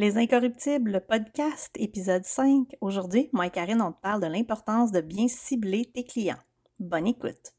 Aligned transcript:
Les 0.00 0.16
Incorruptibles, 0.16 0.92
le 0.92 1.00
podcast, 1.00 1.74
épisode 1.74 2.24
5. 2.24 2.76
Aujourd'hui, 2.80 3.28
moi 3.32 3.46
et 3.46 3.50
Karine, 3.50 3.82
on 3.82 3.90
te 3.90 4.00
parle 4.00 4.22
de 4.22 4.28
l'importance 4.28 4.92
de 4.92 5.00
bien 5.00 5.26
cibler 5.26 5.90
tes 5.92 6.04
clients. 6.04 6.38
Bonne 6.78 7.08
écoute! 7.08 7.52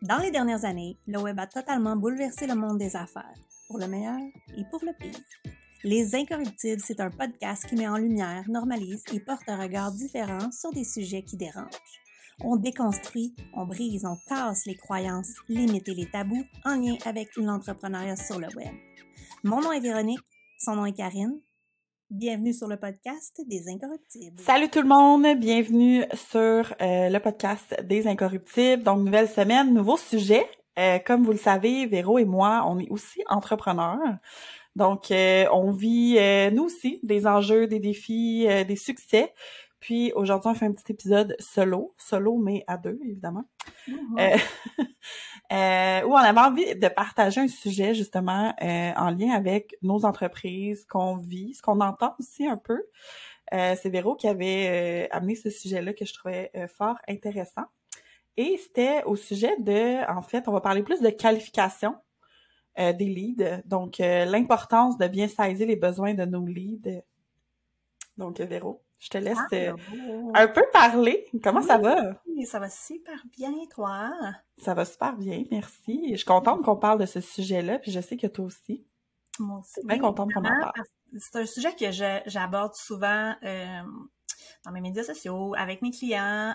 Dans 0.00 0.16
les 0.22 0.30
dernières 0.30 0.64
années, 0.64 0.96
le 1.06 1.18
web 1.18 1.38
a 1.40 1.46
totalement 1.46 1.94
bouleversé 1.94 2.46
le 2.46 2.54
monde 2.54 2.78
des 2.78 2.96
affaires, 2.96 3.34
pour 3.66 3.78
le 3.78 3.86
meilleur 3.86 4.18
et 4.56 4.64
pour 4.70 4.82
le 4.82 4.94
pire. 4.98 5.53
Les 5.86 6.14
Incorruptibles, 6.14 6.80
c'est 6.80 6.98
un 6.98 7.10
podcast 7.10 7.66
qui 7.68 7.74
met 7.74 7.86
en 7.86 7.98
lumière, 7.98 8.44
normalise 8.48 9.04
et 9.12 9.20
porte 9.20 9.46
un 9.48 9.60
regard 9.60 9.92
différent 9.92 10.50
sur 10.50 10.72
des 10.72 10.82
sujets 10.82 11.22
qui 11.22 11.36
dérangent. 11.36 12.00
On 12.40 12.56
déconstruit, 12.56 13.36
on 13.52 13.66
brise, 13.66 14.06
on 14.06 14.16
casse 14.26 14.64
les 14.64 14.76
croyances, 14.76 15.34
limites 15.46 15.86
et 15.90 15.94
les 15.94 16.10
tabous 16.10 16.42
en 16.64 16.76
lien 16.76 16.96
avec 17.04 17.36
l'entrepreneuriat 17.36 18.16
sur 18.16 18.38
le 18.40 18.46
web. 18.56 18.72
Mon 19.42 19.60
nom 19.60 19.72
est 19.72 19.80
Véronique, 19.80 20.24
son 20.58 20.74
nom 20.74 20.86
est 20.86 20.94
Karine. 20.94 21.38
Bienvenue 22.08 22.54
sur 22.54 22.66
le 22.66 22.78
podcast 22.78 23.42
des 23.46 23.68
Incorruptibles. 23.68 24.40
Salut 24.40 24.70
tout 24.70 24.80
le 24.80 24.88
monde, 24.88 25.38
bienvenue 25.38 26.02
sur 26.14 26.74
euh, 26.80 27.10
le 27.10 27.18
podcast 27.18 27.78
des 27.84 28.06
Incorruptibles. 28.06 28.82
Donc 28.82 29.00
nouvelle 29.00 29.28
semaine, 29.28 29.74
nouveau 29.74 29.98
sujet. 29.98 30.46
Euh, 30.78 30.98
comme 30.98 31.24
vous 31.24 31.32
le 31.32 31.38
savez, 31.38 31.84
Véro 31.84 32.18
et 32.18 32.24
moi, 32.24 32.64
on 32.66 32.78
est 32.78 32.88
aussi 32.88 33.22
entrepreneurs. 33.28 34.18
Donc 34.76 35.10
euh, 35.10 35.46
on 35.52 35.70
vit 35.70 36.18
nous 36.52 36.64
aussi 36.64 37.00
des 37.02 37.26
enjeux, 37.26 37.66
des 37.66 37.80
défis, 37.80 38.46
des 38.66 38.76
succès. 38.76 39.32
Puis 39.84 40.12
aujourd'hui, 40.14 40.48
on 40.48 40.54
fait 40.54 40.64
un 40.64 40.72
petit 40.72 40.92
épisode 40.92 41.36
solo, 41.38 41.94
solo 41.98 42.38
mais 42.38 42.64
à 42.66 42.78
deux 42.78 42.98
évidemment. 43.04 43.44
Mm-hmm. 43.86 44.40
euh, 45.52 46.02
où 46.06 46.12
on 46.12 46.16
avait 46.16 46.40
envie 46.40 46.74
de 46.74 46.88
partager 46.88 47.42
un 47.42 47.48
sujet 47.48 47.94
justement 47.94 48.54
euh, 48.62 48.92
en 48.96 49.10
lien 49.10 49.32
avec 49.32 49.76
nos 49.82 50.06
entreprises, 50.06 50.86
qu'on 50.86 51.16
vit, 51.16 51.52
ce 51.52 51.60
qu'on 51.60 51.80
entend 51.80 52.14
aussi 52.18 52.46
un 52.46 52.56
peu. 52.56 52.82
Euh, 53.52 53.76
c'est 53.80 53.90
Véro 53.90 54.16
qui 54.16 54.26
avait 54.26 55.06
euh, 55.10 55.14
amené 55.14 55.34
ce 55.34 55.50
sujet-là 55.50 55.92
que 55.92 56.06
je 56.06 56.14
trouvais 56.14 56.50
fort 56.74 56.96
intéressant. 57.06 57.64
Et 58.36 58.56
c'était 58.56 59.04
au 59.04 59.16
sujet 59.16 59.54
de, 59.58 60.10
en 60.10 60.22
fait, 60.22 60.48
on 60.48 60.52
va 60.52 60.60
parler 60.60 60.82
plus 60.82 61.00
de 61.00 61.10
qualification 61.10 61.94
des 62.76 63.06
leads. 63.06 63.62
Donc, 63.66 63.98
l'importance 63.98 64.98
de 64.98 65.06
bien 65.08 65.28
saisir 65.28 65.66
les 65.66 65.76
besoins 65.76 66.14
de 66.14 66.24
nos 66.24 66.46
leads. 66.46 67.02
Donc, 68.16 68.40
Véro. 68.40 68.84
Je 69.04 69.10
te 69.10 69.18
laisse 69.18 69.36
ah, 69.38 69.54
euh, 69.54 69.76
un 70.32 70.48
peu 70.48 70.64
parler. 70.72 71.26
Comment 71.42 71.60
ça 71.60 71.76
va? 71.76 72.22
Ça 72.46 72.58
va 72.58 72.70
super 72.70 73.22
bien, 73.36 73.52
toi. 73.70 74.10
Ça 74.56 74.72
va 74.72 74.86
super 74.86 75.14
bien, 75.14 75.44
merci. 75.50 76.08
Je 76.12 76.16
suis 76.16 76.24
contente 76.24 76.62
qu'on 76.62 76.76
parle 76.76 77.00
de 77.00 77.04
ce 77.04 77.20
sujet-là, 77.20 77.78
puis 77.78 77.92
je 77.92 78.00
sais 78.00 78.16
que 78.16 78.26
toi 78.26 78.46
aussi. 78.46 78.86
Moi 79.38 79.58
aussi. 79.58 79.86
Bien 79.86 79.98
contente 79.98 80.32
qu'on 80.32 80.40
en 80.40 80.60
parle. 80.60 80.72
C'est 81.18 81.36
un 81.36 81.44
sujet 81.44 81.74
que 81.74 81.90
j'aborde 82.26 82.74
souvent 82.74 83.34
euh, 83.42 83.82
dans 84.64 84.72
mes 84.72 84.80
médias 84.80 85.04
sociaux, 85.04 85.54
avec 85.54 85.82
mes 85.82 85.90
clients. 85.90 86.54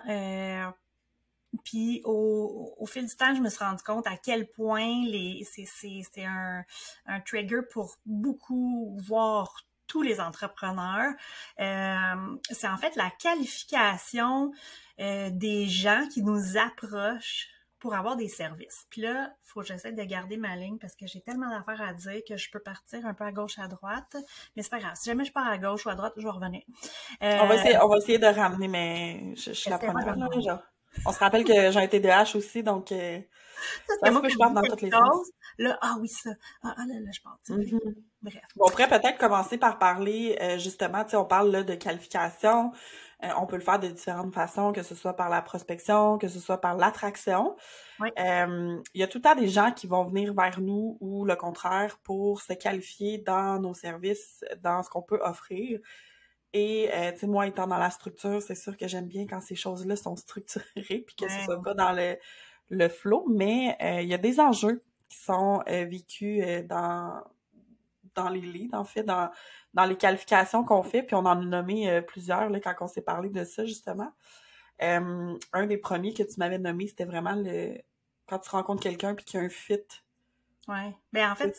Euh, 1.54 1.58
puis 1.64 2.02
au, 2.06 2.76
au, 2.78 2.86
fil 2.86 3.06
du 3.06 3.16
temps, 3.16 3.34
je 3.34 3.42
me 3.42 3.50
suis 3.50 3.64
rendu 3.64 3.84
compte 3.84 4.08
à 4.08 4.18
quel 4.18 4.48
point 4.50 5.06
les 5.06 5.46
c'est 5.46 6.26
un, 6.26 6.64
un 7.06 7.20
trigger 7.22 7.62
pour 7.72 7.96
beaucoup, 8.06 8.98
voire 9.02 9.66
tous 9.88 10.02
les 10.02 10.22
entrepreneurs. 10.22 11.14
Euh, 11.60 12.38
c'est 12.50 12.68
en 12.68 12.78
fait 12.78 12.96
la 12.96 13.10
qualification 13.20 14.54
euh, 15.00 15.30
des 15.32 15.68
gens 15.68 16.08
qui 16.14 16.22
nous 16.24 16.58
approchent 16.58 17.48
pour 17.80 17.96
avoir 17.96 18.18
des 18.18 18.28
services. 18.28 18.86
Puis 18.90 19.02
là, 19.02 19.34
il 19.46 19.50
faut 19.50 19.62
que 19.62 19.68
j'essaie 19.68 19.94
de 19.94 20.04
garder 20.04 20.36
ma 20.36 20.56
ligne 20.58 20.78
parce 20.78 20.96
que 20.96 21.08
j'ai 21.08 21.22
tellement 21.22 21.50
d'affaires 21.50 21.82
à 21.82 21.94
dire 21.94 22.22
que 22.28 22.36
je 22.36 22.52
peux 22.52 22.60
partir 22.60 23.06
un 23.06 23.14
peu 23.14 23.24
à 23.24 23.32
gauche, 23.32 23.58
à 23.58 23.68
droite. 23.68 24.18
Mais 24.56 24.64
c'est 24.64 24.70
pas 24.70 24.80
grave. 24.80 24.96
Si 24.96 25.10
jamais 25.10 25.24
je 25.24 25.32
pars 25.32 25.48
à 25.48 25.58
gauche 25.58 25.86
ou 25.86 25.90
à 25.90 25.96
droite, 25.96 26.14
je 26.18 26.24
vais 26.24 26.30
revenir. 26.30 26.62
on, 27.22 27.48
va 27.48 27.56
essayer, 27.56 27.78
on 27.82 27.88
va 27.88 27.98
essayer 27.98 28.20
de 28.20 28.28
ramener, 28.28 28.68
mais 28.68 29.34
je, 29.36 29.54
suis 29.54 29.70
la 29.70 29.80
première. 29.80 30.18
On 31.06 31.12
se 31.12 31.20
rappelle 31.20 31.44
que 31.44 31.72
j'ai 31.72 31.84
été 31.84 32.00
DH 32.00 32.36
aussi, 32.36 32.64
donc 32.64 32.92
euh, 32.92 33.20
ça, 34.04 34.12
moi 34.12 34.22
que 34.22 34.30
je 34.30 34.38
parte 34.38 34.54
dans 34.54 34.62
toutes 34.62 34.82
les 34.82 34.92
choses. 34.92 35.32
Là, 35.58 35.78
ah 35.82 35.96
oui, 36.00 36.08
ça. 36.08 36.32
Ah, 36.64 36.76
ah 36.78 36.84
là, 36.88 37.00
là, 37.00 37.12
je 37.12 37.20
pense. 37.22 37.58
Mm-hmm. 37.58 37.96
Bref. 38.22 38.42
Bon, 38.56 38.66
on 38.68 38.70
pourrait 38.70 38.88
peut-être 38.88 39.18
commencer 39.18 39.58
par 39.58 39.80
parler, 39.80 40.38
euh, 40.42 40.58
justement, 40.58 41.04
tu 41.04 41.12
sais, 41.12 41.18
on 41.18 41.26
parle 41.26 41.52
là 41.52 41.64
de 41.64 41.76
qualification. 41.76 42.72
Euh, 43.24 43.28
on 43.38 43.46
peut 43.46 43.58
le 43.58 43.62
faire 43.62 43.80
de 43.80 43.88
différentes 43.88 44.34
façons, 44.34 44.72
que 44.72 44.82
ce 44.82 44.96
soit 44.96 45.14
par 45.14 45.30
la 45.30 45.42
prospection, 45.42 46.18
que 46.18 46.30
ce 46.30 46.40
soit 46.40 46.62
par 46.62 46.78
l'attraction. 46.78 47.56
Euh, 48.02 48.82
il 48.94 49.02
y 49.02 49.04
a 49.04 49.08
tout 49.08 49.18
le 49.18 49.24
temps 49.24 49.36
des 49.36 49.50
gens 49.50 49.72
qui 49.74 49.88
vont 49.88 50.06
venir 50.06 50.34
vers 50.34 50.62
nous 50.62 50.98
ou 51.02 51.26
le 51.26 51.36
contraire 51.36 51.98
pour 52.04 52.42
se 52.42 52.54
qualifier 52.54 53.18
dans 53.18 53.60
nos 53.60 53.74
services, 53.74 54.46
dans 54.62 54.84
ce 54.84 54.90
qu'on 54.90 55.02
peut 55.02 55.20
offrir. 55.22 55.80
Et 56.54 56.90
tu 57.14 57.20
sais, 57.20 57.28
moi 57.28 57.46
étant 57.48 57.68
dans 57.68 57.78
la 57.78 57.92
structure, 57.92 58.42
c'est 58.42 58.56
sûr 58.56 58.76
que 58.76 58.88
j'aime 58.88 59.08
bien 59.08 59.28
quand 59.28 59.42
ces 59.42 59.56
choses-là 59.56 59.96
sont 59.96 60.16
structurées 60.16 61.04
puis 61.06 61.16
que 61.16 61.30
ce 61.30 61.40
soit 61.46 61.62
pas 61.62 61.74
dans 61.74 61.92
le 61.92 62.18
le 62.72 62.88
flow, 62.88 63.26
mais 63.28 63.78
il 64.02 64.08
y 64.08 64.14
a 64.14 64.18
des 64.18 64.40
enjeux 64.40 64.84
qui 65.10 65.18
sont 65.18 65.62
euh, 65.68 65.86
vécus 65.86 66.42
euh, 66.46 66.64
dans 66.64 67.22
dans 68.16 68.30
les 68.30 68.42
leads, 68.42 68.76
en 68.76 68.84
fait, 68.84 69.04
dans, 69.04 69.30
dans 69.74 69.86
les 69.86 69.96
qualifications 69.96 70.66
qu'on 70.66 70.84
fait, 70.84 71.04
puis 71.04 71.16
on 71.16 71.20
en 71.20 71.40
a 71.42 71.46
nommé 71.46 71.90
euh, 71.90 72.02
plusieurs 72.02 72.50
là, 72.50 72.60
quand 72.60 72.74
on 72.82 72.88
s'est 72.88 73.04
parlé 73.04 73.30
de 73.30 73.44
ça, 73.46 73.66
justement. 73.66 74.12
un 74.80 75.66
des 75.68 75.78
premiers 75.78 76.14
que 76.14 76.24
tu 76.24 76.40
m'avais 76.40 76.58
nommé, 76.58 76.88
c'était 76.88 77.06
vraiment 77.06 77.36
le 77.36 77.78
quand 78.28 78.40
tu 78.40 78.50
rencontres 78.50 78.82
quelqu'un 78.84 79.16
puis 79.16 79.26
qu'il 79.26 79.40
y 79.40 79.44
a 79.44 79.46
un 79.46 79.50
fit. 79.50 79.80
Ouais. 80.68 80.96
Ben 81.14 81.32
en 81.32 81.36
fait, 81.36 81.56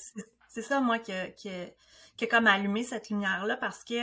c'est 0.49 0.63
ça, 0.63 0.81
moi, 0.81 0.99
que, 0.99 1.31
que, 1.31 1.73
que 2.21 2.27
comme 2.27 2.47
allumé 2.47 2.83
cette 2.83 3.11
lumière-là 3.11 3.57
parce 3.57 3.85
que, 3.85 3.95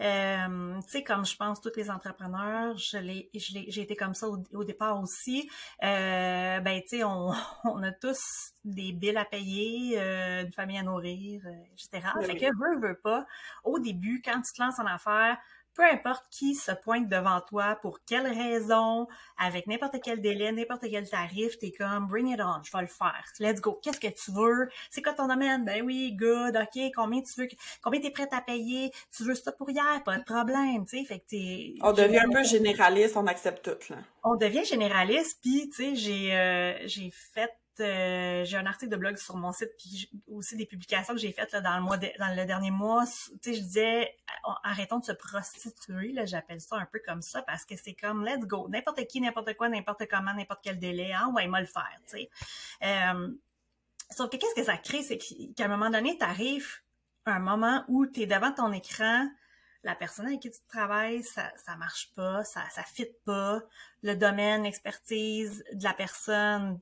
euh, 0.00 0.80
tu 0.82 0.88
sais, 0.88 1.02
comme 1.02 1.24
je 1.24 1.36
pense 1.36 1.60
tous 1.60 1.72
les 1.76 1.90
entrepreneurs, 1.90 2.76
je 2.76 2.98
l'ai, 2.98 3.30
j'ai 3.34 3.80
été 3.80 3.96
comme 3.96 4.14
ça 4.14 4.28
au, 4.28 4.64
départ 4.64 5.00
aussi. 5.00 5.50
Euh, 5.82 6.60
ben, 6.60 6.80
tu 6.82 6.88
sais, 6.88 7.04
on, 7.04 7.32
on, 7.64 7.82
a 7.82 7.92
tous 7.92 8.52
des 8.64 8.92
billes 8.92 9.16
à 9.16 9.24
payer, 9.24 9.98
euh, 9.98 10.44
une 10.44 10.52
famille 10.52 10.78
à 10.78 10.82
nourrir, 10.82 11.42
euh, 11.46 11.50
etc. 11.72 12.08
fait 12.22 12.36
que 12.36 12.46
veux, 12.46 12.88
veux 12.88 12.98
pas. 12.98 13.26
Au 13.64 13.78
début, 13.78 14.22
quand 14.24 14.40
tu 14.42 14.52
te 14.52 14.62
lances 14.62 14.78
en 14.78 14.86
affaires, 14.86 15.38
peu 15.74 15.84
importe 15.84 16.24
qui 16.30 16.54
se 16.54 16.72
pointe 16.72 17.08
devant 17.08 17.40
toi, 17.40 17.78
pour 17.82 18.00
quelle 18.04 18.26
raison, 18.26 19.06
avec 19.38 19.66
n'importe 19.66 19.96
quel 20.02 20.20
délai, 20.20 20.52
n'importe 20.52 20.84
quel 20.90 21.08
tarif, 21.08 21.58
t'es 21.58 21.72
comme 21.72 22.06
bring 22.06 22.28
it 22.28 22.40
on, 22.40 22.62
je 22.62 22.70
vais 22.72 22.82
le 22.82 22.88
faire. 22.88 23.24
Let's 23.40 23.60
go. 23.60 23.80
Qu'est-ce 23.82 24.00
que 24.00 24.08
tu 24.08 24.32
veux? 24.32 24.68
C'est 24.90 25.02
quoi 25.02 25.14
ton 25.14 25.28
domaine? 25.28 25.64
Ben 25.64 25.82
oui, 25.84 26.12
good, 26.14 26.56
ok, 26.56 26.92
combien 26.94 27.22
tu 27.22 27.40
veux, 27.40 27.48
combien 27.82 28.00
t'es 28.00 28.10
prête 28.10 28.32
à 28.32 28.40
payer? 28.40 28.90
Tu 29.16 29.24
veux 29.24 29.34
ça 29.34 29.52
pour 29.52 29.70
hier? 29.70 30.02
Pas 30.04 30.18
de 30.18 30.24
problème, 30.24 30.84
tu 30.86 30.98
sais. 30.98 31.04
Fait 31.04 31.20
que 31.20 31.26
t'es. 31.28 31.74
On 31.80 31.92
devient 31.92 32.20
un 32.20 32.30
peu 32.30 32.44
généraliste, 32.44 33.16
on 33.16 33.26
accepte 33.26 33.62
tout, 33.62 33.92
là. 33.92 33.98
On 34.24 34.36
devient 34.36 34.64
généraliste, 34.64 35.38
puis 35.42 35.68
tu 35.70 35.76
sais, 35.76 35.96
j'ai 35.96 36.34
euh, 36.34 36.86
j'ai 36.86 37.10
fait 37.10 37.50
euh, 37.82 38.44
j'ai 38.44 38.56
un 38.56 38.66
article 38.66 38.90
de 38.90 38.96
blog 38.96 39.16
sur 39.16 39.36
mon 39.36 39.52
site, 39.52 39.70
puis 39.76 40.10
aussi 40.28 40.56
des 40.56 40.66
publications 40.66 41.14
que 41.14 41.20
j'ai 41.20 41.32
faites 41.32 41.52
là, 41.52 41.60
dans 41.60 41.76
le 41.76 41.82
mois 41.82 41.96
dans 41.96 42.34
le 42.34 42.44
dernier 42.46 42.70
mois. 42.70 43.04
Tu 43.06 43.38
sais, 43.42 43.54
je 43.54 43.60
disais 43.60 44.16
arrêtons 44.64 44.98
de 44.98 45.04
se 45.04 45.12
prostituer, 45.12 46.12
là, 46.12 46.24
j'appelle 46.24 46.60
ça 46.60 46.76
un 46.76 46.86
peu 46.86 47.00
comme 47.04 47.22
ça, 47.22 47.42
parce 47.42 47.64
que 47.64 47.76
c'est 47.76 47.94
comme 47.94 48.24
let's 48.24 48.46
go, 48.46 48.68
n'importe 48.68 49.06
qui, 49.06 49.20
n'importe 49.20 49.54
quoi, 49.54 49.68
n'importe 49.68 50.06
comment, 50.10 50.32
n'importe 50.34 50.60
quel 50.62 50.78
délai, 50.78 51.12
hein, 51.12 51.30
ouais, 51.34 51.46
moi 51.46 51.60
le 51.60 51.66
faire, 51.66 51.98
tu 52.08 52.18
sais. 52.18 52.30
Euh, 52.82 53.28
sauf 54.10 54.30
que 54.30 54.36
qu'est-ce 54.36 54.54
que 54.54 54.64
ça 54.64 54.76
crée, 54.76 55.02
c'est 55.02 55.18
qu'à 55.18 55.64
un 55.64 55.68
moment 55.68 55.90
donné, 55.90 56.16
tu 56.16 56.24
arrives 56.24 56.80
un 57.26 57.38
moment 57.38 57.84
où 57.88 58.06
tu 58.06 58.22
es 58.22 58.26
devant 58.26 58.52
ton 58.52 58.72
écran, 58.72 59.28
la 59.84 59.94
personne 59.94 60.26
avec 60.26 60.40
qui 60.40 60.50
tu 60.50 60.60
travailles, 60.68 61.22
ça, 61.22 61.52
ça 61.56 61.76
marche 61.76 62.12
pas, 62.14 62.44
ça, 62.44 62.62
ça 62.70 62.82
fit 62.82 63.10
pas, 63.24 63.62
le 64.02 64.14
domaine, 64.14 64.62
l'expertise 64.62 65.64
de 65.72 65.84
la 65.84 65.92
personne 65.92 66.80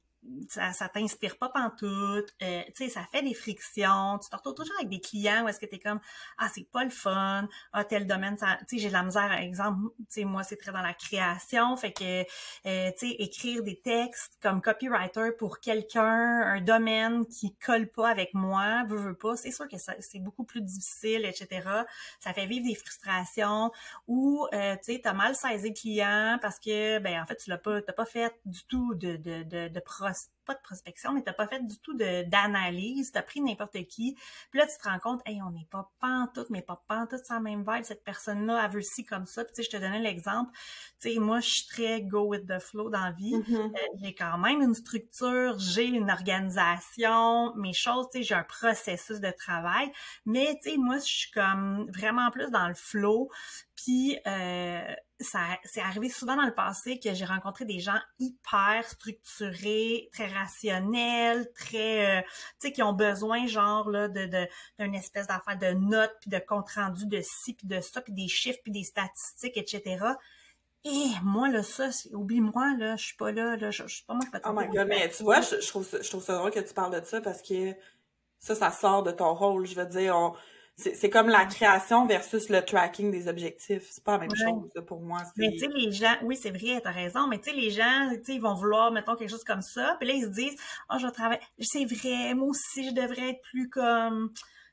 ça, 0.49 0.73
ça 0.73 0.89
t'inspire 0.89 1.39
pas 1.39 1.49
pantoute, 1.49 2.35
euh, 2.43 2.63
tu 2.75 2.85
sais, 2.85 2.89
ça 2.89 3.05
fait 3.11 3.23
des 3.23 3.35
frictions, 3.35 4.19
tu 4.19 4.29
te 4.29 4.37
retrouves 4.37 4.55
toujours 4.55 4.75
avec 4.77 4.89
des 4.89 5.01
clients 5.01 5.45
où 5.45 5.49
est-ce 5.49 5.59
que 5.59 5.67
t'es 5.67 5.79
comme, 5.79 6.01
ah, 6.39 6.49
c'est 6.55 6.69
pas 6.71 6.85
le 6.85 6.91
fun, 6.91 7.49
ah, 7.73 7.85
tel 7.85 8.07
domaine, 8.07 8.37
tu 8.37 8.45
sais, 8.45 8.79
j'ai 8.79 8.89
de 8.89 8.93
la 8.93 9.03
misère, 9.03 9.29
par 9.29 9.39
exemple, 9.39 9.81
tu 9.99 10.05
sais, 10.09 10.25
moi, 10.25 10.43
c'est 10.43 10.57
très 10.57 10.73
dans 10.73 10.83
la 10.83 10.95
création, 10.95 11.77
fait 11.77 11.93
que, 11.93 12.21
euh, 12.67 12.91
tu 12.99 13.09
sais, 13.09 13.17
écrire 13.19 13.63
des 13.63 13.81
textes 13.81 14.39
comme 14.43 14.61
copywriter 14.61 15.33
pour 15.39 15.61
quelqu'un, 15.61 16.43
un 16.43 16.61
domaine 16.61 17.27
qui 17.27 17.57
colle 17.57 17.91
pas 17.91 18.09
avec 18.09 18.35
moi, 18.35 18.85
veut, 18.89 18.99
veut 18.99 19.17
pas, 19.17 19.37
c'est 19.37 19.53
sûr 19.53 19.69
que 19.69 19.77
c'est 19.79 20.19
beaucoup 20.21 20.45
plus 20.45 20.61
difficile, 20.61 21.25
etc. 21.25 21.69
Ça 22.21 22.33
fait 22.33 22.47
vivre 22.47 22.67
des 22.67 22.75
frustrations 22.75 23.71
ou, 24.07 24.47
euh, 24.53 24.77
tu 24.77 24.95
sais, 24.95 25.01
t'as 25.03 25.13
mal 25.13 25.35
saisi 25.35 25.69
le 25.69 25.75
client 25.75 26.39
parce 26.43 26.59
que, 26.59 26.99
ben, 26.99 27.23
en 27.23 27.27
fait, 27.27 27.37
tu 27.37 27.51
l'as 27.51 27.59
pas, 27.59 27.81
t'as 27.83 27.93
pas 27.93 28.05
fait 28.05 28.35
du 28.45 28.65
tout 28.65 28.95
de, 28.95 29.17
de, 29.17 29.43
de, 29.45 29.69
de 29.69 29.81
pas 30.45 30.55
de 30.55 30.61
prospection, 30.63 31.13
mais 31.13 31.23
t'as 31.23 31.33
pas 31.33 31.47
fait 31.47 31.65
du 31.65 31.79
tout 31.79 31.95
d'analyse, 31.95 33.13
t'as 33.13 33.23
pris 33.23 33.41
n'importe 33.41 33.85
qui, 33.87 34.17
puis 34.51 34.61
là, 34.61 34.67
tu 34.67 34.77
te 34.79 34.89
rends 34.89 34.99
compte, 34.99 35.23
hey, 35.27 35.41
on 35.43 35.51
n'est 35.51 35.69
pas 35.71 35.91
pantoute, 36.01 36.51
mais 36.51 36.63
pas 36.63 36.83
pantoute 36.89 37.25
sans 37.25 37.41
même 37.41 37.65
vibe, 37.67 37.85
cette 37.85 38.05
personne-là, 38.05 38.63
elle 38.65 38.71
veut 38.71 38.83
ci 38.83 39.05
comme 39.05 39.27
ça, 39.27 39.45
puis 39.45 39.53
tu 39.55 39.63
sais, 39.63 39.71
je 39.71 39.77
te 39.77 39.81
donnais 39.81 40.01
l'exemple, 40.01 40.51
tu 41.01 41.13
sais, 41.13 41.19
moi, 41.19 41.41
je 41.41 41.49
suis 41.49 41.67
très 41.67 42.03
go 42.03 42.23
with 42.23 42.47
the 42.47 42.59
flow 42.59 42.91
dans 42.91 43.05
la 43.05 43.13
vie, 43.13 43.31
Mm-hmm. 43.41 43.75
Euh, 43.75 43.99
j'ai 44.03 44.15
quand 44.15 44.39
même 44.39 44.61
une 44.61 44.75
structure, 44.75 45.59
j'ai 45.59 45.87
une 45.87 46.11
organisation, 46.11 47.55
mes 47.57 47.73
choses, 47.73 48.07
tu 48.13 48.19
sais, 48.19 48.25
j'ai 48.25 48.35
un 48.35 48.45
processus 48.45 49.21
de 49.21 49.31
travail, 49.31 49.91
mais 50.27 50.59
tu 50.63 50.71
sais, 50.71 50.77
moi, 50.77 50.99
je 50.99 51.05
suis 51.05 51.31
comme 51.31 51.91
vraiment 51.91 52.31
plus 52.31 52.51
dans 52.51 52.69
le 52.69 52.75
flow, 52.75 53.31
puis 53.83 54.19
euh, 54.27 54.95
ça 55.21 55.41
c'est 55.65 55.81
arrivé 55.81 56.11
souvent 56.11 56.37
dans 56.37 56.45
le 56.45 56.55
passé 56.55 56.99
que 56.99 57.15
j'ai 57.15 57.25
rencontré 57.25 57.65
des 57.65 57.81
gens 57.81 57.99
hyper 58.19 58.85
structurés, 58.87 60.11
très 60.13 60.27
rationnels, 60.27 61.51
très 61.55 62.19
euh, 62.19 62.23
tu 62.61 62.69
sais 62.69 62.73
qui 62.73 62.83
ont 62.83 62.93
besoin 62.93 63.47
genre 63.47 63.89
là 63.89 64.09
de 64.09 64.27
de 64.27 64.47
d'une 64.79 64.95
espèce 64.95 65.27
d'affaire 65.27 65.57
de 65.57 65.73
notes 65.73 66.15
puis 66.21 66.31
de 66.31 66.39
compte 66.39 66.71
rendu 66.71 67.07
de 67.07 67.21
ci 67.23 67.55
puis 67.55 67.67
de 67.67 67.81
ça 67.81 68.03
puis 68.03 68.13
des 68.13 68.29
chiffres 68.29 68.59
puis 68.63 68.73
des 68.73 68.85
statistiques 68.85 69.57
etc. 69.57 70.05
Et 70.85 71.07
moi 71.23 71.49
là 71.49 71.63
ça 71.63 71.91
c'est- 71.91 72.15
oublie-moi 72.15 72.77
là, 72.79 72.97
je 72.97 73.07
suis 73.07 73.17
pas 73.17 73.33
là 73.33 73.57
là, 73.57 73.71
je, 73.71 73.87
suis 73.87 74.05
pas 74.05 74.13
moi 74.15 74.25
peux 74.31 74.41
Oh 74.45 74.53
my 74.53 74.69
god, 74.69 74.89
mais 74.89 75.09
tu 75.09 75.23
vois, 75.23 75.41
je, 75.41 75.59
je 75.61 75.69
trouve 75.69 75.87
ça, 75.87 76.03
je 76.03 76.09
trouve 76.09 76.23
ça 76.23 76.37
drôle 76.37 76.51
que 76.51 76.61
tu 76.61 76.75
parles 76.75 77.01
de 77.01 77.07
ça 77.07 77.21
parce 77.23 77.41
que 77.41 77.75
ça, 78.41 78.55
ça 78.55 78.71
sort 78.71 79.03
de 79.03 79.11
ton 79.11 79.35
rôle. 79.35 79.67
Je 79.67 79.75
veux 79.75 79.87
dire, 79.87 80.17
on, 80.17 80.35
c'est, 80.81 81.11
comme 81.11 81.29
la 81.29 81.45
création 81.47 82.07
versus 82.07 82.49
le 82.49 82.63
tracking 82.65 83.11
des 83.11 83.29
objectifs. 83.29 83.87
C'est 83.91 84.03
pas 84.03 84.13
la 84.13 84.19
même 84.19 84.31
Ouais. 84.31 84.37
chose 84.37 84.71
là, 84.75 84.83
pour 84.83 85.01
moi. 85.01 85.23
Mais 85.37 85.51
tu 85.53 85.59
sais, 85.59 85.69
les 85.75 85.93
gens, 85.93 86.15
oui, 86.23 86.37
c'est 86.37 86.51
vrai, 86.51 86.81
t'as 86.83 86.91
raison, 86.91 87.27
mais 87.27 87.39
tu 87.39 87.51
sais, 87.51 87.57
les 87.57 87.71
gens, 87.71 88.11
tu 88.13 88.25
sais, 88.25 88.35
ils 88.35 88.41
vont 88.41 88.55
vouloir, 88.55 88.91
mettons, 88.93 89.17
quelque 89.17 89.31
chose 89.31 89.45
comme 89.45 89.63
ça, 89.63 89.97
puis 89.99 90.09
là, 90.09 90.15
ils 90.15 90.25
se 90.25 90.29
disent, 90.29 90.57
ah, 90.89 90.99
je 90.99 91.07
vais 91.07 91.13
travailler, 91.13 91.41
c'est 91.61 91.85
vrai, 91.85 92.35
moi 92.35 92.49
aussi, 92.49 92.89
je 92.89 92.95
devrais 92.95 93.31
être 93.31 93.41
plus 93.51 93.69
comme, 93.69 94.33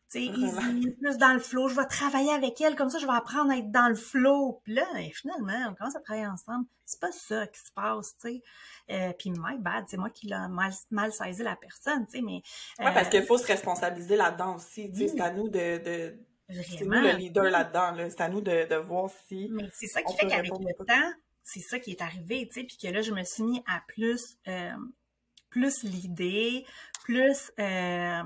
tu 0.09 0.19
sais, 0.19 0.25
easy, 0.25 0.91
plus 1.01 1.17
dans 1.17 1.33
le 1.33 1.39
flow, 1.39 1.67
je 1.67 1.75
vais 1.75 1.85
travailler 1.85 2.31
avec 2.31 2.59
elle, 2.61 2.75
comme 2.75 2.89
ça, 2.89 2.97
je 2.97 3.05
vais 3.05 3.13
apprendre 3.13 3.51
à 3.51 3.57
être 3.57 3.71
dans 3.71 3.89
le 3.89 3.95
flow. 3.95 4.61
Puis 4.63 4.73
là, 4.73 4.85
et 4.99 5.11
finalement, 5.11 5.69
on 5.69 5.73
commence 5.75 5.95
à 5.95 5.99
travailler 5.99 6.27
ensemble. 6.27 6.65
C'est 6.85 6.99
pas 6.99 7.11
ça 7.11 7.45
qui 7.47 7.59
se 7.59 7.71
passe, 7.73 8.15
tu 8.21 8.29
sais. 8.29 8.41
Euh, 8.89 9.11
puis 9.19 9.31
my 9.31 9.57
bad, 9.59 9.83
c'est 9.87 9.97
moi 9.97 10.09
qui 10.09 10.27
l'a 10.27 10.47
mal, 10.47 10.71
mal 10.91 11.11
saisi 11.11 11.43
la 11.43 11.57
personne, 11.57 12.05
tu 12.05 12.17
sais, 12.17 12.21
mais... 12.21 12.41
Ouais, 12.79 12.93
parce 12.93 13.07
euh, 13.07 13.09
qu'il 13.09 13.23
faut 13.23 13.37
se 13.37 13.47
responsabiliser 13.47 14.15
là-dedans 14.15 14.55
aussi. 14.55 14.89
tu 14.91 14.97
sais, 14.97 15.03
oui. 15.03 15.11
C'est 15.13 15.21
à 15.21 15.31
nous 15.31 15.49
de, 15.49 15.77
de 15.83 16.17
c'est 16.49 16.85
nous 16.85 16.91
le 16.91 17.17
leader 17.17 17.49
là-dedans. 17.49 17.91
Là. 17.91 18.09
C'est 18.09 18.21
à 18.21 18.29
nous 18.29 18.41
de, 18.41 18.67
de 18.67 18.75
voir 18.75 19.09
si. 19.27 19.49
Mais 19.51 19.69
c'est 19.73 19.87
ça 19.87 20.01
qui 20.01 20.15
fait 20.15 20.27
qu'avec 20.27 20.51
le 20.51 20.85
temps, 20.85 21.13
c'est 21.43 21.59
ça 21.59 21.79
qui 21.79 21.91
est 21.91 22.01
arrivé, 22.01 22.47
tu 22.47 22.61
sais, 22.61 22.65
puis 22.65 22.77
que 22.77 22.87
là, 22.87 23.01
je 23.01 23.11
me 23.11 23.23
suis 23.23 23.43
mis 23.43 23.63
à 23.67 23.81
plus, 23.87 24.37
euh, 24.47 24.75
plus 25.49 25.83
l'idée, 25.83 26.65
plus, 27.03 27.51
euh, 27.59 28.23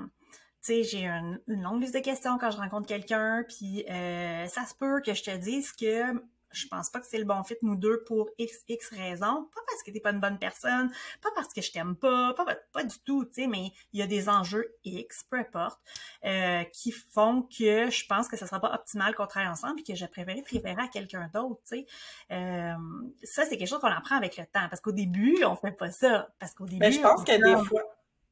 tu 0.63 0.67
sais, 0.73 0.83
j'ai 0.83 1.05
une, 1.05 1.39
une 1.47 1.63
longue 1.63 1.81
liste 1.81 1.95
de 1.95 1.99
questions 1.99 2.37
quand 2.37 2.51
je 2.51 2.57
rencontre 2.57 2.87
quelqu'un, 2.87 3.43
puis 3.47 3.83
euh, 3.89 4.45
ça 4.47 4.65
se 4.65 4.75
peut 4.75 5.01
que 5.01 5.13
je 5.13 5.23
te 5.23 5.35
dise 5.35 5.71
que 5.71 6.21
je 6.51 6.67
pense 6.67 6.89
pas 6.89 6.99
que 6.99 7.07
c'est 7.07 7.17
le 7.17 7.25
bon 7.25 7.43
fit 7.43 7.55
nous 7.61 7.75
deux 7.75 8.03
pour 8.03 8.29
x 8.37 8.63
x 8.67 8.89
raisons, 8.89 9.49
pas 9.53 9.61
parce 9.67 9.83
que 9.83 9.91
t'es 9.91 9.99
pas 9.99 10.11
une 10.11 10.19
bonne 10.19 10.37
personne, 10.37 10.91
pas 11.21 11.29
parce 11.35 11.53
que 11.53 11.61
je 11.61 11.71
t'aime 11.71 11.95
pas, 11.95 12.33
pas 12.33 12.45
pas 12.71 12.83
du 12.83 12.99
tout, 12.99 13.25
tu 13.25 13.43
sais, 13.43 13.47
mais 13.47 13.71
il 13.93 13.99
y 13.99 14.03
a 14.03 14.07
des 14.07 14.29
enjeux 14.29 14.75
x, 14.83 15.23
peu 15.29 15.37
importe, 15.37 15.79
euh, 16.25 16.63
qui 16.65 16.91
font 16.91 17.43
que 17.43 17.89
je 17.89 18.05
pense 18.05 18.27
que 18.27 18.37
ça 18.37 18.47
sera 18.47 18.59
pas 18.59 18.73
optimal 18.73 19.15
qu'on 19.15 19.27
travaille 19.27 19.49
ensemble 19.49 19.75
puis 19.75 19.83
que 19.83 19.95
je 19.95 20.05
préférais 20.05 20.41
te 20.41 20.53
référer 20.53 20.81
à 20.81 20.87
quelqu'un 20.87 21.29
d'autre, 21.33 21.61
tu 21.67 21.77
sais. 21.77 21.85
Euh, 22.31 22.73
ça, 23.23 23.45
c'est 23.45 23.57
quelque 23.57 23.69
chose 23.69 23.79
qu'on 23.79 23.87
apprend 23.87 24.17
avec 24.17 24.37
le 24.37 24.45
temps 24.45 24.67
parce 24.69 24.81
qu'au 24.81 24.91
début, 24.91 25.43
on 25.45 25.55
fait 25.55 25.71
pas 25.71 25.91
ça. 25.91 26.29
Parce 26.39 26.53
qu'au 26.53 26.65
début, 26.65 26.79
Mais 26.79 26.89
Ben, 26.89 26.93
je 26.93 27.01
pense 27.01 27.23
que 27.23 27.31
des 27.31 27.65
fois, 27.65 27.81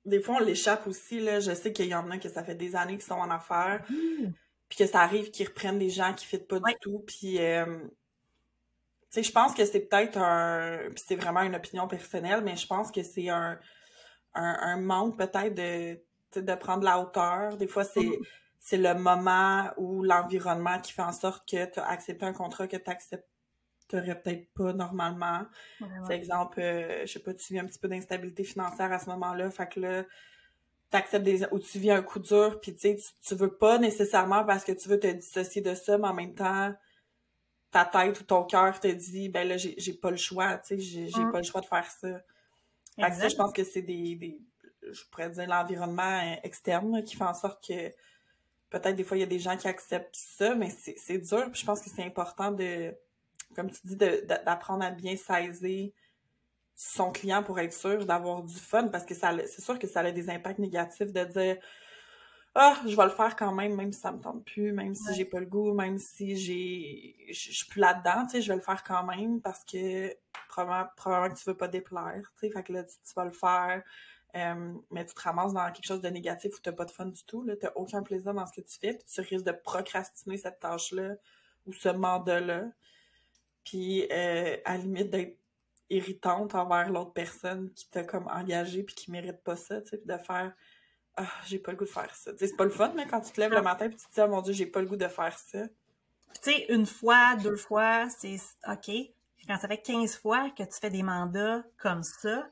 des 0.05 0.21
fois, 0.21 0.35
on 0.37 0.39
l'échappe 0.39 0.87
aussi. 0.87 1.19
Là. 1.19 1.39
Je 1.39 1.53
sais 1.53 1.73
qu'il 1.73 1.87
y 1.87 1.95
en 1.95 2.09
a 2.11 2.17
que 2.17 2.29
ça 2.29 2.43
fait 2.43 2.55
des 2.55 2.75
années 2.75 2.93
qu'ils 2.97 3.03
sont 3.07 3.13
en 3.15 3.29
affaires. 3.29 3.83
Hmm, 3.89 4.31
puis 4.69 4.77
que 4.77 4.85
ça 4.87 5.01
arrive 5.01 5.31
qu'ils 5.31 5.47
reprennent 5.47 5.79
des 5.79 5.89
gens 5.89 6.13
qui 6.13 6.27
ne 6.35 6.39
pas 6.41 6.57
Ouais. 6.59 6.73
du 6.73 6.75
tout. 6.81 6.99
Puis, 7.07 7.39
euh, 7.41 7.65
tu 7.85 7.89
sais, 9.09 9.23
je 9.23 9.31
pense 9.31 9.53
que 9.53 9.65
c'est 9.65 9.79
peut-être 9.81 10.17
un... 10.17 10.89
Puis 10.93 11.03
c'est 11.07 11.15
vraiment 11.15 11.41
une 11.41 11.55
opinion 11.55 11.87
personnelle, 11.87 12.41
mais 12.43 12.55
je 12.55 12.67
pense 12.67 12.91
que 12.91 13.01
c'est 13.03 13.29
un, 13.29 13.59
un, 14.35 14.57
un 14.61 14.77
manque 14.81 15.17
peut-être 15.17 15.55
de, 15.55 15.99
de 16.41 16.55
prendre 16.55 16.83
la 16.83 16.99
hauteur. 16.99 17.57
Des 17.57 17.67
fois, 17.67 17.83
c'est 17.83 18.01
Mhm. 18.03 18.25
c'est 18.59 18.77
le 18.77 18.93
moment 18.95 19.71
ou 19.77 20.03
l'environnement 20.03 20.79
qui 20.81 20.91
fait 20.93 21.01
en 21.01 21.13
sorte 21.13 21.49
que 21.49 21.65
tu 21.65 21.79
as 21.79 21.87
accepté 21.87 22.25
un 22.25 22.33
contrat 22.33 22.67
que 22.67 22.77
tu 22.77 22.91
accepterais 23.97 24.21
peut-être 24.21 24.53
pas 24.53 24.73
normalement. 24.73 25.45
Par 25.79 26.11
exemple, 26.11 26.59
euh, 26.59 27.01
je 27.05 27.13
sais 27.13 27.19
pas, 27.19 27.33
tu 27.33 27.53
vis 27.53 27.59
un 27.59 27.65
petit 27.65 27.79
peu 27.79 27.87
d'instabilité 27.87 28.43
financière 28.43 28.91
à 28.91 28.99
ce 28.99 29.09
moment-là, 29.09 29.49
fait 29.51 29.67
que 29.69 29.79
là, 29.79 30.05
t'acceptes 30.89 31.25
des 31.25 31.45
ou 31.51 31.59
tu 31.59 31.79
vis 31.79 31.91
un 31.91 32.01
coup 32.03 32.19
dur, 32.19 32.59
puis 32.61 32.73
tu 32.75 32.81
sais, 32.81 32.97
tu- 33.21 33.35
veux 33.35 33.55
pas 33.55 33.77
nécessairement 33.79 34.43
parce 34.45 34.63
que 34.63 34.71
tu 34.71 34.89
veux 34.89 34.99
te 34.99 35.07
dissocier 35.07 35.61
de 35.61 35.75
ça, 35.75 35.97
mais 35.97 36.07
en 36.07 36.13
même 36.13 36.33
temps, 36.35 36.73
ta 37.71 37.85
tête 37.85 38.19
ou 38.21 38.23
ton 38.23 38.43
cœur 38.43 38.79
te 38.79 38.87
dit, 38.87 39.29
ben 39.29 39.47
là, 39.47 39.57
j'ai 39.57 39.93
pas 39.93 40.11
le 40.11 40.17
choix, 40.17 40.57
tu 40.59 40.79
sais, 40.81 41.07
j'ai 41.09 41.25
Mm. 41.25 41.31
pas 41.31 41.37
le 41.39 41.43
choix 41.43 41.61
de 41.61 41.67
faire 41.67 41.85
ça. 41.89 42.21
Fait 42.99 43.09
que 43.11 43.15
ça, 43.17 43.29
je 43.29 43.35
pense 43.35 43.53
que 43.53 43.63
c'est 43.63 43.81
des, 43.83 44.15
des, 44.15 44.41
je 44.91 45.03
pourrais 45.11 45.29
dire 45.29 45.47
l'environnement 45.47 46.19
euh, 46.21 46.35
externe 46.43 47.03
qui 47.03 47.15
fait 47.15 47.23
en 47.25 47.33
sorte 47.35 47.65
que 47.67 47.89
peut-être 48.69 48.95
des 48.95 49.03
fois 49.03 49.17
il 49.17 49.21
y 49.21 49.23
a 49.23 49.27
des 49.27 49.39
gens 49.39 49.57
qui 49.57 49.67
acceptent 49.67 50.15
ça, 50.15 50.55
mais 50.55 50.69
c'est 50.69 50.95
c'est 50.97 51.19
dur. 51.19 51.49
Puis 51.51 51.61
je 51.61 51.65
pense 51.65 51.81
que 51.81 51.89
c'est 51.89 52.03
important 52.03 52.51
de, 52.51 52.93
comme 53.55 53.69
tu 53.71 53.79
dis, 53.83 53.95
d'apprendre 53.95 54.83
à 54.83 54.91
bien 54.91 55.15
saisir 55.15 55.91
son 56.75 57.11
client 57.11 57.43
pour 57.43 57.59
être 57.59 57.73
sûr 57.73 58.05
d'avoir 58.05 58.41
du 58.43 58.55
fun 58.55 58.87
parce 58.87 59.05
que 59.05 59.13
ça 59.13 59.33
c'est 59.47 59.61
sûr 59.61 59.77
que 59.77 59.87
ça 59.87 59.99
a 59.99 60.11
des 60.11 60.29
impacts 60.29 60.59
négatifs 60.59 61.11
de 61.11 61.23
dire 61.25 61.57
ah 62.55 62.79
je 62.87 62.95
vais 62.95 63.03
le 63.03 63.09
faire 63.09 63.35
quand 63.35 63.51
même 63.51 63.75
même 63.75 63.91
si 63.91 63.99
ça 63.99 64.11
me 64.13 64.19
tente 64.21 64.45
plus 64.45 64.71
même 64.71 64.95
si 64.95 65.09
Ouais. 65.09 65.15
j'ai 65.15 65.25
pas 65.25 65.39
le 65.41 65.45
goût 65.45 65.73
même 65.73 65.97
si 65.97 66.37
j'ai 66.37 67.15
je 67.33 67.51
suis 67.51 67.65
plus 67.67 67.81
là-dedans 67.81 68.25
tu 68.25 68.31
sais 68.31 68.41
je 68.41 68.47
vais 68.49 68.55
le 68.55 68.61
faire 68.61 68.83
quand 68.83 69.03
même 69.03 69.41
parce 69.41 69.63
que 69.65 70.15
probablement, 70.47 70.89
probablement 70.95 71.33
que 71.35 71.39
tu 71.39 71.49
veux 71.49 71.57
pas 71.57 71.67
déplaire 71.67 72.31
tu 72.39 72.47
sais 72.47 72.49
fait 72.51 72.63
que 72.63 72.71
là 72.73 72.83
tu, 72.85 72.95
tu 73.05 73.13
vas 73.13 73.25
le 73.25 73.31
faire 73.31 73.83
euh, 74.35 74.73
mais 74.91 75.05
tu 75.05 75.13
te 75.15 75.21
ramasses 75.21 75.53
dans 75.53 75.71
quelque 75.71 75.85
chose 75.85 76.01
de 76.01 76.09
négatif 76.09 76.55
où 76.55 76.59
t'as 76.61 76.71
pas 76.71 76.85
de 76.85 76.91
fun 76.91 77.07
du 77.07 77.23
tout 77.25 77.43
là 77.43 77.55
t'as 77.57 77.71
aucun 77.75 78.03
plaisir 78.03 78.33
dans 78.33 78.45
ce 78.45 78.53
que 78.53 78.61
tu 78.65 78.79
fais 78.79 78.93
puis 78.93 79.05
tu 79.13 79.19
risques 79.21 79.45
de 79.45 79.51
procrastiner 79.51 80.37
cette 80.37 80.59
tâche 80.59 80.91
là 80.93 81.15
ou 81.65 81.73
ce 81.73 81.89
mandat 81.89 82.39
là 82.39 82.63
puis 83.63 84.07
euh, 84.11 84.57
à 84.65 84.77
la 84.77 84.83
limite 84.83 85.09
d'être 85.09 85.37
irritante 85.89 86.55
envers 86.55 86.89
l'autre 86.89 87.13
personne 87.13 87.71
qui 87.73 87.89
t'a 87.89 88.03
comme 88.03 88.27
engagé 88.27 88.83
puis 88.83 88.95
qui 88.95 89.11
mérite 89.11 89.43
pas 89.43 89.55
ça, 89.55 89.81
tu 89.81 89.89
sais, 89.89 89.97
puis 89.97 90.07
de 90.07 90.17
faire 90.17 90.53
ah, 91.21 91.27
j'ai 91.45 91.59
pas 91.59 91.71
le 91.71 91.77
goût 91.77 91.83
de 91.83 91.89
faire 91.89 92.15
ça. 92.15 92.31
Tu 92.31 92.39
sais, 92.39 92.47
c'est 92.47 92.55
pas 92.55 92.63
le 92.63 92.69
fun, 92.69 92.93
mais 92.95 93.05
quand 93.05 93.19
tu 93.19 93.33
te 93.33 93.41
lèves 93.41 93.51
le 93.51 93.61
matin 93.61 93.89
puis 93.89 93.97
tu 93.97 94.05
te 94.05 94.13
dis, 94.13 94.21
oh 94.21 94.29
mon 94.29 94.41
dieu, 94.41 94.53
j'ai 94.53 94.65
pas 94.65 94.79
le 94.79 94.87
goût 94.87 94.95
de 94.95 95.07
faire 95.07 95.37
ça. 95.37 95.67
Tu 96.41 96.51
sais, 96.51 96.65
une 96.69 96.85
fois, 96.85 97.35
deux 97.35 97.57
fois, 97.57 98.07
c'est 98.09 98.37
OK. 98.67 98.89
Quand 99.45 99.57
ça 99.57 99.67
fait 99.67 99.81
15 99.81 100.15
fois 100.17 100.49
que 100.51 100.63
tu 100.63 100.79
fais 100.79 100.89
des 100.89 101.03
mandats 101.03 101.63
comme 101.77 102.03
ça, 102.03 102.47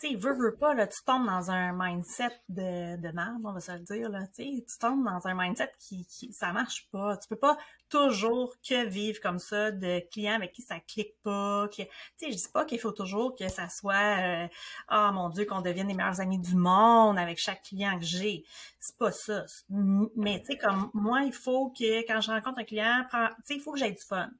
tu 0.00 0.08
sais, 0.08 0.14
veux, 0.16 0.34
veux 0.34 0.54
pas, 0.54 0.74
là, 0.74 0.86
tu 0.86 1.02
tombes 1.04 1.26
dans 1.26 1.50
un 1.50 1.72
mindset 1.72 2.30
de, 2.48 2.96
de 2.96 3.08
merde, 3.14 3.40
on 3.44 3.52
va 3.52 3.60
se 3.60 3.72
le 3.72 3.80
dire, 3.80 4.08
là, 4.08 4.26
tu 4.28 4.44
sais, 4.44 4.64
tu 4.68 4.78
tombes 4.78 5.04
dans 5.04 5.26
un 5.26 5.34
mindset 5.34 5.72
qui, 5.78 6.06
qui, 6.06 6.32
ça 6.32 6.52
marche 6.52 6.88
pas. 6.90 7.16
Tu 7.16 7.28
peux 7.28 7.36
pas 7.36 7.56
toujours 7.88 8.54
que 8.68 8.86
vivre 8.86 9.20
comme 9.20 9.38
ça 9.38 9.70
de 9.70 10.00
clients 10.10 10.34
avec 10.34 10.52
qui 10.52 10.62
ça 10.62 10.80
clique 10.80 11.14
pas, 11.22 11.68
tu 11.72 11.84
sais, 12.16 12.30
je 12.30 12.36
dis 12.36 12.48
pas 12.52 12.64
qu'il 12.64 12.80
faut 12.80 12.92
toujours 12.92 13.36
que 13.36 13.48
ça 13.48 13.68
soit, 13.68 14.44
euh, 14.44 14.48
ah, 14.88 15.12
mon 15.12 15.28
Dieu, 15.30 15.44
qu'on 15.44 15.60
devienne 15.60 15.88
les 15.88 15.94
meilleurs 15.94 16.20
amis 16.20 16.38
du 16.38 16.56
monde 16.56 17.18
avec 17.18 17.38
chaque 17.38 17.62
client 17.62 17.98
que 17.98 18.04
j'ai. 18.04 18.44
C'est 18.80 18.96
pas 18.98 19.12
ça. 19.12 19.44
Mais, 19.68 20.40
tu 20.40 20.52
sais, 20.52 20.58
comme 20.58 20.90
moi, 20.94 21.22
il 21.22 21.32
faut 21.32 21.70
que, 21.70 22.06
quand 22.06 22.20
je 22.20 22.30
rencontre 22.30 22.58
un 22.58 22.64
client, 22.64 23.04
tu 23.10 23.18
sais, 23.44 23.54
il 23.54 23.60
faut 23.60 23.72
que 23.72 23.78
j'aie 23.78 23.92
du 23.92 24.02
fun. 24.02 24.30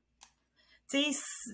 Tu 0.89 1.13
sais, 1.13 1.53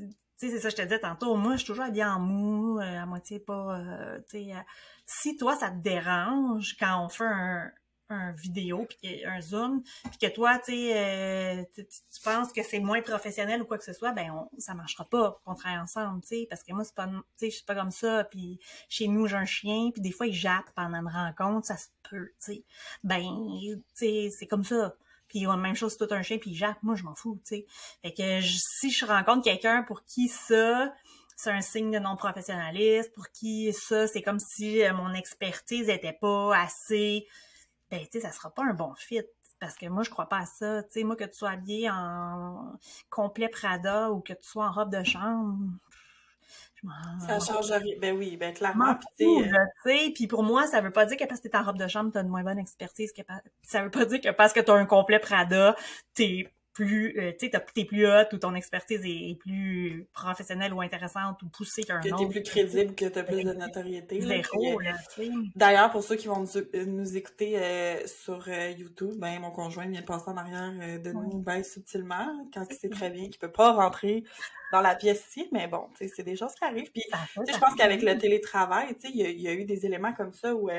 c'est 0.50 0.58
ça 0.61 0.68
que 0.68 0.72
je 0.72 0.76
te 0.76 0.82
disais 0.82 0.99
tantôt. 1.00 1.37
Moi, 1.37 1.52
je 1.52 1.58
suis 1.58 1.66
toujours 1.66 1.84
habillée 1.84 2.04
en 2.04 2.20
mou, 2.20 2.78
euh, 2.78 3.02
à 3.02 3.06
moitié 3.06 3.38
pas, 3.40 3.78
euh, 3.78 4.18
tu 4.28 4.44
sais. 4.44 4.52
euh, 4.54 4.61
si 5.06 5.37
toi, 5.37 5.56
ça 5.56 5.70
te 5.70 5.76
dérange 5.76 6.76
quand 6.78 7.04
on 7.04 7.08
fait 7.08 7.25
un, 7.25 7.70
un 8.08 8.32
vidéo, 8.32 8.87
puis 8.88 9.25
un 9.25 9.40
zoom, 9.40 9.82
puis 10.04 10.18
que 10.20 10.34
toi, 10.34 10.58
tu 10.66 12.22
penses 12.25 12.52
que 12.52 12.62
c'est 12.62 12.80
moins 12.80 13.00
professionnel 13.02 13.62
ou 13.62 13.64
quoi 13.64 13.78
que 13.78 13.84
ce 13.84 13.92
soit, 13.92 14.12
ben, 14.12 14.30
on, 14.30 14.50
ça 14.61 14.75
marchera 14.75 15.04
pas 15.04 15.40
qu'on 15.44 15.54
travaille 15.54 15.80
ensemble, 15.80 16.20
tu 16.22 16.28
sais, 16.28 16.46
parce 16.49 16.62
que 16.62 16.72
moi, 16.72 16.84
c'est 16.84 16.94
pas, 16.94 17.08
tu 17.38 17.50
sais, 17.50 17.62
pas 17.66 17.75
comme 17.75 17.90
ça, 17.90 18.25
puis 18.25 18.58
chez 18.88 19.08
nous, 19.08 19.26
j'ai 19.26 19.37
un 19.37 19.44
chien, 19.44 19.90
puis 19.92 20.02
des 20.02 20.12
fois, 20.12 20.26
il 20.26 20.34
jappe 20.34 20.70
pendant 20.75 20.99
une 20.99 21.08
rencontre, 21.08 21.66
ça 21.66 21.76
se 21.76 21.88
peut, 22.08 22.28
tu 22.44 22.52
sais. 22.54 22.64
Ben, 23.04 23.22
tu 23.22 23.82
sais, 23.94 24.30
c'est 24.30 24.46
comme 24.46 24.64
ça. 24.64 24.94
Puis 25.32 25.46
ouais, 25.46 25.56
même 25.56 25.74
chose, 25.74 25.96
tout 25.96 26.08
un 26.10 26.20
chien, 26.20 26.36
puis 26.36 26.50
il 26.50 26.54
jappe, 26.54 26.76
moi, 26.82 26.94
je 26.94 27.04
m'en 27.04 27.14
fous, 27.14 27.40
tu 27.42 27.56
sais. 27.56 27.66
Fait 28.02 28.12
que 28.12 28.42
si 28.42 28.90
je 28.90 29.06
rencontre 29.06 29.42
quelqu'un 29.42 29.82
pour 29.82 30.04
qui 30.04 30.28
ça, 30.28 30.92
c'est 31.36 31.50
un 31.50 31.62
signe 31.62 31.90
de 31.90 31.98
non-professionnalisme, 31.98 33.10
pour 33.14 33.30
qui 33.30 33.72
ça, 33.72 34.06
c'est 34.06 34.20
comme 34.20 34.38
si 34.38 34.82
euh, 34.82 34.92
mon 34.92 35.14
expertise 35.14 35.88
était 35.88 36.12
pas 36.12 36.54
assez, 36.54 37.26
ben, 37.90 38.00
tu 38.00 38.08
sais, 38.12 38.20
ça 38.20 38.30
sera 38.30 38.50
pas 38.50 38.62
un 38.62 38.74
bon 38.74 38.94
fit. 38.94 39.22
Parce 39.58 39.74
que 39.74 39.86
moi, 39.86 40.02
je 40.02 40.10
crois 40.10 40.28
pas 40.28 40.40
à 40.40 40.44
ça. 40.44 40.82
Tu 40.82 40.90
sais, 40.90 41.04
moi, 41.04 41.16
que 41.16 41.24
tu 41.24 41.34
sois 41.34 41.50
habillé 41.50 41.88
en 41.88 42.74
complet 43.08 43.48
Prada 43.48 44.10
ou 44.10 44.20
que 44.20 44.34
tu 44.34 44.46
sois 44.46 44.66
en 44.66 44.72
robe 44.72 44.92
de 44.92 45.02
chambre, 45.02 45.56
Ça 47.26 47.38
change 47.38 47.71
rien. 47.71 47.94
Ben 48.00 48.16
oui, 48.16 48.37
ben 48.37 48.52
clairement. 48.52 48.97
Puis 49.16 49.42
euh, 49.42 50.11
puis 50.14 50.26
pour 50.26 50.42
moi, 50.42 50.66
ça 50.66 50.80
veut 50.80 50.90
pas 50.90 51.06
dire 51.06 51.16
que 51.16 51.25
parce 51.25 51.40
que 51.40 51.49
t'es 51.49 51.56
en 51.56 51.62
robe 51.62 51.78
de 51.78 51.87
chambre, 51.87 52.11
t'as 52.12 52.23
une 52.23 52.28
moins 52.28 52.42
bonne 52.42 52.59
expertise. 52.59 53.12
Que 53.12 53.23
ça 53.62 53.82
veut 53.82 53.90
pas 53.90 54.04
dire 54.04 54.21
que 54.21 54.30
parce 54.30 54.52
que 54.52 54.61
t'as 54.61 54.75
un 54.75 54.87
complet 54.87 55.18
Prada, 55.18 55.76
t'es 56.14 56.52
plus, 56.72 57.18
euh, 57.18 57.32
tu 57.38 57.50
sais, 57.50 57.64
t'es 57.74 57.84
plus 57.84 58.06
haute 58.06 58.32
ou 58.32 58.38
ton 58.38 58.54
expertise 58.54 59.00
est, 59.04 59.38
plus 59.38 60.06
professionnelle 60.12 60.72
ou 60.72 60.80
intéressante 60.80 61.42
ou 61.42 61.48
poussée 61.48 61.82
qu'un 61.82 61.98
autre. 61.98 62.16
Que 62.16 62.22
t'es 62.22 62.28
plus 62.28 62.42
crédible, 62.42 62.94
que 62.94 63.04
t'as 63.06 63.22
plus 63.22 63.44
de 63.44 63.52
notoriété. 63.52 64.20
Zéro, 64.20 64.78
là, 64.80 64.92
D'ailleurs, 65.54 65.90
pour 65.90 66.02
ceux 66.02 66.16
qui 66.16 66.28
vont 66.28 66.40
nous, 66.40 66.56
euh, 66.56 67.14
écouter 67.14 67.58
euh, 67.58 68.06
sur 68.06 68.48
YouTube, 68.48 69.14
ben, 69.16 69.40
mon 69.40 69.50
conjoint 69.50 69.86
vient 69.86 70.00
de 70.00 70.06
passer 70.06 70.28
en 70.28 70.36
arrière 70.36 70.72
de 71.00 71.12
nous, 71.12 71.38
ben, 71.38 71.62
subtilement, 71.62 72.46
quand 72.52 72.64
il 72.70 72.76
sait 72.76 72.88
très 72.88 73.10
bien 73.10 73.24
qu'il 73.24 73.38
peut 73.38 73.52
pas 73.52 73.72
rentrer 73.72 74.24
dans 74.72 74.80
la 74.80 74.94
pièce 74.94 75.26
ici, 75.28 75.48
mais 75.52 75.68
bon, 75.68 75.88
tu 75.96 76.06
sais, 76.06 76.12
c'est 76.16 76.22
des 76.22 76.36
choses 76.36 76.54
qui 76.54 76.64
arrivent. 76.64 76.90
Puis, 76.90 77.04
je 77.36 77.58
pense 77.58 77.74
qu'avec 77.74 78.02
le 78.02 78.16
télétravail, 78.16 78.94
tu 78.94 79.08
sais, 79.08 79.12
il 79.14 79.40
y, 79.40 79.48
a 79.48 79.52
eu 79.52 79.64
des 79.64 79.84
éléments 79.84 80.14
comme 80.14 80.32
ça 80.32 80.54
où 80.54 80.70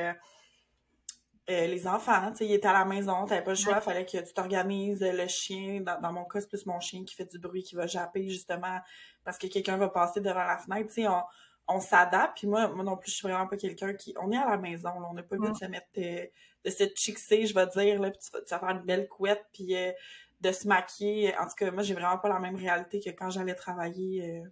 euh, 1.50 1.66
les 1.66 1.86
enfants, 1.86 2.30
tu 2.30 2.38
sais, 2.38 2.46
ils 2.46 2.54
étaient 2.54 2.68
à 2.68 2.72
la 2.72 2.86
maison, 2.86 3.26
t'avais 3.26 3.44
pas 3.44 3.50
le 3.50 3.56
choix, 3.56 3.74
il 3.76 3.82
fallait 3.82 4.06
que 4.06 4.16
tu 4.16 4.32
t'organises 4.32 5.02
le 5.02 5.26
chien. 5.26 5.82
Dans, 5.82 6.12
mon 6.12 6.24
cas, 6.24 6.40
c'est 6.40 6.48
plus 6.48 6.64
mon 6.64 6.80
chien 6.80 7.04
qui 7.04 7.14
fait 7.14 7.30
du 7.30 7.38
bruit, 7.38 7.62
qui 7.62 7.74
va 7.74 7.86
japper 7.86 8.26
justement 8.30 8.80
parce 9.24 9.36
que 9.36 9.46
quelqu'un 9.46 9.76
va 9.76 9.90
passer 9.90 10.20
devant 10.20 10.44
la 10.44 10.56
fenêtre. 10.56 10.88
Tu 10.88 11.02
sais, 11.02 11.08
on, 11.08 11.22
on 11.68 11.80
s'adapte. 11.80 12.38
Puis 12.38 12.46
moi, 12.46 12.68
moi 12.68 12.82
non 12.82 12.96
plus, 12.96 13.10
je 13.10 13.16
suis 13.16 13.28
vraiment 13.28 13.46
pas 13.46 13.58
quelqu'un 13.58 13.92
qui. 13.92 14.14
On 14.18 14.32
est 14.32 14.38
à 14.38 14.48
la 14.48 14.56
maison, 14.56 14.90
on 15.10 15.12
n'a 15.12 15.22
pas 15.22 15.36
le 15.36 15.42
goût 15.42 15.50
de 15.50 15.56
se 15.56 15.66
mettre 15.66 15.86
euh, 15.98 16.24
de 16.64 16.70
se 16.70 16.84
chixer, 16.94 17.44
je 17.44 17.54
vais 17.54 17.66
dire, 17.66 18.00
là, 18.00 18.10
puis 18.10 18.20
tu, 18.20 18.30
vas, 18.32 18.58
faire 18.58 18.70
une 18.70 18.86
belle 18.86 19.06
couette, 19.06 19.44
puis 19.52 19.76
euh, 19.76 19.92
de 20.40 20.50
se 20.50 20.66
maquiller. 20.66 21.36
En 21.36 21.44
tout 21.44 21.56
cas, 21.58 21.70
moi, 21.70 21.82
j'ai 21.82 21.92
vraiment 21.92 22.16
pas 22.16 22.30
la 22.30 22.38
même 22.38 22.56
réalité 22.56 23.00
que 23.00 23.10
quand 23.10 23.28
j'allais 23.28 23.54
travailler 23.54 24.42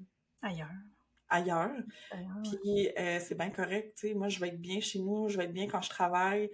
ailleurs 0.42 0.68
ailleurs. 1.30 1.70
Puis 2.44 2.90
c'est 2.94 3.34
bien 3.38 3.48
correct, 3.48 3.94
tu 3.96 4.08
sais. 4.08 4.14
Moi, 4.14 4.28
je 4.28 4.38
vais 4.38 4.48
être 4.48 4.60
bien 4.60 4.80
chez 4.80 4.98
nous, 4.98 5.30
je 5.30 5.38
vais 5.38 5.44
être 5.44 5.52
bien 5.54 5.66
quand 5.66 5.80
je 5.80 5.88
travaille 5.88 6.50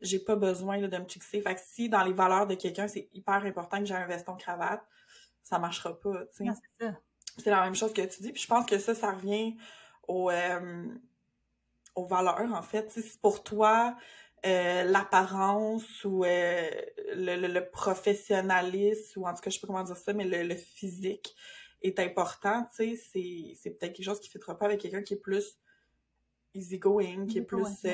j'ai 0.00 0.18
pas 0.18 0.36
besoin 0.36 0.78
de 0.78 0.98
me 0.98 1.08
fixer. 1.08 1.40
Fait 1.40 1.54
que 1.54 1.60
si 1.62 1.88
dans 1.88 2.02
les 2.02 2.12
valeurs 2.12 2.46
de 2.46 2.54
quelqu'un, 2.54 2.88
c'est 2.88 3.08
hyper 3.12 3.44
important 3.44 3.78
que 3.78 3.84
j'ai 3.84 3.94
un 3.94 4.06
veston 4.06 4.36
cravate, 4.36 4.82
ça 5.42 5.58
marchera 5.58 5.98
pas, 5.98 6.26
tu 6.36 6.46
sais. 6.46 6.94
C'est 7.38 7.50
la 7.50 7.62
même 7.62 7.74
chose 7.74 7.92
que 7.92 8.02
tu 8.02 8.22
dis. 8.22 8.32
Puis 8.32 8.42
je 8.42 8.48
pense 8.48 8.66
que 8.66 8.78
ça, 8.78 8.94
ça 8.94 9.12
revient 9.12 9.56
au, 10.08 10.30
euh, 10.30 10.86
aux 11.94 12.04
valeurs, 12.04 12.52
en 12.52 12.62
fait. 12.62 12.90
si 12.90 13.18
pour 13.18 13.42
toi, 13.42 13.96
euh, 14.46 14.84
l'apparence 14.84 16.04
ou 16.04 16.24
euh, 16.24 16.70
le, 17.14 17.46
le, 17.46 17.70
professionnalisme, 17.70 19.20
ou 19.20 19.26
en 19.26 19.34
tout 19.34 19.40
cas, 19.40 19.50
je 19.50 19.56
sais 19.56 19.60
pas 19.60 19.66
comment 19.66 19.84
dire 19.84 19.96
ça, 19.96 20.12
mais 20.12 20.24
le, 20.24 20.54
physique 20.54 21.34
est 21.82 21.98
important, 21.98 22.66
tu 22.74 22.96
sais, 22.96 23.54
c'est 23.54 23.70
peut-être 23.70 23.92
quelque 23.92 24.04
chose 24.04 24.20
qui 24.20 24.30
ne 24.34 24.40
fera 24.40 24.58
pas 24.58 24.66
avec 24.66 24.80
quelqu'un 24.80 25.02
qui 25.02 25.14
est 25.14 25.18
plus 25.20 25.58
easygoing, 26.54 27.26
qui 27.26 27.38
est 27.38 27.42
plus 27.42 27.84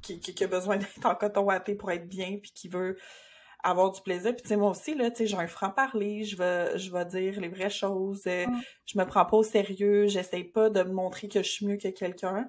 qui, 0.00 0.20
qui, 0.20 0.44
a 0.44 0.46
besoin 0.46 0.76
d'être 0.78 1.04
en 1.04 1.14
coton 1.14 1.42
watté 1.42 1.74
pour 1.74 1.90
être 1.90 2.08
bien, 2.08 2.38
puis 2.40 2.52
qui 2.54 2.68
veut 2.68 2.96
avoir 3.62 3.92
du 3.92 4.00
plaisir. 4.00 4.34
Puis 4.34 4.42
tu 4.42 4.48
sais, 4.48 4.56
moi 4.56 4.70
aussi, 4.70 4.94
là, 4.94 5.10
tu 5.10 5.18
sais, 5.18 5.26
j'ai 5.26 5.36
un 5.36 5.46
franc-parler, 5.46 6.24
je 6.24 6.36
vais, 6.36 6.78
je 6.78 6.90
vais 6.92 7.04
dire 7.04 7.40
les 7.40 7.48
vraies 7.48 7.70
choses, 7.70 8.22
euh, 8.26 8.46
je 8.86 8.98
me 8.98 9.04
prends 9.04 9.24
pas 9.24 9.36
au 9.36 9.42
sérieux, 9.42 10.08
j'essaie 10.08 10.44
pas 10.44 10.70
de 10.70 10.82
me 10.82 10.92
montrer 10.92 11.28
que 11.28 11.42
je 11.42 11.48
suis 11.48 11.66
mieux 11.66 11.76
que 11.76 11.88
quelqu'un, 11.88 12.48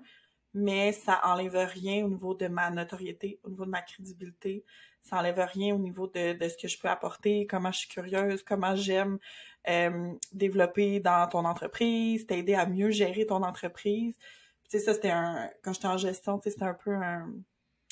mais 0.53 0.91
ça 0.91 1.21
enlève 1.23 1.55
rien 1.55 2.05
au 2.05 2.09
niveau 2.09 2.33
de 2.33 2.47
ma 2.47 2.69
notoriété, 2.69 3.39
au 3.43 3.49
niveau 3.49 3.65
de 3.65 3.71
ma 3.71 3.81
crédibilité, 3.81 4.63
ça 5.01 5.17
enlève 5.17 5.39
rien 5.53 5.75
au 5.75 5.79
niveau 5.79 6.07
de, 6.07 6.33
de 6.33 6.49
ce 6.49 6.57
que 6.57 6.67
je 6.67 6.79
peux 6.79 6.87
apporter, 6.87 7.45
comment 7.47 7.71
je 7.71 7.79
suis 7.79 7.89
curieuse, 7.89 8.41
comment 8.43 8.75
j'aime 8.75 9.19
euh, 9.67 10.13
développer 10.31 10.99
dans 10.99 11.27
ton 11.27 11.45
entreprise, 11.45 12.25
t'aider 12.25 12.55
à 12.55 12.65
mieux 12.65 12.89
gérer 12.89 13.25
ton 13.25 13.43
entreprise 13.43 14.17
sais, 14.77 14.85
ça, 14.85 14.93
c'était 14.93 15.11
un... 15.11 15.49
Quand 15.63 15.73
j'étais 15.73 15.87
en 15.87 15.97
gestion, 15.97 16.37
tu 16.37 16.43
sais, 16.43 16.51
c'était 16.51 16.65
un 16.65 16.73
peu 16.73 16.91
un... 16.91 17.31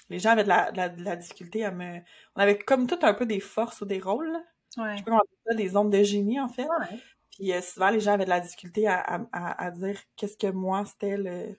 Les 0.09 0.19
gens 0.19 0.31
avaient 0.31 0.43
de 0.43 0.49
la, 0.49 0.71
de, 0.71 1.03
la, 1.03 1.15
difficulté 1.15 1.63
à 1.63 1.71
me... 1.71 1.99
On 2.35 2.41
avait 2.41 2.59
comme 2.59 2.87
tout 2.87 2.99
un 3.01 3.13
peu 3.13 3.25
des 3.25 3.39
forces 3.39 3.81
ou 3.81 3.85
des 3.85 3.99
rôles, 3.99 4.37
Ouais. 4.77 4.97
Je 4.97 5.03
peux 5.03 5.11
ça, 5.11 5.53
des 5.53 5.75
ondes 5.75 5.91
de 5.91 6.03
génie, 6.03 6.39
en 6.39 6.47
fait. 6.47 6.63
Ouais. 6.63 6.99
Puis 7.31 7.51
euh, 7.53 7.61
souvent, 7.61 7.89
les 7.89 7.99
gens 7.99 8.13
avaient 8.13 8.25
de 8.25 8.29
la 8.29 8.39
difficulté 8.39 8.87
à, 8.87 8.99
à, 9.31 9.65
à 9.65 9.71
dire 9.71 9.99
qu'est-ce 10.15 10.37
que 10.37 10.47
moi, 10.47 10.85
c'était 10.85 11.17
le... 11.17 11.57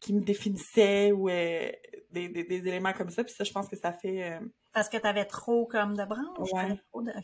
qui 0.00 0.12
me 0.12 0.20
définissait 0.20 1.12
ou 1.12 1.28
euh, 1.28 1.70
des, 2.10 2.28
des, 2.28 2.44
des, 2.44 2.68
éléments 2.68 2.92
comme 2.92 3.10
ça. 3.10 3.24
Puis 3.24 3.32
ça, 3.32 3.44
je 3.44 3.52
pense 3.52 3.68
que 3.68 3.76
ça 3.76 3.92
fait... 3.92 4.32
Euh, 4.32 4.40
Parce 4.72 4.88
que 4.88 4.96
t'avais 4.96 5.24
trop 5.24 5.66
comme 5.66 5.96
de 5.96 6.04
branches? 6.04 6.52
Ouais. 6.52 6.80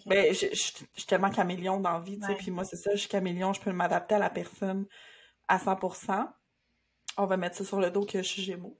Ben, 0.07 0.35
je, 0.35 0.47
je, 0.52 0.54
suis 0.54 1.07
tellement 1.07 1.31
caméléon 1.31 1.81
dans 1.81 1.93
la 1.93 2.00
vie, 2.00 2.19
tu 2.19 2.26
sais. 2.26 2.35
Puis 2.35 2.50
moi, 2.50 2.64
c'est 2.64 2.76
ça, 2.76 2.90
je 2.93 3.00
suis 3.00 3.09
caméléon, 3.09 3.52
je 3.52 3.61
peux 3.61 3.73
m'adapter 3.73 4.14
à 4.14 4.19
la 4.19 4.31
personne 4.31 4.87
à 5.49 5.59
100%. 5.59 6.28
On 7.16 7.26
va 7.26 7.37
mettre 7.37 7.56
ça 7.56 7.64
sur 7.64 7.80
le 7.80 7.90
dos 7.90 8.04
que 8.04 8.18
je 8.18 8.28
suis 8.28 8.42
Gémeaux. 8.42 8.76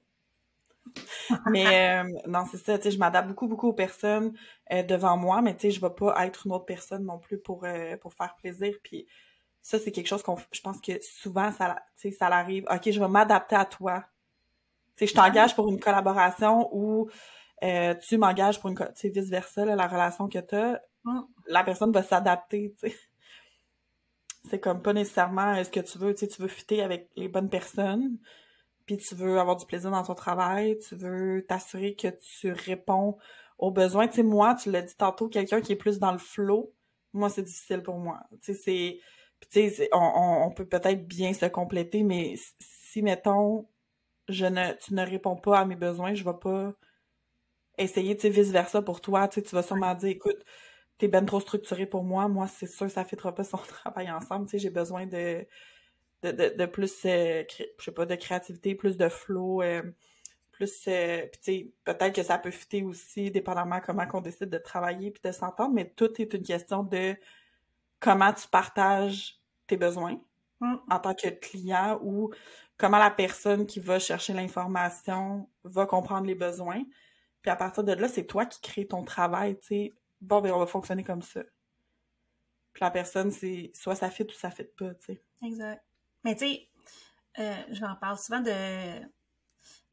mais 1.49 2.01
euh, 2.03 2.09
non, 2.27 2.45
c'est 2.49 2.57
ça, 2.57 2.77
tu 2.77 2.83
sais, 2.83 2.91
je 2.91 2.99
m'adapte 2.99 3.27
beaucoup, 3.27 3.47
beaucoup 3.47 3.69
aux 3.69 3.73
personnes 3.73 4.33
euh, 4.71 4.83
devant 4.83 5.17
moi, 5.17 5.41
mais 5.41 5.55
tu 5.55 5.61
sais, 5.61 5.71
je 5.71 5.81
vais 5.81 5.89
pas 5.89 6.25
être 6.25 6.45
une 6.45 6.53
autre 6.53 6.65
personne 6.65 7.05
non 7.05 7.17
plus 7.17 7.39
pour, 7.39 7.65
euh, 7.65 7.97
pour 7.97 8.13
faire 8.13 8.35
plaisir. 8.35 8.75
Puis 8.83 9.07
ça, 9.61 9.79
c'est 9.79 9.91
quelque 9.91 10.07
chose 10.07 10.23
qu'on 10.23 10.37
je 10.51 10.61
pense 10.61 10.79
que 10.79 10.93
souvent, 11.01 11.51
ça, 11.51 11.77
ça 11.95 12.29
l'arrive. 12.29 12.65
OK, 12.71 12.91
je 12.91 12.99
vais 12.99 13.07
m'adapter 13.07 13.55
à 13.55 13.65
toi. 13.65 14.03
Tu 14.95 15.05
sais, 15.05 15.07
je 15.07 15.15
t'engage 15.15 15.55
pour 15.55 15.69
une 15.69 15.79
collaboration 15.79 16.69
ou 16.71 17.09
tu 18.07 18.17
m'engages 18.17 18.59
pour 18.59 18.69
une... 18.69 18.77
Tu 18.77 18.85
sais, 18.95 19.09
vice-versa, 19.09 19.65
la 19.65 19.87
relation 19.87 20.29
que 20.29 20.39
tu 20.39 20.55
as, 20.55 20.81
mm. 21.03 21.21
la 21.47 21.63
personne 21.63 21.91
va 21.91 22.03
s'adapter, 22.03 22.75
tu 22.79 22.89
sais. 22.89 22.95
C'est 24.49 24.59
comme 24.59 24.81
pas 24.81 24.93
nécessairement 24.93 25.55
est-ce 25.55 25.71
que 25.71 25.79
tu 25.79 25.97
veux, 25.97 26.13
tu 26.13 26.21
sais, 26.21 26.27
tu 26.27 26.41
veux 26.41 26.47
fitter 26.47 26.81
avec 26.81 27.09
les 27.15 27.27
bonnes 27.27 27.49
personnes, 27.49 28.17
puis 28.85 28.97
tu 28.97 29.15
veux 29.15 29.39
avoir 29.39 29.55
du 29.55 29.65
plaisir 29.65 29.91
dans 29.91 30.03
ton 30.03 30.15
travail, 30.15 30.77
tu 30.79 30.95
veux 30.95 31.45
t'assurer 31.47 31.95
que 31.95 32.07
tu 32.39 32.51
réponds 32.51 33.17
aux 33.57 33.71
besoins. 33.71 34.07
Tu 34.07 34.17
sais, 34.17 34.23
moi, 34.23 34.55
tu 34.55 34.71
l'as 34.71 34.81
dit 34.81 34.95
tantôt, 34.95 35.27
quelqu'un 35.29 35.61
qui 35.61 35.71
est 35.73 35.75
plus 35.77 35.99
dans 35.99 36.11
le 36.11 36.17
flow, 36.17 36.73
moi, 37.13 37.29
c'est 37.29 37.43
difficile 37.43 37.81
pour 37.81 37.97
moi. 37.97 38.19
Tu 38.43 38.53
sais, 38.53 38.53
c'est... 38.53 38.99
Tu 39.51 39.69
sais, 39.69 39.89
on, 39.93 40.43
on, 40.47 40.51
peut 40.51 40.65
peut-être 40.65 41.07
bien 41.07 41.33
se 41.33 41.45
compléter, 41.45 42.03
mais 42.03 42.35
si, 42.59 43.01
mettons, 43.01 43.67
je 44.27 44.45
ne, 44.45 44.73
tu 44.73 44.93
ne 44.93 45.05
réponds 45.05 45.35
pas 45.35 45.59
à 45.59 45.65
mes 45.65 45.75
besoins, 45.75 46.13
je 46.15 46.23
vais 46.23 46.37
pas 46.41 46.73
essayer, 47.77 48.15
tu 48.15 48.23
sais, 48.23 48.29
vice-versa 48.29 48.81
pour 48.81 49.01
toi. 49.01 49.27
Tu 49.27 49.35
sais, 49.35 49.43
tu 49.43 49.55
vas 49.55 49.63
sûrement 49.63 49.93
dire, 49.95 50.09
écoute, 50.09 50.43
t'es 50.97 51.07
ben 51.07 51.25
trop 51.25 51.39
structuré 51.39 51.85
pour 51.85 52.03
moi. 52.03 52.27
Moi, 52.27 52.47
c'est 52.47 52.67
sûr, 52.67 52.89
ça 52.89 53.03
fêtera 53.05 53.33
pas 53.33 53.43
son 53.43 53.57
travail 53.57 54.11
ensemble. 54.11 54.45
Tu 54.45 54.51
sais, 54.51 54.59
j'ai 54.59 54.69
besoin 54.69 55.05
de, 55.05 55.45
de, 56.23 56.55
de, 56.55 56.65
plus, 56.65 57.05
euh, 57.05 57.43
je 57.49 57.83
sais 57.83 57.91
pas, 57.91 58.05
de 58.05 58.15
créativité, 58.15 58.75
plus 58.75 58.97
de 58.97 59.09
flow, 59.09 59.61
euh, 59.61 59.83
plus, 60.51 60.87
euh, 60.87 61.23
tu 61.33 61.39
sais, 61.41 61.71
peut-être 61.83 62.15
que 62.15 62.23
ça 62.23 62.37
peut 62.37 62.51
fitter 62.51 62.83
aussi, 62.83 63.31
dépendamment 63.31 63.81
comment 63.81 64.07
qu'on 64.07 64.21
décide 64.21 64.49
de 64.49 64.57
travailler 64.57 65.11
puis 65.11 65.21
de 65.23 65.31
s'entendre, 65.31 65.73
mais 65.73 65.89
tout 65.95 66.21
est 66.21 66.33
une 66.33 66.43
question 66.43 66.83
de 66.83 67.15
comment 67.99 68.33
tu 68.33 68.47
partages 68.47 69.39
tes 69.67 69.77
besoins 69.77 70.19
mm. 70.61 70.75
en 70.89 70.99
tant 70.99 71.13
que 71.13 71.29
client 71.29 71.99
ou 72.03 72.31
comment 72.77 72.99
la 72.99 73.11
personne 73.11 73.65
qui 73.65 73.79
va 73.79 73.99
chercher 73.99 74.33
l'information 74.33 75.49
va 75.63 75.85
comprendre 75.85 76.27
les 76.27 76.35
besoins. 76.35 76.83
Puis 77.41 77.51
à 77.51 77.55
partir 77.55 77.83
de 77.83 77.93
là, 77.93 78.07
c'est 78.07 78.25
toi 78.25 78.45
qui 78.45 78.61
crée 78.61 78.87
ton 78.87 79.03
travail, 79.03 79.57
tu 79.59 79.67
sais 79.67 79.93
bon, 80.25 80.41
ben, 80.41 80.51
on 80.51 80.59
va 80.59 80.65
fonctionner 80.65 81.03
comme 81.03 81.21
ça. 81.21 81.41
Puis 82.73 82.81
la 82.81 82.91
personne, 82.91 83.31
c'est 83.31 83.71
soit 83.73 83.95
ça 83.95 84.09
fit 84.09 84.23
ou 84.23 84.31
ça 84.31 84.51
fit 84.51 84.63
pas, 84.63 84.93
tu 84.95 85.05
sais. 85.05 85.23
Exact. 85.43 85.83
Mais 86.23 86.35
tu 86.35 86.45
sais, 86.45 86.69
euh, 87.39 87.63
j'en 87.69 87.95
parle 87.95 88.17
souvent 88.17 88.41
de 88.41 89.01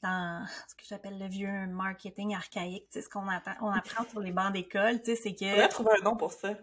dans 0.03 0.45
ce 0.69 0.75
que 0.75 0.85
j'appelle 0.85 1.19
le 1.19 1.29
vieux 1.29 1.67
marketing 1.69 2.35
archaïque, 2.35 2.89
tu 2.91 2.99
sais, 2.99 3.03
ce 3.03 3.09
qu'on 3.09 3.27
on 3.61 3.71
apprend 3.71 4.05
sur 4.09 4.21
les 4.21 4.33
bancs 4.33 4.53
d'école, 4.53 5.01
tu 5.03 5.15
sais, 5.15 5.17
c'est 5.17 5.35
que... 5.35 5.55
On 5.55 5.59
va 5.59 5.69
trouver 5.69 5.91
un 6.01 6.03
nom 6.03 6.17
pour 6.17 6.33
ça. 6.33 6.55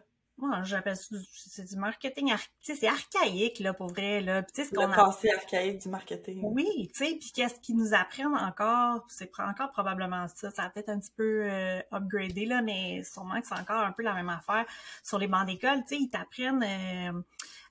Moi, 0.42 0.64
j'appelle 0.64 0.96
ça? 0.96 1.16
C'est 1.34 1.66
du 1.66 1.76
marketing, 1.76 2.34
sais, 2.62 2.76
c'est 2.76 2.88
archaïque, 2.88 3.60
là, 3.60 3.74
pour 3.74 3.88
vrai, 3.88 4.22
là. 4.22 4.42
tu 4.44 4.50
sais, 4.54 4.66
ce 4.66 4.74
qu'on 4.74 4.88
Le 4.88 4.96
passé 4.96 5.30
archaïque 5.30 5.82
du 5.82 5.90
marketing. 5.90 6.42
Oui, 6.44 6.90
tu 6.94 7.06
sais, 7.06 7.16
puis 7.20 7.32
qu'est-ce 7.34 7.60
qu'ils 7.60 7.76
nous 7.76 7.94
apprennent 7.94 8.36
encore, 8.36 9.06
c'est 9.10 9.30
encore 9.40 9.72
probablement 9.72 10.28
ça, 10.30 10.50
ça 10.52 10.64
a 10.64 10.70
peut-être 10.70 10.90
un 10.90 11.00
petit 11.00 11.12
peu 11.16 11.44
euh, 11.44 11.82
upgradé, 11.92 12.46
là, 12.46 12.62
mais 12.62 13.04
sûrement 13.04 13.42
que 13.42 13.48
c'est 13.48 13.60
encore 13.60 13.84
un 13.84 13.92
peu 13.92 14.04
la 14.04 14.14
même 14.14 14.30
affaire 14.30 14.66
sur 15.04 15.20
les 15.20 15.28
bancs 15.28 15.46
d'école, 15.46 15.84
tu 15.88 15.96
sais, 15.96 16.02
ils 16.02 16.10
t'apprennent 16.10 16.64
euh, 16.64 17.22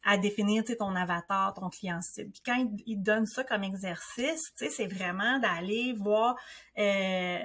à 0.05 0.19
définir, 0.19 0.63
tu 0.63 0.73
sais, 0.73 0.77
ton 0.77 0.95
avatar, 0.95 1.55
ton 1.55 1.71
client 1.71 2.03
cible. 2.03 2.31
Puis 2.33 2.43
quand 2.45 2.67
ils, 2.87 3.03
donnent 3.03 3.27
ça 3.27 3.45
comme 3.45 3.65
exercice, 3.65 4.53
tu 4.57 4.67
sais, 4.67 4.71
c'est 4.71 4.87
vraiment 4.87 5.39
d'aller 5.39 5.95
voir... 5.95 6.37
Euh, 6.77 7.39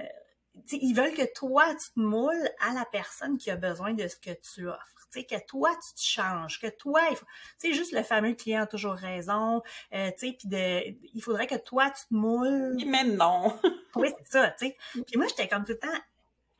ils 0.71 0.93
veulent 0.93 1.15
que 1.15 1.33
toi, 1.33 1.65
tu 1.73 1.93
te 1.93 1.99
moules 1.99 2.49
à 2.59 2.73
la 2.73 2.85
personne 2.91 3.37
qui 3.39 3.49
a 3.49 3.55
besoin 3.55 3.93
de 3.93 4.07
ce 4.07 4.17
que 4.17 4.29
tu 4.31 4.67
offres 4.67 5.02
sais, 5.19 5.23
que 5.25 5.45
toi, 5.45 5.69
tu 5.75 5.93
te 5.95 6.01
changes, 6.01 6.59
que 6.59 6.67
toi, 6.67 7.01
il 7.09 7.15
faut, 7.15 7.25
tu 7.59 7.69
sais, 7.69 7.73
juste 7.73 7.93
le 7.93 8.03
fameux 8.03 8.33
client 8.33 8.63
a 8.63 8.67
toujours 8.67 8.93
raison, 8.93 9.61
euh, 9.93 10.11
tu 10.17 10.27
sais, 10.27 10.35
puis 10.37 10.47
de, 10.47 10.95
il 11.13 11.21
faudrait 11.21 11.47
que 11.47 11.55
toi, 11.55 11.89
tu 11.89 12.07
te 12.07 12.13
moules. 12.13 12.77
Mais 12.85 13.03
non! 13.03 13.59
oui, 13.95 14.09
c'est 14.19 14.31
ça, 14.31 14.49
tu 14.51 14.67
sais. 14.67 14.77
Puis 14.93 15.17
moi, 15.17 15.27
j'étais 15.27 15.47
comme 15.47 15.65
tout 15.65 15.73
le 15.73 15.79
temps, 15.79 15.99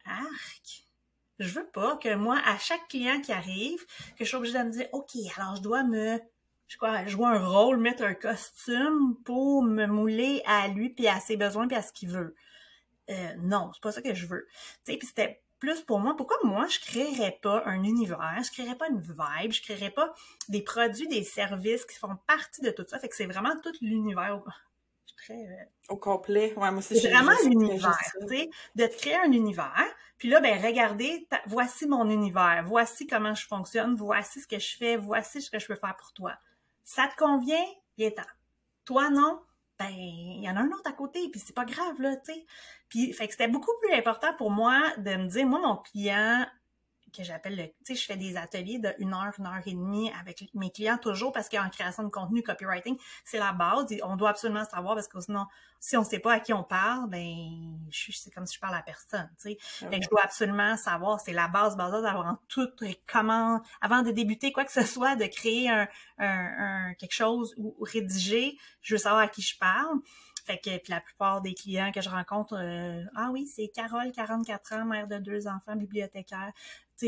arc! 0.06 0.88
Je 1.40 1.50
veux 1.50 1.68
pas 1.68 1.98
que 1.98 2.14
moi, 2.16 2.40
à 2.46 2.58
chaque 2.58 2.88
client 2.88 3.20
qui 3.20 3.34
arrive, 3.34 3.84
que 4.18 4.24
je 4.24 4.30
sois 4.30 4.40
obligée 4.40 4.58
de 4.58 4.64
me 4.64 4.72
dire, 4.72 4.88
OK, 4.94 5.12
alors 5.36 5.56
je 5.56 5.62
dois 5.62 5.84
me 5.84 6.20
je 6.74 6.78
crois, 6.78 7.06
jouer 7.06 7.28
un 7.28 7.46
rôle, 7.46 7.78
mettre 7.78 8.02
un 8.02 8.16
costume 8.16 9.16
pour 9.26 9.62
me 9.62 9.86
mouler 9.86 10.42
à 10.48 10.68
lui, 10.70 10.90
puis 10.90 11.08
à 11.08 11.20
ses 11.20 11.38
besoins, 11.38 11.68
puis 11.68 11.78
à 11.78 11.84
ce 11.84 11.94
qu'il 11.94 12.10
veut. 12.10 12.36
Euh, 13.12 13.36
non, 13.38 13.70
c'est 13.74 13.84
pas 13.84 13.92
ça 13.92 14.02
que 14.02 14.16
je 14.16 14.26
veux. 14.26 14.48
Tu 14.84 14.94
sais, 14.94 14.98
puis 14.98 15.08
c'était 15.08 15.43
plus 15.64 15.82
pour 15.82 16.00
moi. 16.02 16.14
Pourquoi 16.18 16.36
moi, 16.44 16.68
je 16.68 16.78
créerais 16.82 17.40
pas 17.42 17.64
un 17.66 17.84
univers, 17.84 18.42
je 18.44 18.52
créerais 18.52 18.76
pas 18.76 18.90
une 18.90 19.00
vibe, 19.00 19.54
je 19.54 19.62
créerais 19.62 19.92
pas 19.92 20.14
des 20.50 20.62
produits, 20.62 21.08
des 21.08 21.24
services 21.24 21.86
qui 21.86 21.98
font 21.98 22.18
partie 22.28 22.60
de 22.60 22.70
tout 22.70 22.84
ça. 22.86 23.00
Fait 23.00 23.08
que 23.08 23.16
c'est 23.16 23.28
vraiment 23.28 23.58
tout 23.64 23.72
l'univers. 23.80 24.42
Très, 25.16 25.36
euh, 25.36 25.64
Au 25.88 25.96
complet. 25.96 26.54
Ouais, 26.58 26.70
moi 26.70 26.80
aussi, 26.80 27.00
c'est 27.00 27.10
vraiment 27.10 27.32
l'univers, 27.46 27.98
tu 28.20 28.28
sais, 28.28 28.50
de 28.76 28.86
te 28.88 28.98
créer 28.98 29.16
un 29.16 29.32
univers. 29.32 29.86
Puis 30.18 30.28
là, 30.28 30.42
ben, 30.42 30.62
regardez, 30.62 31.30
voici 31.46 31.88
mon 31.88 32.10
univers, 32.10 32.66
voici 32.68 33.08
comment 33.08 33.34
je 33.34 33.48
fonctionne, 33.48 33.96
voici 33.96 34.42
ce 34.42 34.48
que 34.48 34.60
je 34.60 34.76
fais, 34.76 34.98
voici 34.98 35.42
ce 35.42 35.50
que 35.50 35.60
je 35.60 35.68
peux 35.68 35.76
faire 35.76 35.96
pour 35.96 36.12
toi. 36.12 36.34
Ça 36.84 37.08
te 37.08 37.16
convient? 37.16 37.66
Bien. 37.98 38.12
Toi, 38.84 39.10
non? 39.12 39.40
Ben, 39.80 39.90
il 39.92 40.42
y 40.44 40.50
en 40.50 40.56
a 40.56 40.60
un 40.62 40.72
autre 40.72 40.90
à 40.90 40.94
côté, 40.94 41.30
puis 41.30 41.40
c'est 41.40 41.56
pas 41.56 41.66
grave, 41.66 42.00
là, 42.00 42.16
tu 42.18 42.34
sais. 42.34 42.46
Puis, 42.90 43.12
fait 43.14 43.26
que 43.28 43.32
c'était 43.34 43.48
beaucoup 43.48 43.72
plus 43.82 43.94
important 43.94 44.34
pour 44.38 44.52
moi 44.52 44.80
de 44.98 45.16
me 45.16 45.28
dire, 45.28 45.48
moi, 45.48 45.60
mon 45.60 45.78
client, 45.78 46.46
que 47.16 47.24
j'appelle 47.24 47.56
le, 47.56 47.64
tu 47.64 47.74
sais, 47.84 47.96
je 47.96 48.06
fais 48.06 48.18
des 48.18 48.38
ateliers 48.38 48.80
de 48.80 48.94
une 49.00 49.14
heure, 49.14 49.34
une 49.38 49.46
heure 49.46 49.62
et 49.66 49.74
demie 49.74 50.12
avec 50.20 50.50
mes 50.54 50.72
clients 50.72 50.98
toujours 50.98 51.32
parce 51.32 51.50
qu'en 51.50 51.70
création 51.70 52.04
de 52.04 52.10
contenu, 52.10 52.44
copywriting, 52.44 52.98
c'est 53.24 53.40
la 53.40 53.54
base. 53.54 53.86
on 54.04 54.16
doit 54.16 54.30
absolument 54.30 54.66
savoir 54.66 54.96
parce 54.96 55.08
que 55.08 55.20
sinon, 55.22 55.46
si 55.80 55.98
on 55.98 56.04
sait 56.04 56.20
pas 56.20 56.34
à 56.34 56.40
qui 56.40 56.54
on 56.54 56.64
parle, 56.64 57.10
ben, 57.10 57.78
c'est 57.92 58.34
comme 58.34 58.46
si 58.46 58.56
je 58.56 58.60
parle 58.60 58.76
à 58.76 58.82
personne, 58.82 59.30
tu 59.42 59.52
sais. 59.52 59.58
Ah 59.82 59.88
je 59.92 60.10
dois 60.10 60.24
absolument 60.24 60.78
savoir, 60.78 61.20
c'est 61.20 61.34
la 61.34 61.48
base, 61.48 61.76
base 61.76 61.92
d'avoir 62.02 62.38
tout, 62.48 62.70
comment, 63.06 63.62
avant 63.82 64.02
de 64.02 64.12
débuter 64.12 64.52
quoi 64.52 64.66
que 64.66 64.72
ce 64.72 64.84
soit, 64.84 65.16
de 65.16 65.26
créer 65.26 65.70
un, 65.70 65.88
un, 66.20 66.94
quelque 66.96 67.14
chose 67.14 67.54
ou 67.58 67.76
rédiger, 67.82 68.58
je 68.82 68.96
veux 68.96 69.00
savoir 69.00 69.22
à 69.22 69.28
qui 69.28 69.42
je 69.42 69.58
parle. 69.58 70.00
Fait 70.44 70.58
que 70.58 70.78
puis 70.78 70.92
la 70.92 71.02
plupart 71.02 71.42
des 71.42 71.54
clients 71.54 71.92
que 71.92 72.02
je 72.02 72.10
rencontre, 72.10 72.58
euh, 72.58 73.04
ah 73.16 73.30
oui, 73.32 73.48
c'est 73.48 73.70
Carole, 73.70 74.12
44 74.12 74.74
ans, 74.74 74.86
mère 74.86 75.08
de 75.08 75.18
deux 75.18 75.48
enfants, 75.48 75.76
bibliothécaire 75.76 76.52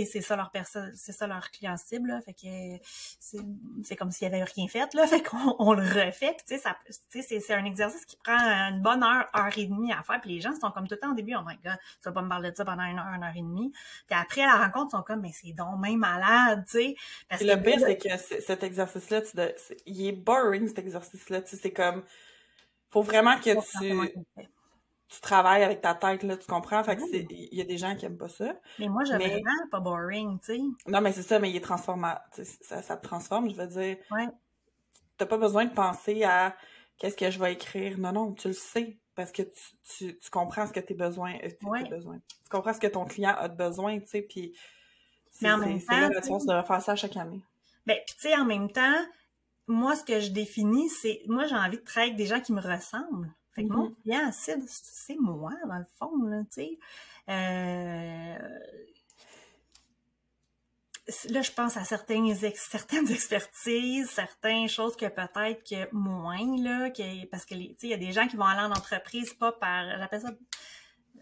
c'est 0.03 0.21
ça 0.21 0.35
leur 0.35 0.51
personne, 0.51 0.91
c'est 0.95 1.11
ça 1.11 1.27
leur 1.27 1.51
client 1.51 1.77
cible, 1.77 2.09
là. 2.09 2.21
Fait 2.21 2.33
que 2.33 2.83
c'est 3.19 3.95
comme 3.95 4.11
s'il 4.11 4.25
y 4.25 4.33
avait 4.33 4.43
rien 4.43 4.67
fait, 4.67 4.93
là. 4.93 5.07
Fait 5.15 5.21
qu'on 5.21 5.55
on 5.59 5.73
le 5.73 5.83
refait. 5.83 6.35
tu 6.47 6.57
sais, 6.57 7.39
c'est 7.39 7.53
un 7.53 7.65
exercice 7.65 8.05
qui 8.05 8.17
prend 8.17 8.37
une 8.37 8.81
bonne 8.81 9.03
heure, 9.03 9.27
heure 9.35 9.57
et 9.57 9.65
demie 9.65 9.93
à 9.93 10.03
faire. 10.03 10.19
Puis 10.19 10.31
les 10.31 10.41
gens 10.41 10.53
sont 10.59 10.71
comme 10.71 10.87
tout 10.87 10.95
le 10.95 10.99
temps 10.99 11.11
au 11.11 11.15
début, 11.15 11.35
oh 11.35 11.43
my 11.45 11.55
god, 11.63 11.77
tu 12.01 12.09
vas 12.09 12.11
pas 12.11 12.21
me 12.21 12.29
parler 12.29 12.51
de 12.51 12.55
ça 12.55 12.65
pendant 12.65 12.83
une 12.83 12.97
heure, 12.97 13.13
une 13.15 13.23
heure 13.23 13.35
et 13.35 13.41
demie. 13.41 13.71
Puis 14.07 14.17
après, 14.19 14.41
à 14.41 14.57
la 14.57 14.65
rencontre, 14.65 14.89
ils 14.93 14.97
sont 14.97 15.03
comme, 15.03 15.21
mais 15.21 15.31
c'est 15.33 15.53
donc 15.53 15.79
même 15.79 15.99
malade, 15.99 16.65
tu 16.69 16.79
sais. 16.79 16.95
Le 17.41 17.55
pire, 17.61 17.79
c'est 17.79 17.97
que 17.97 18.41
cet 18.41 18.63
exercice-là, 18.63 19.21
il 19.85 20.07
est 20.07 20.11
boring, 20.11 20.67
cet 20.67 20.79
exercice-là. 20.79 21.41
Tu 21.41 21.49
sais, 21.49 21.57
c'est 21.61 21.73
comme, 21.73 22.03
faut 22.95 23.03
vraiment 23.03 23.37
que 23.37 23.51
tu 23.77 24.13
tu 25.07 25.21
travailles 25.21 25.63
avec 25.63 25.81
ta 25.81 25.93
tête, 25.93 26.23
là, 26.23 26.35
tu 26.35 26.47
comprends? 26.47 26.83
Fait 26.83 26.95
que 26.95 27.03
c'est, 27.09 27.27
il 27.29 27.57
y 27.57 27.61
a 27.61 27.63
des 27.63 27.77
gens 27.77 27.95
qui 27.95 28.05
aiment 28.05 28.17
pas 28.17 28.27
ça. 28.27 28.55
Mais 28.79 28.87
moi, 28.87 29.03
j'aime 29.03 29.19
vraiment 29.19 29.67
pas 29.69 29.79
boring, 29.79 30.39
tu 30.39 30.55
sais. 30.55 30.61
Non, 30.87 30.99
mais 30.99 31.11
c'est 31.11 31.21
ça, 31.21 31.37
mais 31.37 31.51
il 31.51 31.55
est 31.55 31.63
transformant. 31.63 32.15
Ça, 32.61 32.81
ça 32.81 32.97
te 32.97 33.07
transforme, 33.07 33.49
je 33.49 33.55
veux 33.55 33.67
dire. 33.67 33.97
Ouais. 34.09 34.27
T'as 35.17 35.27
pas 35.27 35.37
besoin 35.37 35.65
de 35.65 35.73
penser 35.73 36.23
à 36.23 36.55
qu'est-ce 36.97 37.15
que 37.15 37.29
je 37.29 37.39
vais 37.39 37.53
écrire. 37.53 37.99
Non, 37.99 38.13
non, 38.13 38.33
tu 38.33 38.47
le 38.47 38.53
sais. 38.55 38.97
Parce 39.13 39.31
que 39.31 39.43
tu, 39.43 40.17
tu, 40.17 40.29
comprends 40.31 40.65
ce 40.65 40.73
que 40.73 40.79
tes 40.81 40.95
besoins, 40.95 41.35
euh, 41.43 41.87
besoins. 41.89 42.17
Tu 42.17 42.49
comprends 42.49 42.73
ce 42.73 42.79
que 42.79 42.87
ton 42.87 43.05
client 43.05 43.33
a 43.37 43.47
besoin, 43.47 43.99
tu 43.99 44.07
sais, 44.07 44.21
puis 44.23 44.53
mais 45.41 45.51
en 45.51 45.57
même 45.57 45.81
temps, 45.81 46.09
tu 46.09 46.45
devrais 46.47 46.65
faire 46.65 46.81
ça 46.81 46.95
chaque 46.95 47.17
année. 47.17 47.41
Ben, 47.85 47.97
tu 48.07 48.15
sais, 48.17 48.35
en 48.35 48.45
même 48.45 48.71
temps, 48.71 49.05
moi, 49.67 49.95
ce 49.95 50.03
que 50.03 50.19
je 50.19 50.29
définis, 50.29 50.89
c'est, 50.89 51.21
moi, 51.27 51.45
j'ai 51.47 51.55
envie 51.55 51.77
de 51.77 51.83
travailler 51.83 52.11
avec 52.11 52.17
des 52.17 52.27
gens 52.27 52.41
qui 52.41 52.53
me 52.53 52.61
ressemblent. 52.61 53.33
Fait 53.53 53.63
que 53.63 53.71
mon 53.71 53.91
client 53.91 54.29
mm-hmm. 54.29 54.65
c'est 54.67 55.15
moi, 55.15 55.53
dans 55.67 55.77
le 55.77 55.85
fond, 55.97 56.17
là, 56.25 56.41
tu 56.51 56.61
sais. 56.61 56.79
Euh, 57.29 58.37
là, 61.29 61.41
je 61.41 61.51
pense 61.51 61.77
à 61.77 61.83
certaines, 61.83 62.33
certaines 62.55 63.09
expertises, 63.11 64.09
certaines 64.09 64.67
choses 64.67 64.95
que 64.95 65.05
peut-être 65.05 65.63
que 65.63 65.93
moins, 65.93 66.57
là, 66.61 66.89
que, 66.89 67.25
parce 67.27 67.45
que, 67.45 67.55
tu 67.55 67.75
sais, 67.77 67.87
il 67.87 67.89
y 67.89 67.93
a 67.93 67.97
des 67.97 68.11
gens 68.11 68.27
qui 68.27 68.35
vont 68.35 68.45
aller 68.45 68.61
en 68.61 68.71
entreprise 68.71 69.33
pas 69.33 69.51
par, 69.53 69.85
j'appelle 69.97 70.21
ça 70.21 70.31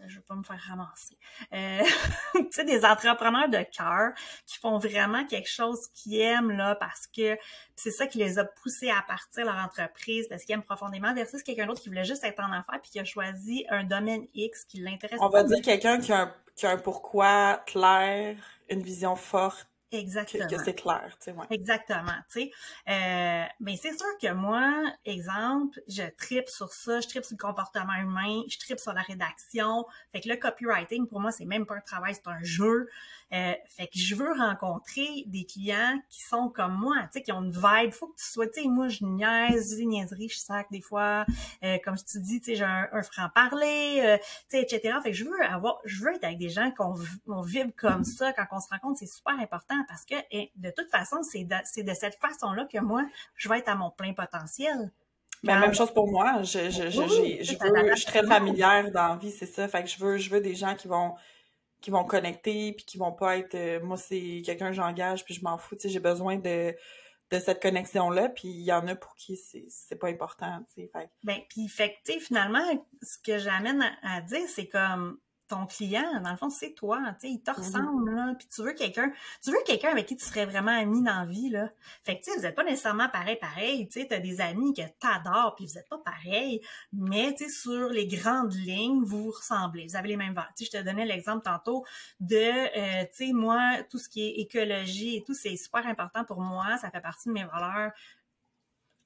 je 0.06 0.16
vais 0.16 0.22
pas 0.22 0.34
me 0.34 0.42
faire 0.42 0.60
ramasser. 0.68 1.16
Euh, 1.52 1.82
tu 2.34 2.46
sais, 2.50 2.64
des 2.64 2.84
entrepreneurs 2.84 3.48
de 3.48 3.62
cœur 3.76 4.12
qui 4.46 4.58
font 4.58 4.78
vraiment 4.78 5.26
quelque 5.26 5.48
chose 5.48 5.88
qu'ils 5.94 6.20
aiment, 6.20 6.52
là, 6.52 6.74
parce 6.76 7.06
que 7.06 7.36
c'est 7.76 7.90
ça 7.90 8.06
qui 8.06 8.18
les 8.18 8.38
a 8.38 8.44
poussés 8.44 8.90
à 8.90 9.02
partir 9.02 9.44
leur 9.44 9.56
entreprise, 9.56 10.26
parce 10.28 10.44
qu'ils 10.44 10.54
aiment 10.54 10.62
profondément, 10.62 11.14
versus 11.14 11.42
quelqu'un 11.42 11.66
d'autre 11.66 11.80
qui 11.80 11.88
voulait 11.88 12.04
juste 12.04 12.24
être 12.24 12.40
en 12.40 12.52
affaires 12.52 12.80
puis 12.82 12.90
qui 12.90 13.00
a 13.00 13.04
choisi 13.04 13.64
un 13.70 13.84
domaine 13.84 14.26
X 14.34 14.64
qui 14.64 14.80
l'intéresse. 14.80 15.18
On 15.20 15.28
va 15.28 15.44
dire 15.44 15.62
quelqu'un 15.62 15.98
qui, 15.98 16.12
qui 16.56 16.66
a 16.66 16.70
un 16.70 16.78
pourquoi 16.78 17.62
clair, 17.66 18.36
une 18.68 18.82
vision 18.82 19.16
forte, 19.16 19.68
Exactement. 19.94 20.46
Que, 20.46 20.64
c'est 20.64 20.74
clair, 20.74 21.16
tu 21.20 21.30
sais, 21.30 21.36
Exactement, 21.50 22.18
tu 22.30 22.40
sais. 22.40 22.50
Euh, 22.88 23.44
mais 23.60 23.76
c'est 23.76 23.96
sûr 23.96 24.06
que 24.20 24.32
moi, 24.32 24.82
exemple, 25.04 25.80
je 25.88 26.02
tripe 26.16 26.48
sur 26.48 26.72
ça, 26.72 27.00
je 27.00 27.08
tripe 27.08 27.24
sur 27.24 27.36
le 27.38 27.46
comportement 27.46 27.94
humain, 27.94 28.42
je 28.48 28.58
tripe 28.58 28.78
sur 28.78 28.92
la 28.92 29.02
rédaction. 29.02 29.86
Fait 30.12 30.20
que 30.20 30.28
le 30.28 30.36
copywriting, 30.36 31.06
pour 31.06 31.20
moi, 31.20 31.30
c'est 31.30 31.44
même 31.44 31.66
pas 31.66 31.76
un 31.76 31.80
travail, 31.80 32.14
c'est 32.14 32.28
un 32.28 32.42
jeu. 32.42 32.88
Euh, 33.32 33.52
fait 33.68 33.86
que 33.86 33.98
je 33.98 34.14
veux 34.14 34.32
rencontrer 34.32 35.24
des 35.26 35.44
clients 35.44 35.98
qui 36.08 36.22
sont 36.22 36.48
comme 36.48 36.74
moi, 36.74 36.96
tu 37.04 37.18
sais, 37.18 37.22
qui 37.22 37.32
ont 37.32 37.42
une 37.42 37.52
vibe. 37.52 37.92
Faut 37.92 38.08
que 38.08 38.16
tu 38.16 38.24
sois, 38.24 38.46
tu 38.46 38.62
sais, 38.62 38.68
moi, 38.68 38.88
je 38.88 39.04
niaise, 39.04 39.76
des 39.76 39.86
niaiseries, 39.86 40.28
je 40.28 40.38
sac 40.38 40.66
des 40.70 40.80
fois. 40.80 41.24
Euh, 41.62 41.78
comme 41.84 41.96
je 41.96 42.04
te 42.04 42.18
dis, 42.18 42.40
tu 42.40 42.52
sais, 42.52 42.56
j'ai 42.56 42.64
un, 42.64 43.02
franc-parler, 43.02 44.18
tu 44.50 44.58
sais, 44.58 44.62
etc. 44.62 44.98
Fait 45.02 45.10
que 45.10 45.16
je 45.16 45.24
veux 45.24 45.42
avoir, 45.44 45.80
je 45.84 46.02
veux 46.02 46.14
être 46.14 46.24
avec 46.24 46.38
des 46.38 46.48
gens 46.48 46.70
qu'on 46.70 46.94
on 47.26 47.42
vibre 47.42 47.72
comme 47.76 48.04
ça. 48.04 48.32
Quand 48.32 48.46
on 48.52 48.60
se 48.60 48.68
rencontre, 48.68 48.98
c'est 48.98 49.06
super 49.06 49.38
important 49.38 49.83
parce 49.88 50.04
que 50.04 50.14
de 50.56 50.70
toute 50.70 50.90
façon, 50.90 51.22
c'est 51.22 51.44
de, 51.44 51.82
de 51.82 51.94
cette 51.94 52.16
façon-là 52.16 52.66
que 52.72 52.78
moi, 52.78 53.04
je 53.36 53.48
vais 53.48 53.58
être 53.58 53.68
à 53.68 53.74
mon 53.74 53.90
plein 53.90 54.12
potentiel. 54.12 54.92
Mais 55.42 55.58
même 55.58 55.74
chose 55.74 55.92
pour 55.92 56.10
moi. 56.10 56.42
Je, 56.42 56.70
je, 56.70 56.90
je, 56.90 57.02
je, 57.42 57.94
suis 57.94 58.06
très 58.06 58.26
familière 58.26 58.90
dans 58.90 59.08
la 59.08 59.16
vie, 59.16 59.30
c'est 59.30 59.46
ça. 59.46 59.68
Fait 59.68 59.82
que 59.82 59.90
je 59.90 59.98
veux, 59.98 60.16
je 60.16 60.30
veux 60.30 60.40
des 60.40 60.54
gens 60.54 60.74
qui 60.74 60.88
vont 60.88 61.14
qui 61.84 61.90
vont 61.90 62.04
connecter 62.04 62.72
puis 62.72 62.86
qui 62.86 62.96
vont 62.96 63.12
pas 63.12 63.36
être 63.36 63.54
euh, 63.54 63.78
moi 63.82 63.98
c'est 63.98 64.40
quelqu'un 64.42 64.68
que 64.68 64.72
j'engage 64.72 65.22
puis 65.22 65.34
je 65.34 65.42
m'en 65.42 65.58
fous 65.58 65.74
tu 65.76 65.82
sais 65.82 65.88
j'ai 65.90 66.00
besoin 66.00 66.38
de 66.38 66.74
de 67.30 67.38
cette 67.38 67.60
connexion 67.60 68.08
là 68.08 68.30
puis 68.30 68.48
il 68.48 68.62
y 68.62 68.72
en 68.72 68.88
a 68.88 68.96
pour 68.96 69.14
qui 69.16 69.36
c'est 69.36 69.66
c'est 69.68 69.96
pas 69.96 70.08
important 70.08 70.64
tu 70.68 70.80
sais 70.80 70.90
fait 70.90 71.10
ben 71.24 71.40
puis 71.50 71.68
fait 71.68 71.94
finalement 72.20 72.64
ce 73.02 73.18
que 73.18 73.36
j'amène 73.36 73.84
à 74.02 74.22
dire 74.22 74.48
c'est 74.48 74.66
comme 74.66 75.18
ton 75.48 75.66
client, 75.66 76.20
dans 76.22 76.30
le 76.30 76.36
fond, 76.36 76.50
c'est 76.50 76.72
toi, 76.72 77.00
tu 77.20 77.28
sais, 77.28 77.32
il 77.32 77.40
te 77.40 77.50
mm-hmm. 77.50 77.56
ressemble, 77.56 78.14
là, 78.14 78.34
puis 78.38 78.48
tu 78.48 78.62
veux 78.62 78.72
quelqu'un, 78.72 79.12
tu 79.42 79.50
veux 79.50 79.58
quelqu'un 79.66 79.90
avec 79.90 80.06
qui 80.06 80.16
tu 80.16 80.24
serais 80.24 80.46
vraiment 80.46 80.72
ami 80.72 81.02
dans 81.02 81.20
la 81.20 81.26
vie, 81.26 81.50
là. 81.50 81.70
Fait 82.02 82.18
que, 82.18 82.24
tu 82.24 82.30
sais, 82.30 82.38
vous 82.38 82.46
êtes 82.46 82.54
pas 82.54 82.64
nécessairement 82.64 83.08
pareil, 83.08 83.36
pareil, 83.36 83.88
tu 83.88 84.00
sais, 84.00 84.06
t'as 84.08 84.18
des 84.18 84.40
amis 84.40 84.72
que 84.72 84.82
t'adores, 85.00 85.54
puis 85.56 85.66
vous 85.66 85.78
êtes 85.78 85.88
pas 85.88 85.98
pareil, 85.98 86.60
mais, 86.92 87.34
tu 87.34 87.44
sais, 87.44 87.50
sur 87.50 87.88
les 87.88 88.06
grandes 88.06 88.54
lignes, 88.54 89.04
vous 89.04 89.30
ressemblez, 89.30 89.86
vous 89.86 89.96
avez 89.96 90.08
les 90.08 90.16
mêmes 90.16 90.34
valeurs. 90.34 90.52
Tu 90.56 90.64
sais, 90.64 90.70
je 90.72 90.78
te 90.78 90.84
donnais 90.84 91.04
l'exemple 91.04 91.44
tantôt 91.44 91.84
de, 92.20 92.36
euh, 92.36 93.04
tu 93.16 93.26
sais, 93.26 93.32
moi, 93.32 93.82
tout 93.90 93.98
ce 93.98 94.08
qui 94.08 94.26
est 94.26 94.40
écologie 94.40 95.16
et 95.16 95.24
tout, 95.24 95.34
c'est 95.34 95.56
super 95.56 95.86
important 95.86 96.24
pour 96.24 96.40
moi, 96.40 96.78
ça 96.78 96.90
fait 96.90 97.00
partie 97.00 97.28
de 97.28 97.34
mes 97.34 97.44
valeurs 97.44 97.92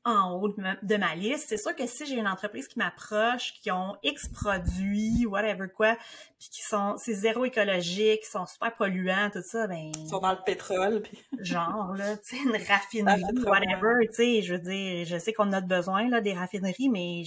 en 0.08 0.32
haut 0.32 0.48
de 0.48 0.96
ma, 0.96 1.14
liste. 1.14 1.46
C'est 1.48 1.56
sûr 1.56 1.74
que 1.74 1.86
si 1.86 2.06
j'ai 2.06 2.16
une 2.16 2.28
entreprise 2.28 2.68
qui 2.68 2.78
m'approche, 2.78 3.54
qui 3.60 3.70
ont 3.70 3.96
X 4.02 4.28
produits, 4.28 5.26
whatever 5.26 5.68
quoi, 5.68 5.96
puis 6.38 6.48
qui 6.50 6.62
sont, 6.62 6.96
c'est 6.96 7.14
zéro 7.14 7.44
écologique, 7.44 8.22
qui 8.22 8.30
sont 8.30 8.46
super 8.46 8.74
polluants, 8.76 9.30
tout 9.30 9.42
ça, 9.42 9.66
ben... 9.66 9.92
Ils 9.96 10.08
sont 10.08 10.20
dans 10.20 10.32
le 10.32 10.42
pétrole, 10.44 11.02
puis... 11.02 11.18
genre, 11.40 11.94
là, 11.94 12.16
tu 12.16 12.36
sais, 12.36 12.42
une 12.42 12.56
raffinerie, 12.68 13.22
whatever, 13.44 14.08
tu 14.08 14.14
sais, 14.14 14.42
je 14.42 14.54
veux 14.54 14.60
dire, 14.60 15.04
je 15.04 15.18
sais 15.18 15.32
qu'on 15.32 15.52
a 15.52 15.60
besoin, 15.60 16.08
là, 16.08 16.20
des 16.20 16.32
raffineries, 16.32 16.88
mais 16.88 17.24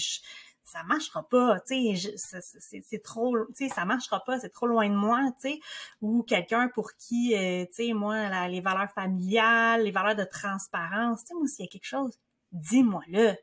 ça 0.64 0.84
marchera 0.84 1.28
pas, 1.28 1.60
tu 1.68 1.98
sais, 1.98 2.82
c'est 2.82 3.04
trop, 3.04 3.38
tu 3.48 3.68
sais, 3.68 3.70
ça 3.70 3.86
marchera 3.86 4.24
pas, 4.24 4.40
c'est 4.40 4.50
trop 4.50 4.68
loin 4.68 4.88
de 4.90 4.96
moi, 4.96 5.20
tu 5.42 5.50
sais, 5.50 5.60
ou 6.02 6.24
quelqu'un 6.24 6.70
pour 6.74 6.94
qui, 6.94 7.36
euh, 7.36 7.66
tu 7.66 7.88
sais, 7.88 7.94
moi, 7.94 8.48
les 8.48 8.62
valeurs 8.62 8.92
familiales, 8.92 9.84
les 9.84 9.92
valeurs 9.92 10.16
de 10.16 10.24
transparence, 10.24 11.22
tu 11.22 11.28
sais, 11.28 11.34
moi, 11.36 11.48
s'il 11.48 11.66
y 11.66 11.68
a 11.68 11.72
quelque 11.72 11.86
chose 11.86 12.18
dis-moi-le. 12.52 13.36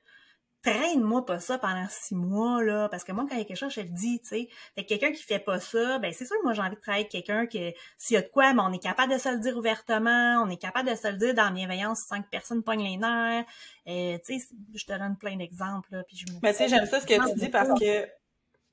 Traîne-moi 0.61 1.25
pas 1.25 1.39
ça 1.39 1.57
pendant 1.57 1.87
six 1.89 2.17
mois, 2.17 2.63
là, 2.65 2.89
parce 2.89 3.05
que 3.05 3.13
moi, 3.13 3.25
quand 3.29 3.37
il 3.37 3.39
y 3.39 3.43
a 3.43 3.45
quelque 3.45 3.57
chose, 3.57 3.73
je 3.73 3.81
le 3.81 3.89
dis, 3.89 4.21
tu 4.21 4.29
sais. 4.29 4.49
Fait 4.75 4.83
que 4.83 4.89
quelqu'un 4.89 5.13
qui 5.13 5.23
fait 5.23 5.39
pas 5.39 5.61
ça, 5.61 6.01
ben 6.01 6.13
c'est 6.13 6.27
sûr 6.27 6.37
que 6.37 6.43
moi, 6.43 6.53
j'ai 6.53 6.63
envie 6.63 6.75
de 6.75 6.81
travailler 6.81 7.05
avec 7.05 7.13
quelqu'un 7.13 7.47
que, 7.47 7.73
s'il 7.97 8.15
y 8.15 8.17
a 8.17 8.23
de 8.23 8.29
quoi, 8.29 8.53
mais 8.53 8.63
on 8.63 8.73
est 8.73 8.83
capable 8.83 9.13
de 9.13 9.19
se 9.19 9.29
le 9.29 9.39
dire 9.39 9.57
ouvertement, 9.57 10.43
on 10.45 10.51
est 10.51 10.57
capable 10.57 10.91
de 10.91 10.97
se 10.97 11.07
le 11.07 11.15
dire 11.17 11.33
dans 11.33 11.45
la 11.45 11.51
bienveillance, 11.53 12.01
cinq 12.01 12.29
personnes 12.29 12.65
pognent 12.65 12.83
les 12.83 12.97
nerfs. 12.97 13.45
Euh, 13.87 14.19
tu 14.27 14.41
sais, 14.41 14.49
je 14.75 14.85
te 14.85 14.99
donne 14.99 15.17
plein 15.17 15.37
d'exemples, 15.37 15.89
là, 15.93 16.03
puis 16.03 16.17
je 16.17 16.27
Mais 16.43 16.53
tu 16.53 16.59
sais, 16.59 16.69
j'aime 16.69 16.87
ça 16.87 17.01
ce 17.01 17.07
que 17.07 17.31
tu 17.31 17.39
dis 17.39 17.49
parce 17.51 17.79
que 17.79 18.09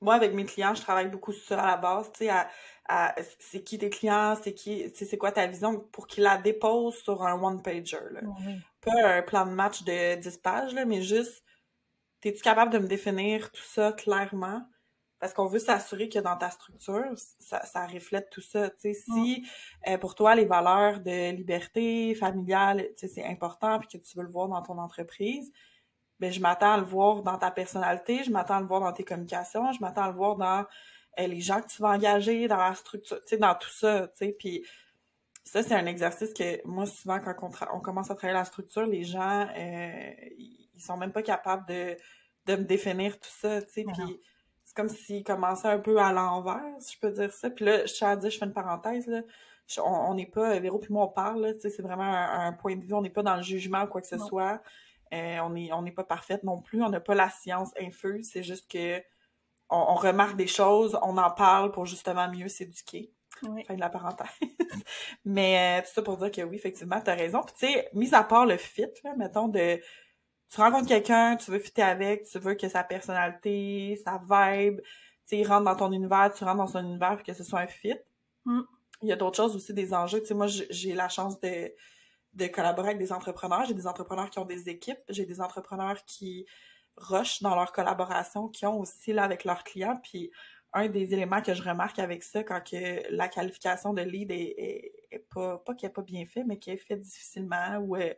moi, 0.00 0.14
avec 0.14 0.34
mes 0.34 0.44
clients, 0.44 0.74
je 0.74 0.82
travaille 0.82 1.08
beaucoup 1.08 1.32
sur 1.32 1.44
ça 1.44 1.62
à 1.62 1.66
la 1.68 1.76
base, 1.76 2.10
tu 2.12 2.26
sais, 2.26 2.30
à, 2.88 3.14
c'est 3.38 3.62
qui 3.62 3.78
tes 3.78 3.90
clients, 3.90 4.36
c'est 4.42 4.54
qui, 4.54 4.92
c'est 4.94 5.16
quoi 5.16 5.32
ta 5.32 5.46
vision 5.46 5.78
pour 5.92 6.06
qu'ils 6.08 6.24
la 6.24 6.36
déposent 6.36 6.96
sur 6.96 7.22
un 7.24 7.40
one-pager, 7.40 7.96
là. 8.10 8.20
Pas 8.86 9.16
un 9.16 9.22
plan 9.22 9.44
de 9.44 9.50
match 9.50 9.82
de 9.82 10.14
10 10.14 10.38
pages, 10.38 10.72
là, 10.72 10.84
mais 10.84 11.02
juste, 11.02 11.44
es-tu 12.22 12.40
capable 12.40 12.72
de 12.72 12.78
me 12.78 12.86
définir 12.86 13.50
tout 13.50 13.62
ça 13.62 13.92
clairement? 13.92 14.62
Parce 15.18 15.32
qu'on 15.32 15.46
veut 15.46 15.58
s'assurer 15.58 16.08
que 16.08 16.20
dans 16.20 16.36
ta 16.36 16.50
structure, 16.50 17.12
ça, 17.40 17.64
ça 17.64 17.86
reflète 17.86 18.30
tout 18.30 18.40
ça. 18.40 18.70
Si 18.78 19.44
euh, 19.88 19.98
pour 19.98 20.14
toi, 20.14 20.34
les 20.34 20.44
valeurs 20.44 21.00
de 21.00 21.34
liberté 21.34 22.14
familiale, 22.14 22.86
c'est 22.96 23.24
important 23.24 23.78
puis 23.80 23.88
que 23.88 23.98
tu 23.98 24.16
veux 24.16 24.24
le 24.24 24.30
voir 24.30 24.48
dans 24.48 24.62
ton 24.62 24.78
entreprise, 24.78 25.50
ben 26.20 26.32
je 26.32 26.40
m'attends 26.40 26.74
à 26.74 26.76
le 26.78 26.84
voir 26.84 27.22
dans 27.22 27.38
ta 27.38 27.50
personnalité, 27.50 28.24
je 28.24 28.30
m'attends 28.30 28.56
à 28.56 28.60
le 28.60 28.66
voir 28.66 28.80
dans 28.80 28.92
tes 28.92 29.04
communications, 29.04 29.72
je 29.72 29.80
m'attends 29.80 30.04
à 30.04 30.08
le 30.08 30.16
voir 30.16 30.36
dans 30.36 30.64
euh, 31.18 31.26
les 31.26 31.40
gens 31.40 31.60
que 31.60 31.68
tu 31.68 31.82
vas 31.82 31.90
engager, 31.90 32.46
dans 32.46 32.56
la 32.56 32.74
structure, 32.74 33.20
dans 33.38 33.54
tout 33.54 33.70
ça, 33.70 34.08
puis 34.38 34.64
ça, 35.46 35.62
c'est 35.62 35.74
un 35.74 35.86
exercice 35.86 36.32
que 36.34 36.66
moi, 36.66 36.86
souvent, 36.86 37.20
quand 37.20 37.34
on, 37.72 37.80
commence 37.80 38.10
à 38.10 38.14
travailler 38.14 38.38
la 38.38 38.44
structure, 38.44 38.86
les 38.86 39.04
gens, 39.04 39.46
euh, 39.56 40.10
ils 40.38 40.80
sont 40.80 40.96
même 40.96 41.12
pas 41.12 41.22
capables 41.22 41.66
de, 41.68 41.96
de 42.46 42.56
me 42.56 42.64
définir 42.64 43.18
tout 43.18 43.30
ça, 43.40 43.62
tu 43.62 43.72
sais, 43.72 43.84
puis 43.84 44.20
c'est 44.64 44.74
comme 44.74 44.88
s'ils 44.88 45.22
commençaient 45.22 45.68
un 45.68 45.78
peu 45.78 45.98
à 45.98 46.12
l'envers, 46.12 46.74
si 46.80 46.94
je 46.94 47.00
peux 47.00 47.12
dire 47.12 47.32
ça. 47.32 47.48
Puis 47.50 47.64
là, 47.64 47.86
je 47.86 47.94
tiens 47.94 48.10
à 48.10 48.16
dire, 48.16 48.30
je 48.30 48.38
fais 48.38 48.44
une 48.44 48.52
parenthèse, 48.52 49.06
là, 49.06 49.22
on 49.84 50.14
n'est 50.14 50.26
pas, 50.26 50.58
Véro 50.58 50.78
puis 50.78 50.92
moi, 50.92 51.04
on 51.04 51.08
parle, 51.08 51.54
tu 51.54 51.60
sais, 51.60 51.70
c'est 51.70 51.82
vraiment 51.82 52.12
un, 52.12 52.52
point 52.52 52.76
de 52.76 52.84
vue, 52.84 52.94
on 52.94 53.02
n'est 53.02 53.10
pas 53.10 53.22
dans 53.22 53.36
le 53.36 53.42
jugement 53.42 53.84
ou 53.84 53.86
quoi 53.86 54.00
que 54.00 54.06
ce 54.06 54.18
soit. 54.18 54.60
Euh, 55.14 55.38
on 55.40 55.50
n'est 55.50 55.72
on 55.72 55.84
pas 55.84 56.04
parfaite 56.04 56.42
non 56.42 56.60
plus, 56.60 56.82
on 56.82 56.88
n'a 56.88 57.00
pas 57.00 57.14
la 57.14 57.30
science 57.30 57.70
infuse, 57.80 58.30
c'est 58.32 58.42
juste 58.42 58.70
que 58.70 59.00
on, 59.68 59.94
remarque 59.94 60.36
des 60.36 60.46
choses, 60.46 60.98
on 61.02 61.18
en 61.18 61.30
parle 61.30 61.72
pour 61.72 61.86
justement 61.86 62.28
mieux 62.28 62.48
s'éduquer. 62.48 63.12
Fin 63.40 63.74
de 63.74 63.80
la 63.80 63.88
parenthèse. 63.88 64.26
Mais 65.24 65.78
euh, 65.78 65.86
tout 65.86 65.92
ça 65.94 66.02
pour 66.02 66.16
dire 66.16 66.30
que 66.30 66.42
oui, 66.42 66.56
effectivement, 66.56 67.00
tu 67.00 67.10
as 67.10 67.14
raison. 67.14 67.42
Puis 67.42 67.54
tu 67.58 67.66
sais, 67.66 67.88
mis 67.92 68.14
à 68.14 68.24
part 68.24 68.46
le 68.46 68.56
fit, 68.56 68.86
là, 69.04 69.14
mettons, 69.16 69.48
de 69.48 69.80
tu 70.48 70.60
rencontres 70.60 70.88
quelqu'un, 70.88 71.36
tu 71.36 71.50
veux 71.50 71.58
fitter 71.58 71.82
avec, 71.82 72.24
tu 72.24 72.38
veux 72.38 72.54
que 72.54 72.68
sa 72.68 72.84
personnalité, 72.84 74.00
sa 74.04 74.18
vibe, 74.18 74.80
tu 75.28 75.36
sais, 75.36 75.42
rentre 75.42 75.64
dans 75.64 75.76
ton 75.76 75.92
univers, 75.92 76.32
tu 76.32 76.44
rentres 76.44 76.58
dans 76.58 76.66
son 76.66 76.84
univers, 76.84 77.16
puis 77.16 77.24
que 77.24 77.34
ce 77.34 77.44
soit 77.44 77.60
un 77.60 77.66
fit. 77.66 77.96
Mm. 78.44 78.60
Il 79.02 79.08
y 79.08 79.12
a 79.12 79.16
d'autres 79.16 79.36
choses 79.36 79.54
aussi, 79.56 79.74
des 79.74 79.92
enjeux. 79.92 80.20
Tu 80.20 80.26
sais, 80.26 80.34
moi, 80.34 80.46
j'ai 80.46 80.94
la 80.94 81.08
chance 81.08 81.40
de 81.40 81.72
de 82.36 82.46
collaborer 82.46 82.88
avec 82.88 82.98
des 82.98 83.12
entrepreneurs. 83.12 83.64
J'ai 83.66 83.74
des 83.74 83.86
entrepreneurs 83.86 84.30
qui 84.30 84.38
ont 84.38 84.44
des 84.44 84.68
équipes, 84.68 84.98
j'ai 85.08 85.24
des 85.24 85.40
entrepreneurs 85.40 86.04
qui 86.04 86.46
rushent 86.96 87.42
dans 87.42 87.54
leur 87.54 87.72
collaboration, 87.72 88.48
qui 88.48 88.66
ont 88.66 88.78
aussi 88.78 89.12
là 89.12 89.24
avec 89.24 89.44
leurs 89.44 89.64
clients. 89.64 89.98
Puis 90.02 90.30
un 90.76 90.88
des 90.88 91.14
éléments 91.14 91.40
que 91.40 91.54
je 91.54 91.62
remarque 91.62 91.98
avec 91.98 92.22
ça, 92.22 92.44
quand 92.44 92.60
que 92.60 93.10
la 93.10 93.28
qualification 93.28 93.94
de 93.94 94.02
lead 94.02 94.30
est, 94.30 95.26
pas, 95.30 95.58
pas 95.58 95.74
qu'elle 95.74 95.88
n'est 95.88 95.94
pas 95.94 96.02
bien 96.02 96.26
fait, 96.26 96.44
mais 96.44 96.58
qui 96.58 96.70
est 96.70 96.76
fait 96.76 96.96
difficilement 96.96 97.78
ou 97.78 97.96
euh, 97.96 98.12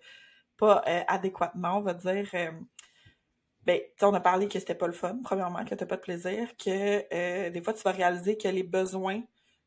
pas 0.56 0.82
euh, 0.88 1.02
adéquatement, 1.06 1.78
on 1.78 1.82
va 1.82 1.94
dire. 1.94 2.28
Euh, 2.34 2.50
ben, 3.64 3.80
on 4.02 4.14
a 4.14 4.20
parlé 4.20 4.48
que 4.48 4.58
c'était 4.58 4.74
pas 4.74 4.88
le 4.88 4.92
fun, 4.92 5.20
premièrement, 5.22 5.64
que 5.64 5.74
t'as 5.74 5.86
pas 5.86 5.96
de 5.96 6.00
plaisir, 6.00 6.56
que 6.56 7.48
des 7.50 7.62
fois 7.62 7.74
tu 7.74 7.82
vas 7.82 7.92
réaliser 7.92 8.36
que 8.36 8.48
les 8.48 8.62
besoins 8.62 9.22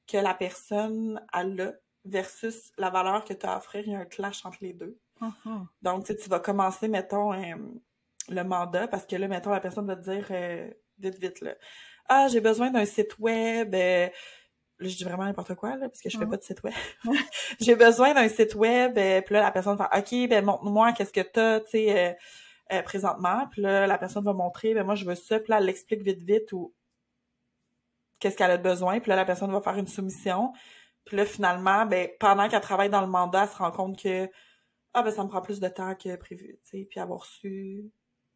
que 0.08 0.18
la 0.18 0.34
personne 0.34 1.24
a 1.32 1.44
là 1.44 1.74
versus 2.04 2.72
la 2.78 2.90
valeur 2.90 3.24
que 3.24 3.34
tu 3.34 3.46
as 3.46 3.54
à 3.54 3.58
offrir, 3.58 3.84
il 3.86 3.94
y 3.94 3.96
a 3.96 4.00
un 4.00 4.06
clash 4.06 4.44
entre 4.44 4.58
les 4.62 4.74
deux. 4.74 4.98
Uh-huh. 5.22 5.68
Donc, 5.84 6.06
tu 6.06 6.30
vas 6.30 6.40
commencer, 6.40 6.88
mettons, 6.88 7.32
le 7.32 8.44
mandat, 8.44 8.88
parce 8.88 9.06
que 9.06 9.16
là, 9.16 9.28
mettons, 9.28 9.52
la 9.52 9.60
personne 9.60 9.86
va 9.86 9.96
te 9.96 10.10
dire 10.10 10.28
vite, 10.98 11.20
vite, 11.20 11.42
là. 11.42 11.56
Ah, 12.08 12.28
j'ai 12.28 12.42
besoin 12.42 12.72
d'un 12.72 12.86
site 12.86 13.18
web. 13.20 13.74
Euh, 13.76 14.08
là, 14.80 14.88
je 14.88 14.96
dis 14.96 15.04
vraiment 15.04 15.26
n'importe 15.26 15.56
quoi, 15.56 15.76
là, 15.76 15.90
parce 15.90 16.02
que 16.02 16.10
je 16.10 16.18
fais 16.18 16.26
pas 16.26 16.38
de 16.38 16.44
site 16.44 16.64
web. 16.64 16.74
j'ai 17.60 17.76
besoin 17.76 18.14
d'un 18.14 18.30
site 18.30 18.56
web. 18.56 18.94
puis 18.94 19.34
là, 19.34 19.42
la 19.42 19.52
personne 19.52 19.78
va 19.78 19.90
OK, 19.98 20.12
ben 20.30 20.44
montre-moi 20.44 20.94
qu'est-ce 20.94 21.14
que 21.14 21.22
t'as, 21.22 21.60
tu 21.62 21.72
sais, 21.72 22.18
présentement. 22.86 23.48
Puis 23.52 23.62
là, 23.62 23.88
la 23.88 23.98
personne 23.98 24.24
va 24.24 24.34
montrer, 24.34 24.74
ben 24.74 24.84
moi, 24.84 24.96
je 24.96 25.06
veux 25.06 25.16
ça. 25.16 25.40
Puis 25.40 25.52
là, 25.52 25.58
elle 25.60 25.66
l'explique 25.66 26.02
vite, 26.02 26.22
vite 26.22 26.52
ou 26.54 26.74
qu'est-ce 28.20 28.38
qu'elle 28.38 28.52
a 28.52 28.58
besoin. 28.58 29.00
Puis 29.00 29.10
là, 29.10 29.16
la 29.16 29.26
personne 29.26 29.52
va 29.52 29.62
faire 29.62 29.78
une 29.78 29.88
soumission. 29.88 30.54
Puis 31.06 31.18
là, 31.18 31.26
finalement, 31.26 31.86
ben, 31.86 32.08
pendant 32.20 32.48
qu'elle 32.48 32.62
travaille 32.62 32.90
dans 32.90 33.02
le 33.02 33.08
mandat, 33.08 33.44
elle 33.44 33.50
se 33.50 33.58
rend 33.58 33.72
compte 33.72 34.02
que 34.02 34.30
ah 34.94 35.04
ben 35.04 35.12
ça 35.12 35.24
me 35.24 35.30
prend 35.30 35.42
plus 35.42 35.60
de 35.60 35.68
temps 35.68 35.96
que 35.96 36.16
prévu, 36.16 36.60
tu 36.64 36.80
sais, 36.80 36.88
puis 36.90 37.00
avoir 37.00 37.26
su 37.26 37.92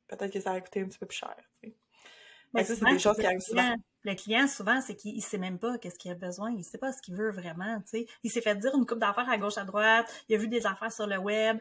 peut-être 0.08 0.32
que 0.32 0.40
ça 0.40 0.52
a 0.52 0.62
coûté 0.62 0.82
un 0.82 0.86
petit 0.86 1.00
peu 1.00 1.06
plus 1.06 1.18
cher, 1.18 1.36
tu 1.62 1.70
sais. 1.70 1.76
Mais 2.56 2.64
ça, 2.64 2.76
c'est 2.76 2.86
des 2.86 3.00
choses 3.00 3.18
qui 3.18 3.26
arrivent 3.26 3.40
souvent. 3.40 3.76
Le 4.04 4.14
client, 4.16 4.48
souvent, 4.48 4.82
c'est 4.82 4.96
qu'il 4.96 5.22
sait 5.22 5.38
même 5.38 5.60
pas 5.60 5.78
qu'est-ce 5.78 5.98
qu'il 5.98 6.12
a 6.12 6.16
besoin. 6.16 6.52
Il 6.52 6.64
sait 6.64 6.78
pas 6.78 6.94
ce 6.94 7.02
qu'il 7.02 7.16
veut 7.16 7.32
vraiment. 7.32 7.82
Il 8.24 8.32
s'est 8.32 8.42
fait 8.42 8.56
dire 8.56 8.76
une 8.76 8.86
coupe 8.86 9.00
d'affaires 9.00 9.30
à 9.30 9.38
gauche, 9.38 9.58
à 9.58 9.66
droite. 9.66 10.06
Il 10.30 10.36
a 10.36 10.38
vu 10.38 10.48
des 10.48 10.66
affaires 10.66 10.92
sur 10.92 11.08
le 11.08 11.18
web. 11.18 11.60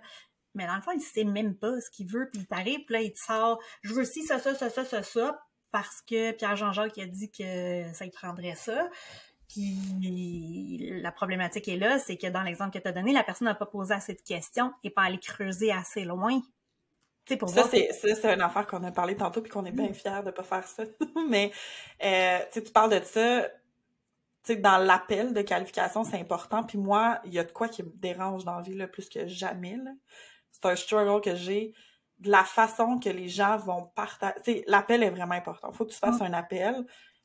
Mais 0.55 0.67
dans 0.67 0.77
le 0.77 0.83
fond, 0.83 0.93
il 0.93 1.01
sait 1.01 1.25
même 1.25 1.57
pas 1.57 1.81
ce 1.81 1.91
qu'il 1.91 2.07
veut. 2.07 2.29
Puis 2.31 2.43
il 2.43 2.47
t'arrive, 2.47 2.85
puis 2.85 2.93
là, 2.93 3.01
il 3.01 3.13
te 3.13 3.19
sort 3.19 3.61
«Je 3.83 3.93
veux 3.93 4.05
ci, 4.05 4.23
ça, 4.23 4.39
ça, 4.39 4.55
ça, 4.55 4.71
ça, 4.71 4.85
ça, 4.85 5.03
ça.» 5.03 5.43
Parce 5.73 6.03
que 6.03 6.31
Pierre 6.33 6.55
Jean-Jacques 6.55 6.99
a 6.99 7.07
dit 7.07 7.31
que 7.31 7.93
ça 7.93 8.05
lui 8.05 8.13
prendrait 8.13 8.55
ça. 8.55 8.89
Puis 9.49 11.01
la 11.03 11.11
problématique 11.13 11.67
est 11.69 11.77
là, 11.77 11.99
c'est 11.99 12.17
que 12.17 12.29
dans 12.29 12.43
l'exemple 12.43 12.77
que 12.77 12.83
tu 12.83 12.89
as 12.89 12.93
donné, 12.93 13.13
la 13.13 13.25
personne 13.25 13.47
n'a 13.47 13.55
pas 13.55 13.67
posé 13.67 13.93
assez 13.93 14.15
de 14.15 14.23
questions 14.23 14.73
et 14.85 14.91
pas 14.91 15.03
allé 15.03 15.19
creuser 15.19 15.73
assez 15.73 16.05
loin. 16.05 16.41
Pour 17.39 17.49
ça, 17.49 17.65
c'est, 17.71 18.15
ça, 18.15 18.35
une 18.35 18.43
affaire 18.43 18.67
qu'on 18.67 18.83
a 18.85 18.91
parlé 18.91 19.17
tantôt 19.17 19.41
puis 19.41 19.51
qu'on 19.51 19.65
est 19.65 19.73
bien 19.73 19.89
mm. 19.89 19.95
fiers 19.95 20.23
de 20.25 20.31
pas 20.31 20.43
faire 20.43 20.67
ça. 20.67 20.85
Mais 21.29 21.51
euh, 22.05 22.39
tu 22.53 22.61
parles 22.63 23.01
de 23.01 23.05
ça, 23.05 23.49
tu 24.45 24.57
dans 24.57 24.79
l'appel 24.79 25.33
de 25.33 25.43
qualification, 25.43 26.05
c'est 26.05 26.19
important. 26.19 26.63
Puis 26.63 26.79
moi, 26.79 27.21
il 27.25 27.33
y 27.33 27.39
a 27.39 27.45
de 27.45 27.53
quoi 27.53 27.69
qui 27.69 27.83
me 27.83 27.91
dérange 27.95 28.45
dans 28.45 28.57
la 28.57 28.63
vie 28.63 28.75
là, 28.75 28.87
plus 28.87 29.09
que 29.09 29.27
jamais. 29.27 29.79
C'est 30.51 30.67
un 30.67 30.77
struggle 30.77 31.21
que 31.23 31.35
j'ai 31.35 31.73
de 32.19 32.31
la 32.31 32.45
façon 32.45 32.99
que 32.99 33.09
les 33.09 33.29
gens 33.29 33.57
vont 33.57 33.91
partager. 33.95 34.65
L'appel 34.67 35.03
est 35.03 35.11
vraiment 35.11 35.35
important. 35.35 35.71
Il 35.73 35.77
faut 35.77 35.87
que 35.87 35.93
tu 35.93 35.99
fasses 35.99 36.21
mm. 36.21 36.25
un 36.25 36.33
appel 36.35 36.85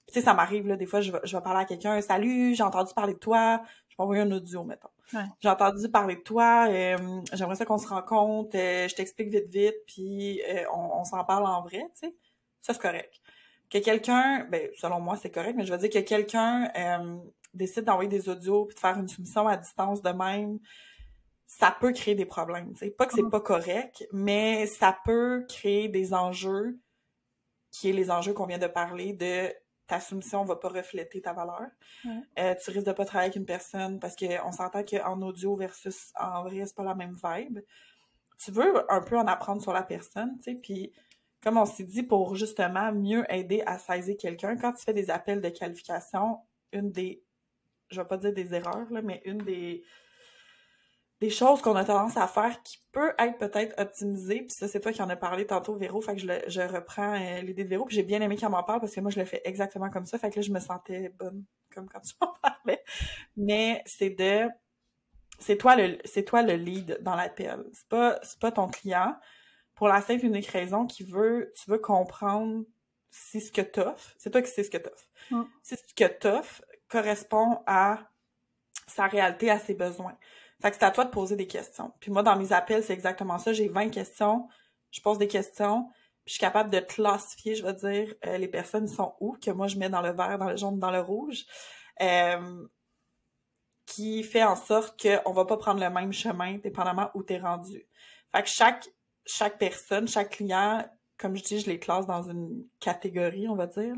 tu 0.10 0.16
sais, 0.16 0.22
ça 0.26 0.34
m'arrive, 0.34 0.68
là, 0.68 0.76
des 0.76 0.88
fois, 0.88 1.02
je 1.02 1.12
vais, 1.12 1.20
je 1.24 1.38
vais 1.38 1.44
parler 1.44 1.62
à 1.62 1.66
quelqu'un, 1.66 2.02
salut, 2.02 2.56
j'ai 2.56 2.64
entendu 2.64 2.94
parler 2.96 3.14
de 3.14 3.20
toi, 3.20 3.62
envoyer 4.04 4.22
un 4.22 4.32
audio, 4.32 4.64
mettons. 4.64 4.90
J'ai 5.40 5.50
entendu 5.50 5.90
parler 5.90 6.16
de 6.16 6.22
toi, 6.22 6.68
euh, 6.70 7.22
j'aimerais 7.34 7.56
ça 7.56 7.66
qu'on 7.66 7.78
se 7.78 7.88
rencontre, 7.88 8.56
euh, 8.56 8.88
je 8.88 8.96
t'explique 8.96 9.30
vite, 9.30 9.48
vite, 9.50 9.76
puis 9.88 10.42
euh, 10.44 10.64
on, 10.72 11.04
s'en 11.04 11.24
parle 11.24 11.48
en 11.48 11.62
vrai, 11.62 11.84
tu 11.96 12.08
sais. 12.08 12.16
Ça, 12.62 12.74
c'est 12.74 12.82
correct. 12.82 13.14
Que 13.70 13.80
quelqu'un, 13.80 14.46
ben, 14.52 14.70
selon 14.78 15.00
moi, 15.00 15.16
c'est 15.16 15.32
correct, 15.32 15.56
mais 15.56 15.66
je 15.66 15.72
veux 15.72 15.80
dire 15.80 15.90
que 15.90 16.00
quelqu'un 16.08 16.72
décide 17.54 17.86
d'envoyer 17.86 18.10
des 18.10 18.30
audios 18.30 18.66
puis 18.66 18.76
de 18.76 18.80
faire 18.80 18.98
une 18.98 19.08
soumission 19.08 19.48
à 19.48 19.58
distance 19.58 20.02
de 20.02 20.10
même, 20.10 20.60
ça 21.48 21.76
peut 21.80 21.92
créer 21.92 22.14
des 22.14 22.26
problèmes, 22.26 22.74
tu 22.74 22.86
sais. 22.86 22.92
Pas 22.92 23.06
que 23.08 23.14
c'est 23.14 23.30
pas 23.30 23.42
correct, 23.42 24.08
mais 24.12 24.68
ça 24.68 24.96
peut 25.06 25.46
créer 25.50 25.88
des 25.88 26.14
enjeux 26.14 26.80
qui 27.72 27.90
est 27.90 27.94
les 27.94 28.12
enjeux 28.12 28.34
qu'on 28.34 28.46
vient 28.46 28.58
de 28.58 28.68
parler 28.68 29.14
de 29.14 29.52
ta 29.90 30.00
soumission 30.00 30.46
va 30.46 30.56
pas 30.56 30.70
refléter 30.70 31.20
ta 31.20 31.34
valeur. 31.34 31.68
Euh, 32.06 32.56
tu 32.64 32.70
risques 32.70 32.86
de 32.86 32.92
pas 32.92 33.06
travailler 33.06 33.30
avec 33.30 33.36
une 33.36 33.46
personne 33.46 34.00
parce 34.00 34.16
qu'on 34.16 34.52
s'entend 34.52 34.84
qu'en 34.84 35.20
audio 35.24 35.56
versus 35.56 36.14
en 36.18 36.44
vrai, 36.44 36.64
c'est 36.64 36.76
pas 36.76 36.84
la 36.84 36.94
même 36.94 37.18
vibe. 37.22 37.60
Tu 38.38 38.52
veux 38.52 38.90
un 38.90 39.02
peu 39.02 39.18
en 39.18 39.26
apprendre 39.26 39.62
sur 39.62 39.74
la 39.74 39.82
personne, 39.82 40.38
tu 40.38 40.44
sais, 40.44 40.56
puis 40.56 40.94
comme 41.42 41.58
on 41.58 41.66
s'est 41.66 41.84
dit, 41.84 42.04
pour 42.04 42.36
justement 42.36 42.92
mieux 42.92 43.26
aider 43.34 43.64
à 43.66 43.80
saisir 43.80 44.16
quelqu'un, 44.18 44.56
quand 44.58 44.74
tu 44.74 44.84
fais 44.84 44.94
des 44.94 45.10
appels 45.10 45.42
de 45.42 45.50
qualification, 45.50 46.38
une 46.72 46.92
des, 46.92 47.24
je 47.90 48.00
vais 48.00 48.08
pas 48.08 48.18
dire 48.18 48.34
des 48.34 48.54
erreurs, 48.54 48.92
là, 48.92 49.02
mais 49.02 49.22
une 49.26 49.40
des, 49.40 49.84
des 51.22 51.30
choses 51.30 51.62
qu'on 51.62 51.76
a 51.76 51.84
tendance 51.84 52.16
à 52.16 52.28
faire 52.28 52.64
qui 52.64 52.82
peut 52.92 53.14
être 53.20 53.38
peut-être 53.38 53.80
optimisées. 53.80 54.42
Puis 54.42 54.52
ça, 54.52 54.68
c'est 54.68 54.80
toi 54.80 54.94
qui 54.94 55.02
en 55.02 55.10
as 55.10 55.18
parlé 55.18 55.46
tantôt, 55.46 55.76
Véro. 55.76 56.00
Fait 56.02 56.16
que 56.16 56.22
je, 56.22 56.28
je 56.48 56.62
reprends 56.62 57.14
euh, 57.14 57.42
l'idée 57.42 57.66
de 57.66 57.70
Véro. 57.70 57.86
Puis 57.86 57.96
j'ai 57.96 58.04
bien 58.04 58.22
aimé 58.22 58.38
qu'elle 58.38 58.50
m'en 58.50 58.64
parle 58.64 58.80
parce 58.80 58.96
que 58.96 59.02
moi, 59.02 59.12
je 59.12 59.20
le 59.20 59.26
fais 59.26 59.42
exactement 59.44 59.90
comme 59.90 60.06
ça. 60.06 60.18
Fait 60.18 60.30
que 60.30 60.38
là, 60.38 60.42
je 60.42 60.52
me 60.52 60.60
sentais 60.60 61.14
bonne, 61.20 61.44
comme 61.74 61.90
quand 61.90 62.00
tu 62.00 62.14
m'en 62.22 62.34
parlais. 62.42 62.84
Mais 63.36 63.84
c'est 63.86 64.12
de... 64.12 64.48
C'est 65.42 65.56
toi 65.56 65.78
le 65.78 65.98
c'est 66.04 66.24
toi 66.24 66.42
le 66.42 66.56
lead 66.56 66.98
dans 67.02 67.16
l'appel. 67.16 67.64
C'est 67.72 67.88
pas 67.88 68.20
c'est 68.24 68.40
pas 68.40 68.52
ton 68.52 68.68
client 68.68 69.16
pour 69.74 69.88
la 69.88 70.02
simple 70.02 70.26
et 70.26 70.28
unique 70.28 70.48
raison 70.48 70.86
qu'il 70.86 71.06
veut 71.06 71.54
tu 71.56 71.72
veux 71.72 71.78
comprendre 71.78 72.66
si 73.10 73.40
ce 73.42 73.52
que 73.52 73.62
t'offres, 73.62 74.14
c'est 74.18 74.32
toi 74.32 74.42
qui 74.42 74.52
sais 74.52 74.64
ce 74.64 74.70
que 74.70 74.78
t'offres. 74.78 75.08
Mm. 75.32 75.44
Si 75.64 75.76
ce 75.76 75.94
que 75.94 76.12
t'offres 76.12 76.62
correspond 76.90 77.62
à 77.66 78.10
sa 78.88 79.08
réalité, 79.08 79.50
à 79.50 79.60
ses 79.60 79.76
besoins. 79.76 80.18
Fait 80.62 80.72
que 80.72 80.78
c'est 80.78 80.86
à 80.86 80.92
toi 80.92 81.06
de 81.06 81.10
poser 81.10 81.36
des 81.36 81.48
questions. 81.48 81.94
Puis 82.00 82.12
moi, 82.12 82.22
dans 82.22 82.36
mes 82.36 82.52
appels, 82.52 82.84
c'est 82.84 82.94
exactement 82.94 83.38
ça. 83.38 83.54
J'ai 83.54 83.70
20 83.70 83.90
questions, 83.90 84.48
je 84.92 85.02
pose 85.02 85.18
des 85.18 85.28
questions, 85.28 85.86
puis 86.26 86.26
je 86.28 86.34
suis 86.34 86.40
capable 86.40 86.70
de 86.70 86.80
classifier, 86.80 87.56
je 87.56 87.64
veux 87.66 87.74
dire, 87.74 88.14
euh, 88.26 88.38
les 88.38 88.48
personnes 88.48 88.88
sont 88.88 89.16
où, 89.20 89.38
que 89.44 89.52
moi 89.52 89.68
je 89.68 89.78
mets 89.78 89.90
dans 89.90 90.02
le 90.02 90.12
vert, 90.12 90.38
dans 90.38 90.50
le 90.50 90.58
jaune, 90.58 90.80
dans 90.80 90.92
le 90.92 91.00
rouge, 91.00 91.46
euh, 92.02 92.68
qui 93.86 94.24
fait 94.24 94.44
en 94.44 94.56
sorte 94.56 95.02
qu'on 95.02 95.32
va 95.32 95.46
pas 95.46 95.58
prendre 95.58 95.80
le 95.80 95.90
même 95.90 96.14
chemin, 96.14 96.58
dépendamment 96.58 97.10
où 97.16 97.24
tu 97.24 97.34
es 97.34 97.40
rendu. 97.40 97.88
Fait 98.32 98.44
que 98.44 98.50
chaque, 98.50 98.88
chaque 99.26 99.58
personne, 99.58 100.08
chaque 100.08 100.32
client, 100.32 100.86
comme 101.18 101.36
je 101.36 101.44
dis, 101.44 101.60
je 101.60 101.68
les 101.68 101.80
classe 101.80 102.06
dans 102.06 102.24
une 102.24 102.66
catégorie, 102.80 103.48
on 103.48 103.56
va 103.56 103.68
dire. 103.68 103.96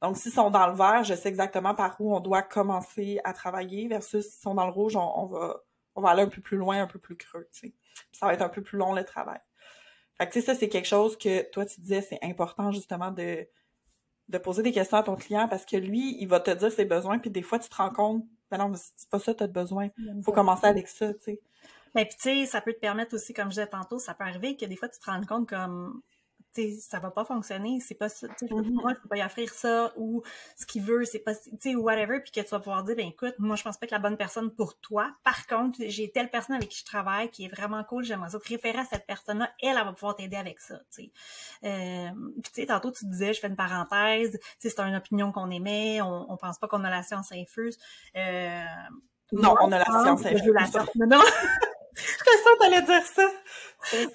Donc, 0.00 0.16
s'ils 0.16 0.32
sont 0.32 0.50
dans 0.50 0.68
le 0.68 0.74
vert, 0.74 1.04
je 1.04 1.14
sais 1.14 1.28
exactement 1.28 1.74
par 1.74 1.96
où 2.00 2.14
on 2.14 2.20
doit 2.20 2.42
commencer 2.42 3.20
à 3.24 3.32
travailler, 3.32 3.88
versus 3.88 4.24
s'ils 4.24 4.40
sont 4.40 4.54
dans 4.54 4.66
le 4.66 4.72
rouge, 4.72 4.96
on, 4.96 5.26
va, 5.26 5.60
on 5.98 6.00
va 6.00 6.10
aller 6.10 6.22
un 6.22 6.28
peu 6.28 6.40
plus 6.40 6.56
loin, 6.56 6.80
un 6.80 6.86
peu 6.86 7.00
plus 7.00 7.16
creux, 7.16 7.48
tu 7.52 7.58
sais. 7.58 7.74
Ça 8.12 8.26
va 8.26 8.34
être 8.34 8.42
un 8.42 8.48
peu 8.48 8.62
plus 8.62 8.78
long, 8.78 8.92
le 8.94 9.04
travail. 9.04 9.40
Fait 10.16 10.28
que, 10.28 10.32
tu 10.32 10.40
sais, 10.40 10.46
ça, 10.46 10.54
c'est 10.54 10.68
quelque 10.68 10.86
chose 10.86 11.18
que 11.18 11.42
toi, 11.50 11.66
tu 11.66 11.80
disais, 11.80 12.02
c'est 12.02 12.20
important, 12.22 12.70
justement, 12.70 13.10
de, 13.10 13.48
de 14.28 14.38
poser 14.38 14.62
des 14.62 14.70
questions 14.70 14.96
à 14.96 15.02
ton 15.02 15.16
client 15.16 15.48
parce 15.48 15.66
que 15.66 15.76
lui, 15.76 16.16
il 16.20 16.28
va 16.28 16.38
te 16.38 16.52
dire 16.52 16.70
ses 16.70 16.84
besoins, 16.84 17.18
puis 17.18 17.30
des 17.30 17.42
fois, 17.42 17.58
tu 17.58 17.68
te 17.68 17.74
rends 17.74 17.90
compte, 17.90 18.24
ben 18.48 18.58
non, 18.58 18.72
c'est 18.74 19.10
pas 19.10 19.18
ça 19.18 19.32
que 19.32 19.38
tu 19.38 19.44
as 19.44 19.48
besoin. 19.48 19.88
Il 19.98 20.22
faut 20.22 20.32
commencer 20.32 20.66
avec 20.66 20.86
ça, 20.86 21.12
tu 21.14 21.20
sais. 21.20 21.40
Mais 21.96 22.04
puis, 22.04 22.16
tu 22.16 22.22
sais, 22.22 22.46
ça 22.46 22.60
peut 22.60 22.72
te 22.72 22.78
permettre 22.78 23.16
aussi, 23.16 23.34
comme 23.34 23.46
je 23.46 23.54
disais 23.54 23.66
tantôt, 23.66 23.98
ça 23.98 24.14
peut 24.14 24.24
arriver 24.24 24.56
que 24.56 24.66
des 24.66 24.76
fois, 24.76 24.88
tu 24.88 25.00
te 25.00 25.10
rends 25.10 25.20
compte 25.24 25.48
comme 25.48 26.00
ça 26.80 26.98
va 26.98 27.10
pas 27.10 27.24
fonctionner, 27.24 27.80
c'est 27.80 27.94
pas 27.94 28.08
ça, 28.08 28.26
mm-hmm. 28.26 28.72
moi, 28.72 28.92
je 28.94 29.00
peux 29.00 29.08
pas 29.08 29.16
y 29.16 29.22
offrir 29.22 29.52
ça, 29.52 29.92
ou 29.96 30.22
ce 30.56 30.66
qu'il 30.66 30.82
veut, 30.82 31.04
c'est 31.04 31.18
pas, 31.18 31.34
tu 31.34 31.50
sais, 31.60 31.74
whatever, 31.76 32.20
puis 32.20 32.32
que 32.32 32.40
tu 32.40 32.48
vas 32.48 32.58
pouvoir 32.58 32.84
dire, 32.84 32.96
ben 32.96 33.06
écoute, 33.06 33.34
moi, 33.38 33.56
je 33.56 33.62
pense 33.62 33.76
pas 33.76 33.86
être 33.86 33.92
la 33.92 33.98
bonne 33.98 34.16
personne 34.16 34.50
pour 34.50 34.78
toi. 34.80 35.10
Par 35.24 35.46
contre, 35.46 35.78
j'ai 35.86 36.10
telle 36.10 36.30
personne 36.30 36.56
avec 36.56 36.68
qui 36.68 36.78
je 36.78 36.84
travaille 36.84 37.30
qui 37.30 37.44
est 37.44 37.54
vraiment 37.54 37.82
cool, 37.84 38.04
j'aimerais 38.04 38.30
ça 38.30 38.38
te 38.38 38.48
référer 38.48 38.78
à 38.78 38.84
cette 38.84 39.06
personne-là, 39.06 39.50
elle, 39.62 39.76
elle 39.78 39.84
va 39.84 39.92
pouvoir 39.92 40.16
t'aider 40.16 40.36
avec 40.36 40.60
ça, 40.60 40.78
tu 40.94 41.04
sais. 41.04 41.12
Euh, 41.64 42.10
puis 42.42 42.52
tu 42.52 42.60
sais, 42.60 42.66
tantôt, 42.66 42.90
tu 42.90 43.06
disais, 43.06 43.32
je 43.34 43.40
fais 43.40 43.48
une 43.48 43.56
parenthèse, 43.56 44.32
tu 44.32 44.38
sais, 44.58 44.70
c'est 44.70 44.80
une 44.80 44.96
opinion 44.96 45.32
qu'on 45.32 45.50
émet, 45.50 46.00
on, 46.02 46.30
on 46.30 46.36
pense 46.36 46.58
pas 46.58 46.68
qu'on 46.68 46.84
a 46.84 46.90
la 46.90 47.02
science 47.02 47.32
infuse. 47.32 47.78
Euh, 48.16 48.64
non, 49.32 49.54
on 49.60 49.70
a 49.72 49.78
la 49.78 49.84
science 49.84 50.24
infuse. 50.24 50.52
La 50.54 50.66
science, 50.66 50.88
non. 50.94 51.20
Je 51.98 52.04
sûre 52.04 52.52
que 52.52 52.58
t'allais 52.58 52.82
dire 52.82 53.02
ça. 53.04 53.22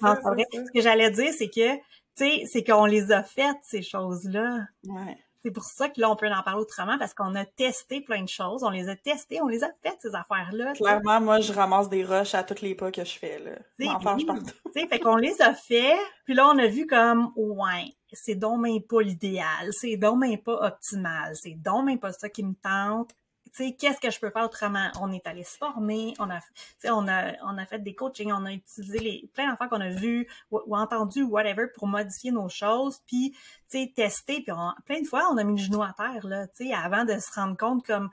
Non, 0.00 0.16
c'est 0.16 0.22
vrai. 0.22 0.46
Ce 0.52 0.72
que 0.72 0.80
j'allais 0.80 1.10
dire, 1.10 1.32
c'est 1.36 1.50
que 1.50 1.78
tu 2.16 2.24
sais, 2.24 2.44
c'est 2.50 2.64
qu'on 2.64 2.86
les 2.86 3.12
a 3.12 3.22
faites, 3.22 3.58
ces 3.62 3.82
choses-là. 3.82 4.66
Ouais. 4.86 5.18
C'est 5.44 5.50
pour 5.50 5.64
ça 5.64 5.90
que 5.90 6.00
là, 6.00 6.10
on 6.10 6.16
peut 6.16 6.26
en 6.26 6.42
parler 6.42 6.62
autrement, 6.62 6.96
parce 6.96 7.12
qu'on 7.12 7.34
a 7.34 7.44
testé 7.44 8.00
plein 8.00 8.22
de 8.22 8.28
choses, 8.28 8.64
on 8.64 8.70
les 8.70 8.88
a 8.88 8.96
testées, 8.96 9.42
on 9.42 9.46
les 9.46 9.62
a 9.62 9.68
faites, 9.82 9.98
ces 10.00 10.14
affaires-là. 10.14 10.72
Clairement, 10.72 11.20
moi, 11.20 11.40
je 11.40 11.52
ramasse 11.52 11.90
des 11.90 12.02
rushs 12.02 12.34
à 12.34 12.42
tous 12.42 12.62
les 12.62 12.74
pas 12.74 12.90
que 12.90 13.04
je 13.04 13.18
fais, 13.18 13.38
là. 13.40 13.52
M'en 13.78 13.98
partout. 13.98 14.46
Tu 14.74 14.88
fait 14.88 14.98
qu'on 15.00 15.16
les 15.16 15.42
a 15.42 15.52
fait, 15.52 15.98
puis 16.24 16.32
là, 16.32 16.48
on 16.48 16.58
a 16.58 16.66
vu 16.66 16.86
comme, 16.86 17.30
ouais, 17.36 17.94
c'est 18.10 18.36
donc 18.36 18.60
même 18.60 18.80
pas 18.80 19.02
l'idéal, 19.02 19.70
c'est 19.72 19.98
donc 19.98 20.18
même 20.20 20.38
pas 20.38 20.66
optimal, 20.66 21.36
c'est 21.36 21.56
donc 21.56 21.84
même 21.84 21.98
pas 21.98 22.12
ça 22.12 22.30
qui 22.30 22.42
me 22.42 22.54
tente, 22.54 23.10
qu'est-ce 23.56 24.00
que 24.00 24.10
je 24.10 24.18
peux 24.18 24.30
faire 24.30 24.44
autremment? 24.44 24.90
On 25.00 25.12
est 25.12 25.26
allé 25.26 25.44
se 25.44 25.56
former, 25.56 26.14
on 26.18 26.30
a, 26.30 26.40
on 26.84 27.08
a, 27.08 27.32
on 27.42 27.58
a 27.58 27.66
fait 27.66 27.78
des 27.78 27.94
coachings, 27.94 28.32
on 28.32 28.44
a 28.46 28.52
utilisé 28.52 28.98
les, 28.98 29.30
plein 29.34 29.48
d'enfants 29.50 29.68
qu'on 29.68 29.80
a 29.80 29.90
vus 29.90 30.28
ou, 30.50 30.60
ou 30.66 30.76
entendu 30.76 31.22
whatever 31.22 31.66
pour 31.74 31.86
modifier 31.86 32.30
nos 32.30 32.48
choses, 32.48 33.00
puis, 33.06 33.32
tu 33.70 33.78
sais, 33.78 33.92
tester, 33.94 34.42
puis 34.42 34.52
plein 34.84 35.00
de 35.00 35.06
fois, 35.06 35.28
on 35.30 35.36
a 35.38 35.44
mis 35.44 35.60
le 35.60 35.64
genou 35.64 35.82
à 35.82 35.94
terre, 35.96 36.26
là, 36.26 36.46
tu 36.48 36.66
sais, 36.66 36.74
avant 36.74 37.04
de 37.04 37.18
se 37.18 37.32
rendre 37.32 37.56
compte 37.56 37.86
comme, 37.86 38.10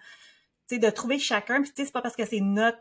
tu 0.68 0.76
sais, 0.76 0.80
de 0.80 0.90
trouver 0.90 1.20
chacun, 1.20 1.62
puis 1.62 1.72
tu 1.72 1.78
sais, 1.78 1.86
c'est 1.86 1.94
pas 1.94 2.02
parce 2.02 2.16
que 2.16 2.26
c'est 2.26 2.40
notre 2.40 2.80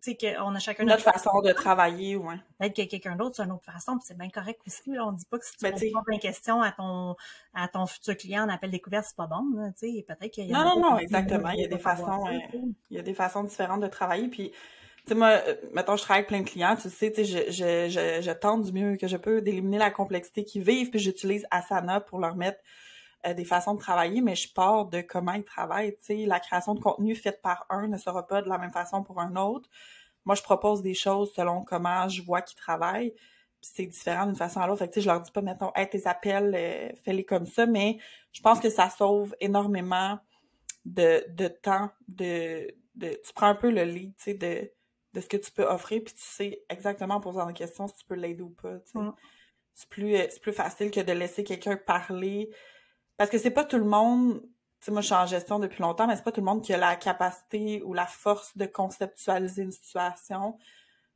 tu 0.00 0.16
sais, 0.18 0.34
qu'on 0.36 0.54
a 0.54 0.58
chacun 0.58 0.84
notre, 0.84 1.02
façon 1.02 1.40
de 1.42 1.52
travailler, 1.52 2.16
ouais. 2.16 2.36
Peut-être 2.58 2.76
que 2.76 2.82
quelqu'un 2.82 3.16
d'autre, 3.16 3.36
c'est 3.36 3.42
une 3.44 3.52
autre 3.52 3.64
façon, 3.64 3.96
puis 3.98 4.04
c'est 4.06 4.16
bien 4.16 4.30
correct 4.30 4.60
aussi. 4.66 4.90
Là. 4.90 5.06
On 5.06 5.12
dit 5.12 5.24
pas 5.26 5.38
que 5.38 5.44
si 5.44 5.52
tu 5.52 5.62
ben, 5.62 5.72
poses 5.72 6.04
plein 6.04 6.16
de 6.16 6.20
questions 6.20 6.62
à 6.62 6.72
ton, 6.72 7.16
à 7.54 7.68
ton 7.68 7.86
futur 7.86 8.16
client 8.16 8.44
en 8.44 8.48
appel 8.48 8.70
découverte, 8.70 9.04
c'est 9.06 9.16
pas 9.16 9.26
bon, 9.26 9.44
tu 9.78 9.94
sais. 9.94 10.04
Peut-être 10.06 10.32
qu'il 10.32 10.46
y 10.46 10.54
a 10.54 10.64
Non, 10.64 10.76
non, 10.76 10.90
non, 10.90 10.98
exactement. 10.98 11.50
Il 11.50 11.60
y 11.60 11.64
a 11.64 11.68
des 11.68 11.78
façons, 11.78 12.26
euh, 12.26 12.38
il 12.90 12.96
y 12.96 13.00
a 13.00 13.02
des 13.02 13.14
façons 13.14 13.44
différentes 13.44 13.82
de 13.82 13.88
travailler, 13.88 14.28
puis 14.28 14.50
tu 14.50 15.08
sais, 15.08 15.14
moi, 15.14 15.40
euh, 15.46 15.56
mettons, 15.72 15.96
je 15.96 16.02
travaille 16.02 16.20
avec 16.20 16.28
plein 16.28 16.40
de 16.40 16.48
clients, 16.48 16.76
tu 16.76 16.88
sais, 16.88 17.12
tu 17.12 17.24
sais, 17.24 17.24
je, 17.24 17.50
je, 17.50 17.88
je, 17.88 18.22
je, 18.22 18.30
tente 18.30 18.62
du 18.62 18.72
mieux 18.72 18.96
que 18.96 19.08
je 19.08 19.16
peux 19.16 19.42
d'éliminer 19.42 19.78
la 19.78 19.90
complexité 19.90 20.44
qu'ils 20.44 20.62
vivent, 20.62 20.90
puis 20.90 21.00
j'utilise 21.00 21.46
Asana 21.50 22.00
pour 22.00 22.18
leur 22.20 22.36
mettre 22.36 22.60
euh, 23.26 23.34
des 23.34 23.44
façons 23.44 23.74
de 23.74 23.80
travailler, 23.80 24.20
mais 24.20 24.34
je 24.34 24.52
pars 24.52 24.86
de 24.86 25.00
comment 25.00 25.32
ils 25.32 25.44
travaillent. 25.44 25.96
La 26.08 26.40
création 26.40 26.74
de 26.74 26.80
contenu 26.80 27.14
faite 27.14 27.40
par 27.42 27.66
un 27.70 27.88
ne 27.88 27.96
sera 27.96 28.26
pas 28.26 28.42
de 28.42 28.48
la 28.48 28.58
même 28.58 28.72
façon 28.72 29.02
pour 29.02 29.20
un 29.20 29.36
autre. 29.36 29.68
Moi, 30.24 30.34
je 30.34 30.42
propose 30.42 30.82
des 30.82 30.94
choses 30.94 31.32
selon 31.34 31.64
comment 31.64 32.08
je 32.08 32.22
vois 32.22 32.42
qu'ils 32.42 32.58
travaillent. 32.58 33.14
c'est 33.60 33.86
différent 33.86 34.26
d'une 34.26 34.36
façon 34.36 34.60
à 34.60 34.66
l'autre. 34.66 34.80
Fait 34.80 34.90
que, 34.90 35.00
je 35.00 35.06
leur 35.06 35.20
dis 35.20 35.30
pas, 35.30 35.40
mettons, 35.40 35.70
hey, 35.76 35.88
tes 35.88 36.06
appels, 36.08 36.52
euh, 36.54 36.88
fais-les 37.04 37.24
comme 37.24 37.46
ça, 37.46 37.64
mais 37.66 37.98
je 38.32 38.40
pense 38.40 38.58
que 38.58 38.70
ça 38.70 38.90
sauve 38.90 39.36
énormément 39.40 40.18
de, 40.84 41.24
de 41.28 41.46
temps, 41.46 41.90
de, 42.08 42.74
de, 42.96 43.08
tu 43.24 43.32
prends 43.34 43.46
un 43.46 43.54
peu 43.54 43.70
le 43.70 43.84
lead, 43.84 44.16
tu 44.16 44.24
sais, 44.24 44.34
de, 44.34 44.68
de 45.12 45.20
ce 45.20 45.28
que 45.28 45.36
tu 45.36 45.52
peux 45.52 45.64
offrir, 45.64 46.02
puis 46.04 46.14
tu 46.14 46.22
sais 46.22 46.64
exactement 46.68 47.16
en 47.16 47.20
posant 47.20 47.46
des 47.46 47.52
questions 47.52 47.86
si 47.86 47.94
tu 47.94 48.04
peux 48.04 48.14
l'aider 48.14 48.42
ou 48.42 48.50
pas. 48.50 48.78
Mm. 48.94 49.12
C'est 49.74 49.88
plus, 49.88 50.16
euh, 50.16 50.26
c'est 50.28 50.42
plus 50.42 50.52
facile 50.52 50.90
que 50.90 51.00
de 51.00 51.12
laisser 51.12 51.44
quelqu'un 51.44 51.76
parler 51.76 52.50
parce 53.16 53.30
que 53.30 53.38
c'est 53.38 53.50
pas 53.50 53.64
tout 53.64 53.78
le 53.78 53.84
monde, 53.84 54.40
tu 54.42 54.86
sais, 54.86 54.90
moi 54.92 55.00
je 55.00 55.06
suis 55.06 55.14
en 55.14 55.26
gestion 55.26 55.58
depuis 55.58 55.82
longtemps, 55.82 56.06
mais 56.06 56.16
c'est 56.16 56.24
pas 56.24 56.32
tout 56.32 56.40
le 56.40 56.46
monde 56.46 56.62
qui 56.62 56.72
a 56.72 56.78
la 56.78 56.96
capacité 56.96 57.82
ou 57.84 57.94
la 57.94 58.06
force 58.06 58.56
de 58.56 58.66
conceptualiser 58.66 59.62
une 59.62 59.72
situation, 59.72 60.58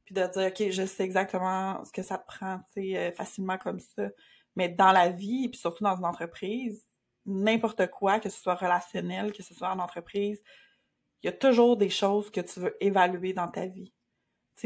puis 0.04 0.14
de 0.14 0.26
dire, 0.26 0.46
OK, 0.48 0.70
je 0.70 0.86
sais 0.86 1.04
exactement 1.04 1.84
ce 1.84 1.92
que 1.92 2.02
ça 2.02 2.18
te 2.18 2.26
prend, 2.26 2.58
tu 2.72 2.82
sais, 2.82 2.96
euh, 2.96 3.12
facilement 3.12 3.58
comme 3.58 3.80
ça. 3.80 4.08
Mais 4.54 4.68
dans 4.68 4.92
la 4.92 5.10
vie, 5.10 5.48
puis 5.48 5.58
surtout 5.58 5.84
dans 5.84 5.96
une 5.96 6.04
entreprise, 6.04 6.86
n'importe 7.26 7.88
quoi, 7.88 8.20
que 8.20 8.28
ce 8.28 8.40
soit 8.40 8.54
relationnel, 8.54 9.32
que 9.32 9.42
ce 9.42 9.54
soit 9.54 9.70
en 9.70 9.78
entreprise, 9.80 10.40
il 11.22 11.26
y 11.26 11.28
a 11.28 11.32
toujours 11.32 11.76
des 11.76 11.90
choses 11.90 12.30
que 12.30 12.40
tu 12.40 12.60
veux 12.60 12.76
évaluer 12.80 13.32
dans 13.32 13.48
ta 13.48 13.66
vie. 13.66 13.92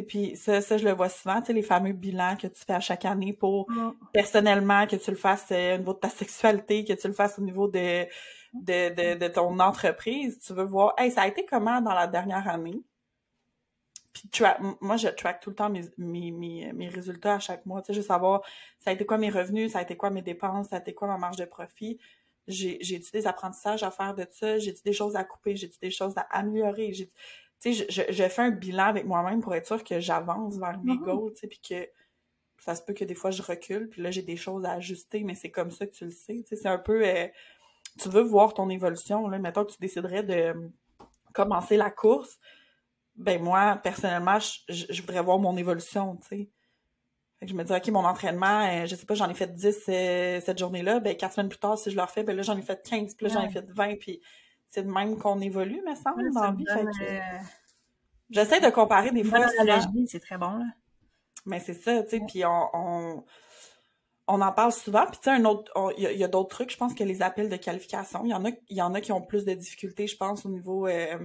Puis 0.07 0.37
ça, 0.37 0.61
ça, 0.61 0.79
je 0.79 0.85
le 0.85 0.93
vois 0.93 1.09
souvent, 1.09 1.43
les 1.49 1.63
fameux 1.63 1.93
bilans 1.93 2.37
que 2.37 2.47
tu 2.47 2.65
fais 2.65 2.75
à 2.75 2.81
chaque 2.81 3.05
année 3.05 3.33
pour 3.33 3.67
personnellement, 4.13 4.87
que 4.87 4.97
tu 4.97 5.11
le 5.11 5.17
fasses 5.17 5.49
euh, 5.51 5.75
au 5.75 5.79
niveau 5.79 5.95
de 5.95 5.99
ta 5.99 6.09
sexualité, 6.09 6.85
que 6.85 6.93
tu 6.93 7.09
le 7.09 7.13
fasses 7.13 7.39
au 7.39 7.43
niveau 7.43 7.67
de, 7.67 8.05
de, 8.55 8.95
de, 8.95 9.19
de 9.19 9.29
ton 9.29 9.59
entreprise. 9.59 10.39
Tu 10.39 10.53
veux 10.53 10.65
voir, 10.65 10.95
hey, 10.97 11.11
ça 11.11 11.23
a 11.23 11.27
été 11.27 11.45
comment 11.45 11.81
dans 11.81 11.95
la 11.95 12.07
dernière 12.07 12.49
année? 12.49 12.81
Puis 14.13 14.29
moi, 14.81 14.97
je 14.97 15.09
track 15.09 15.41
tout 15.41 15.51
le 15.51 15.57
temps 15.57 15.71
mes, 15.71 15.83
mes, 15.99 16.31
mes, 16.31 16.73
mes 16.73 16.89
résultats 16.89 17.35
à 17.35 17.39
chaque 17.39 17.67
mois. 17.67 17.81
Tu 17.83 17.87
sais, 17.89 17.95
je 17.95 18.01
veux 18.01 18.07
savoir, 18.07 18.43
ça 18.79 18.91
a 18.91 18.93
été 18.93 19.05
quoi 19.05 19.19
mes 19.19 19.31
revenus, 19.31 19.73
ça 19.73 19.81
a 19.81 19.83
été 19.83 19.97
quoi 19.97 20.11
mes 20.11 20.23
dépenses, 20.23 20.69
ça 20.69 20.77
a 20.77 20.79
été 20.81 20.95
quoi 20.95 21.09
ma 21.09 21.19
marge 21.19 21.37
de 21.37 21.45
profit? 21.45 21.99
J'ai, 22.47 22.79
j'ai 22.81 22.99
des 22.99 23.27
apprentissages 23.27 23.83
à 23.83 23.91
faire 23.91 24.15
de 24.15 24.27
ça, 24.31 24.59
j'ai 24.59 24.75
des 24.85 24.93
choses 24.93 25.15
à 25.15 25.25
couper, 25.25 25.57
j'ai 25.57 25.71
des 25.81 25.91
choses 25.91 26.17
à 26.17 26.23
améliorer? 26.31 26.93
J'ai, 27.63 27.73
tu 27.73 27.83
sais, 27.83 27.87
je, 27.91 28.13
je, 28.13 28.29
fais 28.29 28.43
un 28.43 28.51
bilan 28.51 28.85
avec 28.85 29.05
moi-même 29.05 29.41
pour 29.41 29.55
être 29.55 29.67
sûr 29.67 29.83
que 29.85 30.01
j'avance 30.01 30.59
vers 30.59 30.79
mes 30.83 30.95
mm-hmm. 30.95 31.03
goals, 31.03 31.33
tu 31.35 31.41
sais, 31.41 31.47
puis 31.47 31.61
que 31.61 31.89
ça 32.61 32.75
se 32.75 32.83
peut 32.83 32.93
que 32.93 33.05
des 33.05 33.15
fois 33.15 33.31
je 33.31 33.43
recule, 33.43 33.89
puis 33.89 34.03
là 34.03 34.11
j'ai 34.11 34.23
des 34.23 34.37
choses 34.37 34.65
à 34.65 34.73
ajuster, 34.73 35.25
mais 35.25 35.35
c'est 35.35 35.51
comme 35.51 35.71
ça 35.71 35.87
que 35.87 35.93
tu 35.93 36.05
le 36.05 36.11
sais, 36.11 36.43
tu 36.43 36.49
sais, 36.49 36.57
c'est 36.57 36.69
un 36.69 36.79
peu, 36.79 37.07
euh, 37.07 37.27
tu 37.99 38.09
veux 38.09 38.23
voir 38.23 38.55
ton 38.55 38.69
évolution, 38.69 39.29
là, 39.29 39.39
mettons 39.39 39.65
que 39.65 39.73
tu 39.73 39.79
déciderais 39.81 40.23
de 40.23 40.35
euh, 40.35 40.69
commencer 41.33 41.77
la 41.77 41.91
course, 41.91 42.39
ben 43.17 43.43
moi, 43.43 43.77
personnellement, 43.83 44.39
je, 44.39 44.85
je 44.89 45.01
voudrais 45.01 45.23
voir 45.23 45.39
mon 45.39 45.57
évolution, 45.57 46.17
tu 46.17 46.29
sais. 46.29 46.51
je 47.43 47.55
me 47.55 47.65
dis, 47.65 47.73
OK, 47.73 47.89
mon 47.89 48.05
entraînement, 48.05 48.67
euh, 48.69 48.87
je 48.87 48.95
sais 48.95 49.07
pas, 49.07 49.15
j'en 49.15 49.29
ai 49.29 49.35
fait 49.35 49.55
10 49.55 49.85
cette 50.45 50.59
journée-là, 50.59 51.01
ben 51.01 51.17
quatre 51.17 51.35
semaines 51.35 51.49
plus 51.49 51.59
tard, 51.59 51.79
si 51.79 51.91
je 51.91 51.97
le 51.97 52.03
refais, 52.03 52.25
ben 52.25 52.37
là 52.37 52.43
j'en 52.43 52.57
ai 52.57 52.63
fait 52.63 52.83
15, 52.87 53.15
puis 53.15 53.27
là 53.27 53.33
j'en 53.33 53.43
ai 53.43 53.51
fait 53.51 53.67
20, 53.71 53.97
puis 53.97 54.21
c'est 54.71 54.85
de 54.85 54.91
même 54.91 55.19
qu'on 55.19 55.41
évolue, 55.41 55.83
me 55.87 55.95
semble, 55.97 56.33
dans 56.33 56.53
vie. 56.53 56.65
Euh, 56.69 57.19
j'essaie 58.31 58.61
de 58.61 58.71
comparer 58.71 59.11
des 59.11 59.25
fois. 59.25 59.47
c'est 60.07 60.21
très 60.21 60.39
bon, 60.39 60.53
là. 60.53 60.65
Mais 61.47 61.59
c'est 61.59 61.75
ça, 61.75 62.03
tu 62.03 62.11
sais, 62.11 62.21
puis 62.27 62.45
on, 62.45 63.25
on, 64.29 64.41
en 64.41 64.53
parle 64.53 64.73
souvent. 64.73 65.07
Puis 65.07 65.19
tu 65.23 65.31
sais, 65.31 65.43
il 65.97 66.19
y 66.19 66.25
a, 66.25 66.29
d'autres 66.29 66.51
trucs, 66.51 66.71
je 66.71 66.77
pense 66.77 66.95
que 66.95 67.03
les 67.03 67.23
appels 67.23 67.49
de 67.49 67.57
qualification, 67.57 68.25
il 68.25 68.31
y 68.31 68.35
en 68.35 68.45
a, 68.45 68.51
y 68.69 68.83
en 68.83 68.95
a 68.95 69.01
qui 69.01 69.11
ont 69.11 69.23
plus 69.23 69.45
de 69.45 69.55
difficultés, 69.55 70.07
je 70.07 70.17
pense, 70.17 70.45
au 70.45 70.51
niveau 70.51 70.87
euh, 70.87 71.19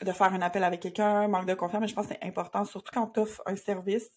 de 0.00 0.12
faire 0.12 0.32
un 0.32 0.40
appel 0.40 0.62
avec 0.64 0.80
quelqu'un, 0.80 1.26
manque 1.28 1.46
de 1.46 1.54
confiance, 1.54 1.80
mais 1.80 1.88
je 1.88 1.94
pense 1.94 2.06
que 2.06 2.14
c'est 2.14 2.26
important, 2.26 2.64
surtout 2.64 2.92
quand 2.94 3.08
tu 3.08 3.20
offres 3.20 3.42
un 3.46 3.56
service, 3.56 4.10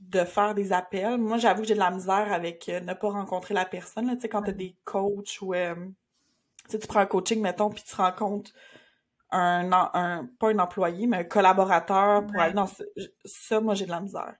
de 0.00 0.24
faire 0.24 0.54
des 0.54 0.72
appels. 0.72 1.18
Moi, 1.18 1.38
j'avoue 1.38 1.62
que 1.62 1.68
j'ai 1.68 1.74
de 1.74 1.78
la 1.78 1.90
misère 1.90 2.32
avec 2.32 2.68
euh, 2.68 2.80
ne 2.80 2.94
pas 2.94 3.10
rencontrer 3.10 3.54
la 3.54 3.64
personne, 3.64 4.12
tu 4.16 4.22
sais, 4.22 4.28
quand 4.28 4.42
tu 4.42 4.50
as 4.50 4.54
des 4.54 4.76
coachs 4.84 5.40
ou 5.40 5.54
tu 6.68 6.86
prends 6.86 7.00
un 7.00 7.06
coaching, 7.06 7.40
mettons, 7.40 7.70
puis 7.70 7.82
tu 7.82 7.94
rencontres 7.94 8.52
un, 9.30 9.70
un, 9.72 10.28
pas 10.38 10.48
un 10.48 10.58
employé, 10.58 11.06
mais 11.06 11.18
un 11.18 11.24
collaborateur 11.24 12.26
pour 12.26 12.40
aller 12.40 12.54
dans 12.54 12.68
ça, 13.24 13.60
moi, 13.60 13.74
j'ai 13.74 13.86
de 13.86 13.90
la 13.90 14.00
misère. 14.00 14.34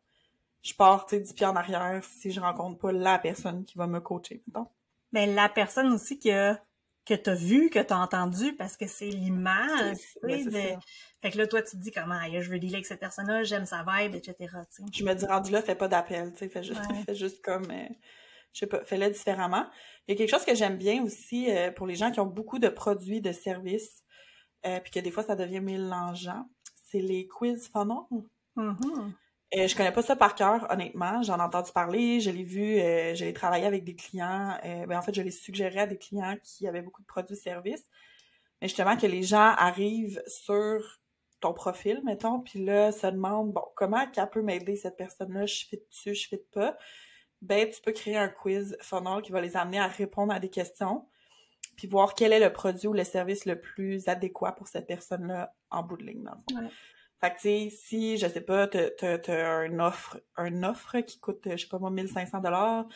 Je 0.63 0.75
pars, 0.75 1.07
tu 1.07 1.17
sais, 1.17 1.23
du 1.23 1.33
pied 1.33 1.47
en 1.47 1.57
arrière 1.57 2.03
si 2.05 2.31
je 2.31 2.41
rencontre 2.41 2.79
pas 2.79 2.93
la 2.93 3.19
personne 3.19 3.65
qui 3.65 3.79
va 3.79 3.87
me 3.87 4.01
coacher, 4.01 4.43
mettons. 4.47 4.67
Mais 5.13 5.27
la 5.27 5.49
personne 5.49 5.93
aussi 5.93 6.19
que, 6.19 6.55
que 7.07 7.15
t'as 7.15 7.35
vu, 7.35 7.71
que 7.71 7.79
t'as 7.79 7.97
entendu, 7.97 8.55
parce 8.55 8.77
que 8.77 8.87
c'est 8.87 9.09
l'image, 9.09 9.99
Fait 11.21 11.31
que 11.31 11.39
là, 11.39 11.47
toi, 11.47 11.63
tu 11.63 11.77
te 11.77 11.83
dis 11.83 11.91
comment, 11.91 12.21
je 12.41 12.51
veux 12.51 12.59
dealer 12.59 12.77
avec 12.77 12.87
cette 12.87 13.01
personne-là, 13.01 13.45
j'aime 13.45 13.67
sa 13.67 13.85
vibe, 13.87 14.15
etc., 14.15 14.37
Je 14.93 15.05
me 15.05 15.15
dis, 15.15 15.27
rendu 15.27 15.51
là, 15.51 15.63
fais 15.63 15.75
pas 15.75 15.89
d'appel, 15.89 16.33
tu 16.33 16.39
sais, 16.39 16.49
fais 16.49 16.63
juste, 16.63 16.81
fais 17.07 17.15
juste 17.15 17.43
comme... 17.43 17.71
Euh, 17.71 17.89
je 18.53 18.61
sais 18.61 18.67
pas, 18.67 18.85
fais-le 18.85 19.11
différemment. 19.11 19.67
Il 20.07 20.13
y 20.13 20.15
a 20.15 20.19
quelque 20.19 20.31
chose 20.31 20.45
que 20.45 20.55
j'aime 20.55 20.77
bien 20.77 21.03
aussi 21.03 21.51
euh, 21.51 21.71
pour 21.71 21.87
les 21.87 21.95
gens 21.95 22.11
qui 22.11 22.21
ont 22.21 22.27
beaucoup 22.27 22.59
de 22.59 22.69
produits, 22.69 23.21
de 23.21 23.33
services, 23.33 24.03
euh, 24.67 24.81
puis 24.81 24.91
que 24.91 25.01
des 25.01 25.11
fois 25.11 25.23
ça 25.23 25.37
devient 25.37 25.61
mélangeant, 25.61 26.49
c'est 26.91 27.01
les 27.01 27.27
quiz 27.27 27.69
funnels. 27.69 28.27
Mm-hmm. 28.57 29.13
Euh, 29.57 29.67
je 29.67 29.75
connais 29.75 29.93
pas 29.93 30.03
ça 30.03 30.15
par 30.15 30.35
cœur, 30.35 30.67
honnêtement. 30.71 31.23
J'en 31.23 31.39
ai 31.39 31.43
entendu 31.43 31.73
parler, 31.73 32.21
je 32.21 32.31
l'ai 32.31 32.43
vu, 32.43 32.79
euh, 32.79 33.15
je 33.15 33.25
l'ai 33.25 33.33
travaillé 33.33 33.65
avec 33.65 33.83
des 33.85 33.95
clients. 33.95 34.59
Euh, 34.65 34.85
ben, 34.87 34.99
en 34.99 35.03
fait, 35.03 35.15
je 35.15 35.23
l'ai 35.23 35.31
suggéré 35.31 35.81
à 35.81 35.87
des 35.87 35.97
clients 35.97 36.37
qui 36.43 36.69
avaient 36.69 36.83
beaucoup 36.83 37.01
de 37.01 37.07
produits-services. 37.07 37.87
Mais 38.61 38.69
justement, 38.69 38.97
que 38.97 39.07
les 39.07 39.23
gens 39.23 39.55
arrivent 39.57 40.23
sur 40.27 41.01
ton 41.41 41.55
profil, 41.55 42.03
mettons, 42.05 42.41
puis 42.41 42.63
là, 42.63 42.93
se 42.93 43.07
demandent, 43.07 43.53
bon, 43.53 43.65
comment 43.75 44.07
qu'elle 44.11 44.29
peut 44.29 44.43
m'aider, 44.43 44.77
cette 44.77 44.97
personne-là? 44.97 45.47
Je 45.47 45.65
fais 45.71 45.83
dessus, 45.91 46.15
je 46.15 46.29
fais 46.29 46.45
pas. 46.53 46.77
Ben, 47.41 47.69
tu 47.71 47.81
peux 47.81 47.93
créer 47.93 48.17
un 48.17 48.29
quiz 48.29 48.77
funnel 48.81 49.23
qui 49.23 49.33
va 49.33 49.41
les 49.41 49.57
amener 49.57 49.79
à 49.79 49.87
répondre 49.87 50.33
à 50.33 50.41
des 50.41 50.51
questions, 50.51 51.07
puis 51.77 51.87
voir 51.87 52.15
quel 52.15 52.33
est 52.33 52.41
le 52.41 52.53
produit 52.53 52.89
ou 52.89 52.93
le 52.93 53.05
service 53.05 53.47
le 53.47 53.61
plus 53.61 54.09
adéquat 54.09 54.53
pour 54.53 54.67
cette 54.67 54.87
personne-là 54.87 55.55
en 55.71 55.83
bout 55.83 55.97
de 55.97 56.05
ligne, 56.05 56.25
dans 56.25 56.61
le 56.61 56.69
fait 57.21 57.31
que, 57.31 57.35
tu 57.37 57.41
sais, 57.41 57.71
si, 57.71 58.17
je 58.17 58.29
sais 58.29 58.41
pas, 58.41 58.69
t'as, 58.69 59.19
t'as, 59.19 59.67
une 59.67 59.81
offre, 59.81 60.21
une 60.37 60.65
offre 60.65 61.01
qui 61.01 61.19
coûte, 61.19 61.41
je 61.51 61.57
sais 61.57 61.69
pas 61.69 61.79
moi, 61.79 61.91
1500 61.91 62.39
dollars, 62.41 62.87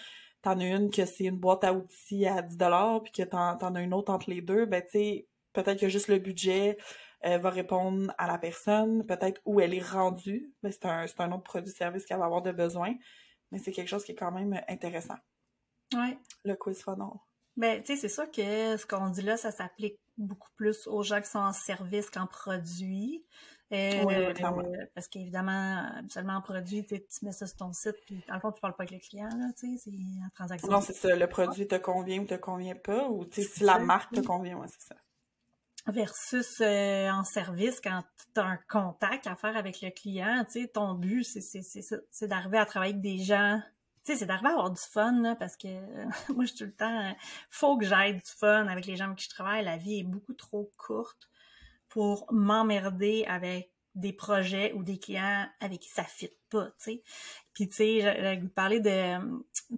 t'en 0.43 0.59
as 0.61 0.65
une 0.65 0.91
que 0.91 1.05
c'est 1.05 1.25
une 1.25 1.39
boîte 1.39 1.65
à 1.65 1.73
outils 1.73 2.27
à 2.27 2.41
10 2.43 2.57
dollars, 2.57 3.03
puis 3.03 3.13
que 3.13 3.23
t'en, 3.23 3.57
t'en 3.57 3.75
as 3.75 3.81
une 3.81 3.95
autre 3.95 4.13
entre 4.13 4.31
les 4.31 4.41
deux, 4.41 4.67
ben, 4.67 4.81
tu 4.83 4.91
sais, 4.91 5.29
peut-être 5.53 5.81
que 5.81 5.89
juste 5.89 6.09
le 6.09 6.19
budget 6.19 6.79
euh, 7.25 7.39
va 7.39 7.51
répondre 7.51 8.13
à 8.17 8.29
la 8.29 8.39
personne, 8.39 9.05
peut-être 9.07 9.41
où 9.45 9.61
elle 9.61 9.75
est 9.75 9.85
rendue, 9.85 10.53
mais 10.63 10.71
c'est 10.71 10.87
un, 10.87 11.07
c'est 11.07 11.21
un 11.21 11.33
autre 11.33 11.45
produit-service 11.45 12.05
qu'elle 12.05 12.19
va 12.19 12.27
avoir 12.27 12.43
de 12.43 12.53
besoin, 12.53 12.95
mais 13.53 13.59
c'est 13.59 13.71
quelque 13.71 13.89
chose 13.89 14.03
qui 14.05 14.13
est 14.13 14.17
quand 14.17 14.33
même 14.33 14.61
intéressant. 14.67 15.17
Ouais. 15.95 16.19
Le 16.45 16.55
quiz 16.55 16.83
funnel. 16.83 17.07
Ben, 17.57 17.83
tu 17.83 17.95
sais, 17.95 18.01
c'est 18.01 18.09
sûr 18.09 18.31
que 18.31 18.77
ce 18.77 18.87
qu'on 18.87 19.11
dit 19.11 19.23
là, 19.23 19.37
ça 19.37 19.51
s'applique 19.51 20.01
beaucoup 20.17 20.49
plus 20.57 20.87
aux 20.87 21.03
gens 21.03 21.21
qui 21.21 21.29
sont 21.29 21.39
en 21.39 21.53
service 21.53 22.11
qu'en 22.11 22.27
produit. 22.27 23.25
Euh, 23.73 24.05
oui, 24.05 24.15
parce 24.95 25.09
qu'évidemment, 25.09 25.91
seulement 26.11 26.35
en 26.35 26.43
produit, 26.43 26.85
tu 26.85 27.01
mets 27.23 27.33
ça 27.33 27.47
sur 27.47 27.57
ton 27.57 27.73
site, 27.73 27.97
puis 28.07 28.23
dans 28.29 28.35
le 28.35 28.41
fond, 28.41 28.53
tu 28.53 28.61
parles 28.61 28.75
pas 28.75 28.83
avec 28.85 28.91
le 28.91 28.99
client, 28.99 29.31
là, 29.31 29.47
tu 29.59 29.79
sais, 29.79 29.85
c'est 29.85 30.25
en 30.25 30.29
transaction. 30.35 30.69
Non, 30.69 30.83
c'est 30.83 30.93
ça, 30.93 31.15
le 31.17 31.27
produit 31.27 31.67
te 31.67 31.77
convient 31.77 32.21
ou 32.21 32.27
te 32.27 32.35
convient 32.35 32.75
pas, 32.75 33.09
ou 33.09 33.25
tu 33.25 33.43
sais, 33.43 33.49
si 33.49 33.65
la 33.65 33.79
marque 33.79 34.13
te 34.15 34.21
convient, 34.21 34.59
ouais, 34.59 34.69
c'est 34.69 34.89
ça. 34.89 34.97
Versus 35.87 36.61
euh, 36.61 37.11
en 37.11 37.25
service, 37.25 37.81
quand 37.81 38.03
tu 38.35 38.41
as 38.41 38.45
un 38.45 38.59
contact 38.69 39.27
à 39.27 39.35
faire 39.35 39.57
avec 39.57 39.81
le 39.81 39.91
client, 39.91 40.45
tu 40.45 40.63
sais, 40.63 40.69
ton 40.69 40.95
but, 40.95 41.25
c'est 41.25 42.27
d'arriver 42.29 42.59
à 42.59 42.67
travailler 42.67 42.93
avec 42.93 43.03
des 43.03 43.19
gens 43.19 43.61
tu 44.05 44.13
sais, 44.13 44.19
c'est 44.19 44.27
d'arriver 44.27 44.49
à 44.49 44.53
avoir 44.53 44.71
du 44.71 44.81
fun, 44.81 45.23
là, 45.23 45.37
parce 45.37 45.57
que 45.57 45.69
moi, 46.33 46.45
je 46.45 46.47
suis 46.47 46.59
tout 46.59 46.65
le 46.65 46.75
temps, 46.75 47.17
faut 47.51 47.77
que 47.79 47.85
j'aille 47.85 48.15
du 48.15 48.21
fun 48.25 48.67
avec 48.67 48.87
les 48.87 48.97
gens 48.97 49.07
avec 49.07 49.19
qui 49.19 49.25
je 49.27 49.31
travaille. 49.31 49.65
La 49.65 49.77
vie 49.77 50.01
est 50.01 50.05
beaucoup 50.05 50.35
trop 50.35 50.71
courte 50.77 51.31
pour 51.89 52.27
m'emmerder 52.33 53.25
avec 53.29 53.72
des 53.95 54.13
projets 54.13 54.73
ou 54.73 54.83
des 54.83 54.99
clients 54.99 55.47
avec 55.61 55.81
qui 55.81 55.91
ça 55.91 56.05
fit 56.05 56.31
pas, 56.51 56.67
tu 56.67 56.73
sais. 56.79 57.03
Puis, 57.53 57.69
tu 57.69 57.77
sais, 57.77 58.01
j'ai 58.01 58.49
parler 58.49 58.81
de, 58.81 59.19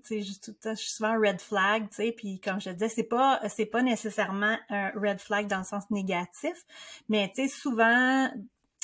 tu 0.05 0.23
sais, 0.23 0.23
je 0.23 0.75
suis 0.75 0.91
souvent 0.91 1.19
red 1.19 1.41
flag, 1.41 1.89
tu 1.89 1.97
sais, 1.97 2.13
puis 2.13 2.41
comme 2.41 2.61
je 2.61 2.71
disais, 2.71 2.89
c'est 2.89 3.03
pas, 3.03 3.41
c'est 3.49 3.67
pas 3.67 3.83
nécessairement 3.83 4.57
un 4.71 4.91
red 4.91 5.21
flag 5.21 5.49
dans 5.49 5.59
le 5.59 5.65
sens 5.65 5.91
négatif, 5.91 6.65
mais 7.09 7.33
tu 7.35 7.43
sais, 7.43 7.49
souvent, 7.49 8.31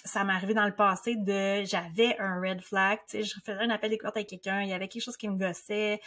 ça 0.04 0.24
m'est 0.24 0.32
arrivé 0.32 0.54
dans 0.54 0.66
le 0.66 0.74
passé 0.74 1.14
de, 1.14 1.64
j'avais 1.64 2.18
un 2.18 2.40
red 2.40 2.60
flag, 2.60 2.98
tu 3.08 3.18
sais, 3.18 3.22
je 3.22 3.34
faisais 3.44 3.60
un 3.60 3.70
appel 3.70 3.90
découverte 3.90 4.16
avec 4.16 4.28
quelqu'un, 4.28 4.62
il 4.62 4.68
y 4.68 4.72
avait 4.72 4.88
quelque 4.88 5.02
chose 5.02 5.16
qui 5.16 5.28
me 5.28 5.36
gossait, 5.36 6.00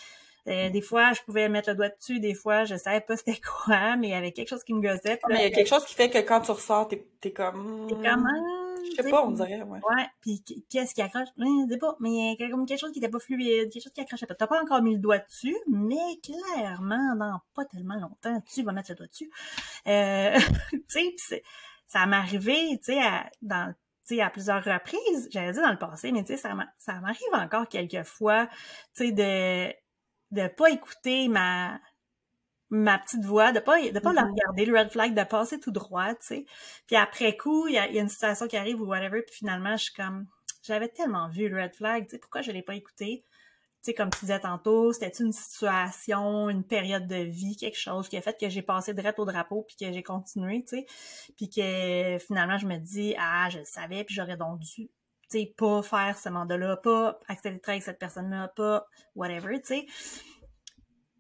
euh, 0.50 0.70
des 0.70 0.82
fois, 0.82 1.14
je 1.14 1.22
pouvais 1.22 1.48
mettre 1.48 1.70
le 1.70 1.76
doigt 1.76 1.90
dessus, 1.90 2.20
des 2.20 2.34
fois, 2.34 2.66
je 2.66 2.76
savais 2.76 3.00
pas 3.00 3.16
c'était 3.18 3.40
quoi, 3.40 3.96
mais 3.96 4.08
il 4.08 4.12
y 4.12 4.16
avait 4.16 4.34
quelque 4.34 4.50
chose 4.50 4.64
qui 4.64 4.74
me 4.74 4.82
gossait. 4.82 5.20
Mais 5.30 5.36
il 5.36 5.44
y 5.44 5.54
a 5.54 5.56
quelque 5.56 5.70
chose 5.70 5.86
qui 5.86 5.94
fait 5.96 6.10
que 6.10 6.18
quand 6.18 6.42
tu 6.42 6.52
ressors, 6.52 6.90
t'es 6.90 7.06
es 7.24 7.32
comme... 7.32 7.88
T'es 7.88 7.96
comme... 7.96 8.28
Je 8.92 9.02
sais 9.02 9.10
pas, 9.10 9.26
on 9.26 9.32
dirait, 9.32 9.62
ouais. 9.62 9.80
Ouais, 9.90 10.08
puis 10.22 10.44
qu'est-ce 10.70 10.94
qui 10.94 11.02
accroche? 11.02 11.28
Je 11.38 11.68
sais 11.70 11.78
pas, 11.78 11.96
mais 12.00 12.10
il 12.10 12.38
y 12.40 12.44
a 12.44 12.50
comme 12.50 12.66
quelque 12.66 12.80
chose 12.80 12.92
qui 12.92 13.00
était 13.00 13.10
pas 13.10 13.20
fluide, 13.20 13.72
quelque 13.72 13.84
chose 13.84 13.94
qui 13.94 14.02
accrochait 14.02 14.26
pas. 14.26 14.36
T'as 14.36 14.48
pas 14.48 14.62
encore 14.62 14.82
mis 14.82 14.94
le 14.94 15.00
doigt 15.00 15.20
dessus, 15.20 15.56
mais 15.68 16.20
clairement, 16.24 17.16
dans 17.16 17.40
pas 17.54 17.66
tellement 17.66 17.96
longtemps, 17.96 18.42
tu 18.42 18.64
vas 18.64 18.72
mettre 18.72 18.92
le 18.92 18.96
doigt 18.96 19.08
dessus. 19.08 19.32
Euh, 19.88 20.38
tu 20.90 21.14
sais, 21.18 21.44
ça 21.88 22.06
m'est 22.06 22.16
arrivé, 22.16 22.80
tu 22.84 22.94
sais, 22.94 23.02
dans 23.42 23.74
à 24.20 24.30
plusieurs 24.30 24.64
reprises, 24.64 25.30
j'avais 25.32 25.54
dit 25.54 25.60
dans 25.60 25.72
le 25.72 25.78
passé, 25.78 26.12
mais 26.12 26.24
tu 26.24 26.38
sais, 26.38 26.50
ça 26.78 27.00
m'arrive 27.00 27.34
encore 27.34 27.68
quelques 27.68 28.04
fois, 28.04 28.48
tu 28.94 29.08
sais, 29.08 29.12
de 29.12 29.74
de 30.34 30.48
pas 30.48 30.72
écouter 30.72 31.28
ma 31.28 31.80
ma 32.74 32.98
petite 32.98 33.24
voix, 33.24 33.52
de 33.52 33.60
pas 33.60 33.80
de 33.80 34.00
pas 34.00 34.14
la 34.14 34.24
mm-hmm. 34.24 34.32
regarder, 34.32 34.66
le 34.66 34.78
red 34.78 34.92
flag, 34.92 35.14
de 35.14 35.24
passer 35.24 35.60
tout 35.60 35.72
droit, 35.72 36.14
tu 36.16 36.22
sais. 36.22 36.46
Puis 36.88 36.96
après 36.96 37.38
coup, 37.38 37.68
il 37.68 37.76
y 37.76 37.78
a, 37.78 37.90
y 37.90 38.00
a, 38.00 38.02
une 38.02 38.10
situation 38.10 38.48
qui 38.48 38.58
arrive 38.58 38.82
ou 38.82 38.86
whatever, 38.86 39.22
puis 39.22 39.36
finalement, 39.36 39.78
je 39.78 39.86
suis 39.86 39.94
comme, 39.94 40.26
j'avais 40.64 40.90
tellement 40.90 41.30
vu 41.30 41.50
le 41.50 41.62
red 41.62 41.76
flag, 41.76 42.06
tu 42.06 42.12
sais, 42.12 42.18
pourquoi 42.18 42.42
je 42.42 42.52
l'ai 42.52 42.64
pas 42.64 42.76
écouté? 42.76 43.24
Tu 43.84 43.92
sais, 43.92 43.94
comme 43.94 44.10
tu 44.10 44.22
disais 44.22 44.40
tantôt, 44.40 44.92
c'était 44.92 45.12
une 45.24 45.34
situation, 45.34 46.50
une 46.50 46.64
période 46.64 47.06
de 47.06 47.18
vie, 47.18 47.58
quelque 47.58 47.78
chose 47.78 48.10
qui 48.10 48.18
a 48.18 48.22
fait 48.22 48.40
que 48.40 48.50
j'ai 48.50 48.62
passé 48.62 48.94
direct 48.94 49.20
au 49.20 49.26
drapeau 49.26 49.64
puis 49.68 49.76
que 49.76 49.94
j'ai 49.94 50.04
continué, 50.04 50.64
tu 50.68 50.78
sais? 50.78 50.86
Puis 51.38 51.50
que 51.50 52.18
finalement, 52.26 52.58
je 52.58 52.66
me 52.66 52.78
dis, 52.78 53.14
ah, 53.20 53.50
je 53.52 53.60
le 53.60 53.66
savais, 53.66 54.04
puis 54.04 54.16
j'aurais 54.16 54.38
donc 54.38 54.60
dû 54.60 54.90
sais, 55.34 55.54
pas 55.58 55.82
faire 55.82 56.18
ce 56.18 56.30
mandat-là, 56.30 56.78
pas 56.78 57.20
accepter 57.28 57.58
de 57.58 57.62
travailler 57.62 57.78
avec 57.78 57.84
cette 57.84 58.00
personne-là, 58.00 58.50
pas 58.50 58.88
whatever, 59.16 59.60
tu 59.62 59.68
sais? 59.68 59.86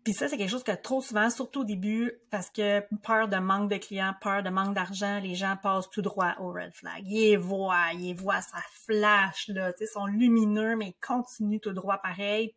Puis 0.04 0.14
ça, 0.14 0.28
c'est 0.28 0.38
quelque 0.38 0.50
chose 0.50 0.64
que 0.64 0.74
trop 0.74 1.02
souvent, 1.02 1.30
surtout 1.30 1.62
au 1.62 1.64
début, 1.64 2.12
parce 2.30 2.50
que 2.50 2.82
peur 3.04 3.30
de 3.30 3.38
manque 3.38 3.72
de 3.72 3.78
clients, 3.78 4.14
peur 4.20 4.44
de 4.44 4.50
manque 4.50 4.76
d'argent, 4.76 5.20
les 5.20 5.34
gens 5.34 5.56
passent 5.62 5.90
tout 5.90 6.02
droit 6.02 6.36
au 6.40 6.52
red 6.52 6.74
flag. 6.74 7.04
Ils 7.06 7.38
voient, 7.38 7.94
ils 7.94 8.14
voient, 8.14 8.42
ça 8.42 8.58
flash, 8.86 9.48
là, 9.48 9.72
tu 9.72 9.86
sais, 9.86 9.94
sont 9.94 10.06
lumineux, 10.06 10.76
mais 10.76 10.88
ils 10.88 11.06
continuent 11.06 11.60
tout 11.60 11.72
droit 11.72 12.00
pareil. 12.00 12.54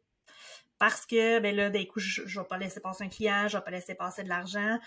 Parce 0.79 1.07
que, 1.07 1.39
ben 1.39 1.55
là, 1.55 1.71
d'un 1.71 1.85
coup, 1.85 2.01
je, 2.01 2.23
je 2.27 2.41
vais 2.41 2.47
pas 2.47 2.59
laisser 2.59 2.81
passer 2.81 3.05
un 3.05 3.09
client, 3.09 3.47
je 3.49 3.57
vais 3.57 3.65
pas 3.65 3.71
laisser 3.71 3.95
passer 3.95 4.25
de 4.25 4.29
l'argent. 4.29 4.79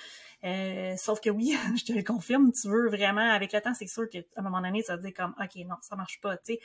Euh, 0.44 0.96
sauf 0.98 1.22
que 1.22 1.30
oui, 1.30 1.58
je 1.78 1.86
te 1.86 1.94
le 1.94 2.04
confirme, 2.04 2.52
tu 2.52 2.68
veux 2.68 2.90
vraiment, 2.90 3.32
avec 3.32 3.54
le 3.54 3.62
temps, 3.62 3.74
c'est 3.74 3.88
sûr 3.88 4.08
qu'à 4.10 4.20
un 4.36 4.42
moment 4.42 4.62
donné, 4.62 4.84
ça 4.84 4.98
va 4.98 5.02
dire 5.02 5.14
comme, 5.16 5.34
OK, 5.42 5.56
non, 5.66 5.76
ça 5.82 5.96
marche 5.96 6.20
pas, 6.20 6.36
tu 6.38 6.56
sais 6.56 6.60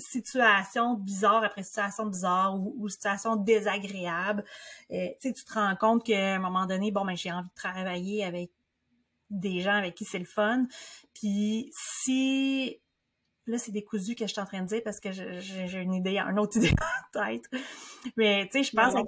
situation 0.00 0.94
bizarre 0.94 1.44
après 1.44 1.62
situation 1.62 2.06
bizarre 2.06 2.58
ou, 2.58 2.88
situation 2.88 3.36
désagréable, 3.36 4.44
euh, 4.90 5.08
tu 5.20 5.32
te 5.32 5.52
rends 5.52 5.76
compte 5.76 6.04
qu'à 6.04 6.34
un 6.34 6.38
moment 6.38 6.66
donné, 6.66 6.90
bon, 6.90 7.04
ben, 7.04 7.16
j'ai 7.16 7.32
envie 7.32 7.48
de 7.48 7.54
travailler 7.54 8.24
avec 8.24 8.50
des 9.30 9.60
gens 9.60 9.74
avec 9.74 9.94
qui 9.94 10.04
c'est 10.04 10.18
le 10.18 10.24
fun. 10.24 10.66
Puis 11.14 11.70
si 11.72 12.80
Là, 13.50 13.58
c'est 13.58 13.72
décousu 13.72 14.14
que 14.14 14.26
je 14.26 14.32
suis 14.32 14.40
en 14.40 14.46
train 14.46 14.62
de 14.62 14.66
dire 14.66 14.80
parce 14.84 15.00
que 15.00 15.10
j'ai 15.12 15.80
une 15.80 15.94
idée, 15.94 16.18
une 16.18 16.38
autre 16.38 16.56
idée 16.58 16.70
en 16.70 17.26
tête. 17.26 17.44
Mais, 18.16 18.48
tu 18.50 18.58
sais, 18.58 18.70
je 18.70 18.76
pense 18.76 18.94
à... 18.94 19.02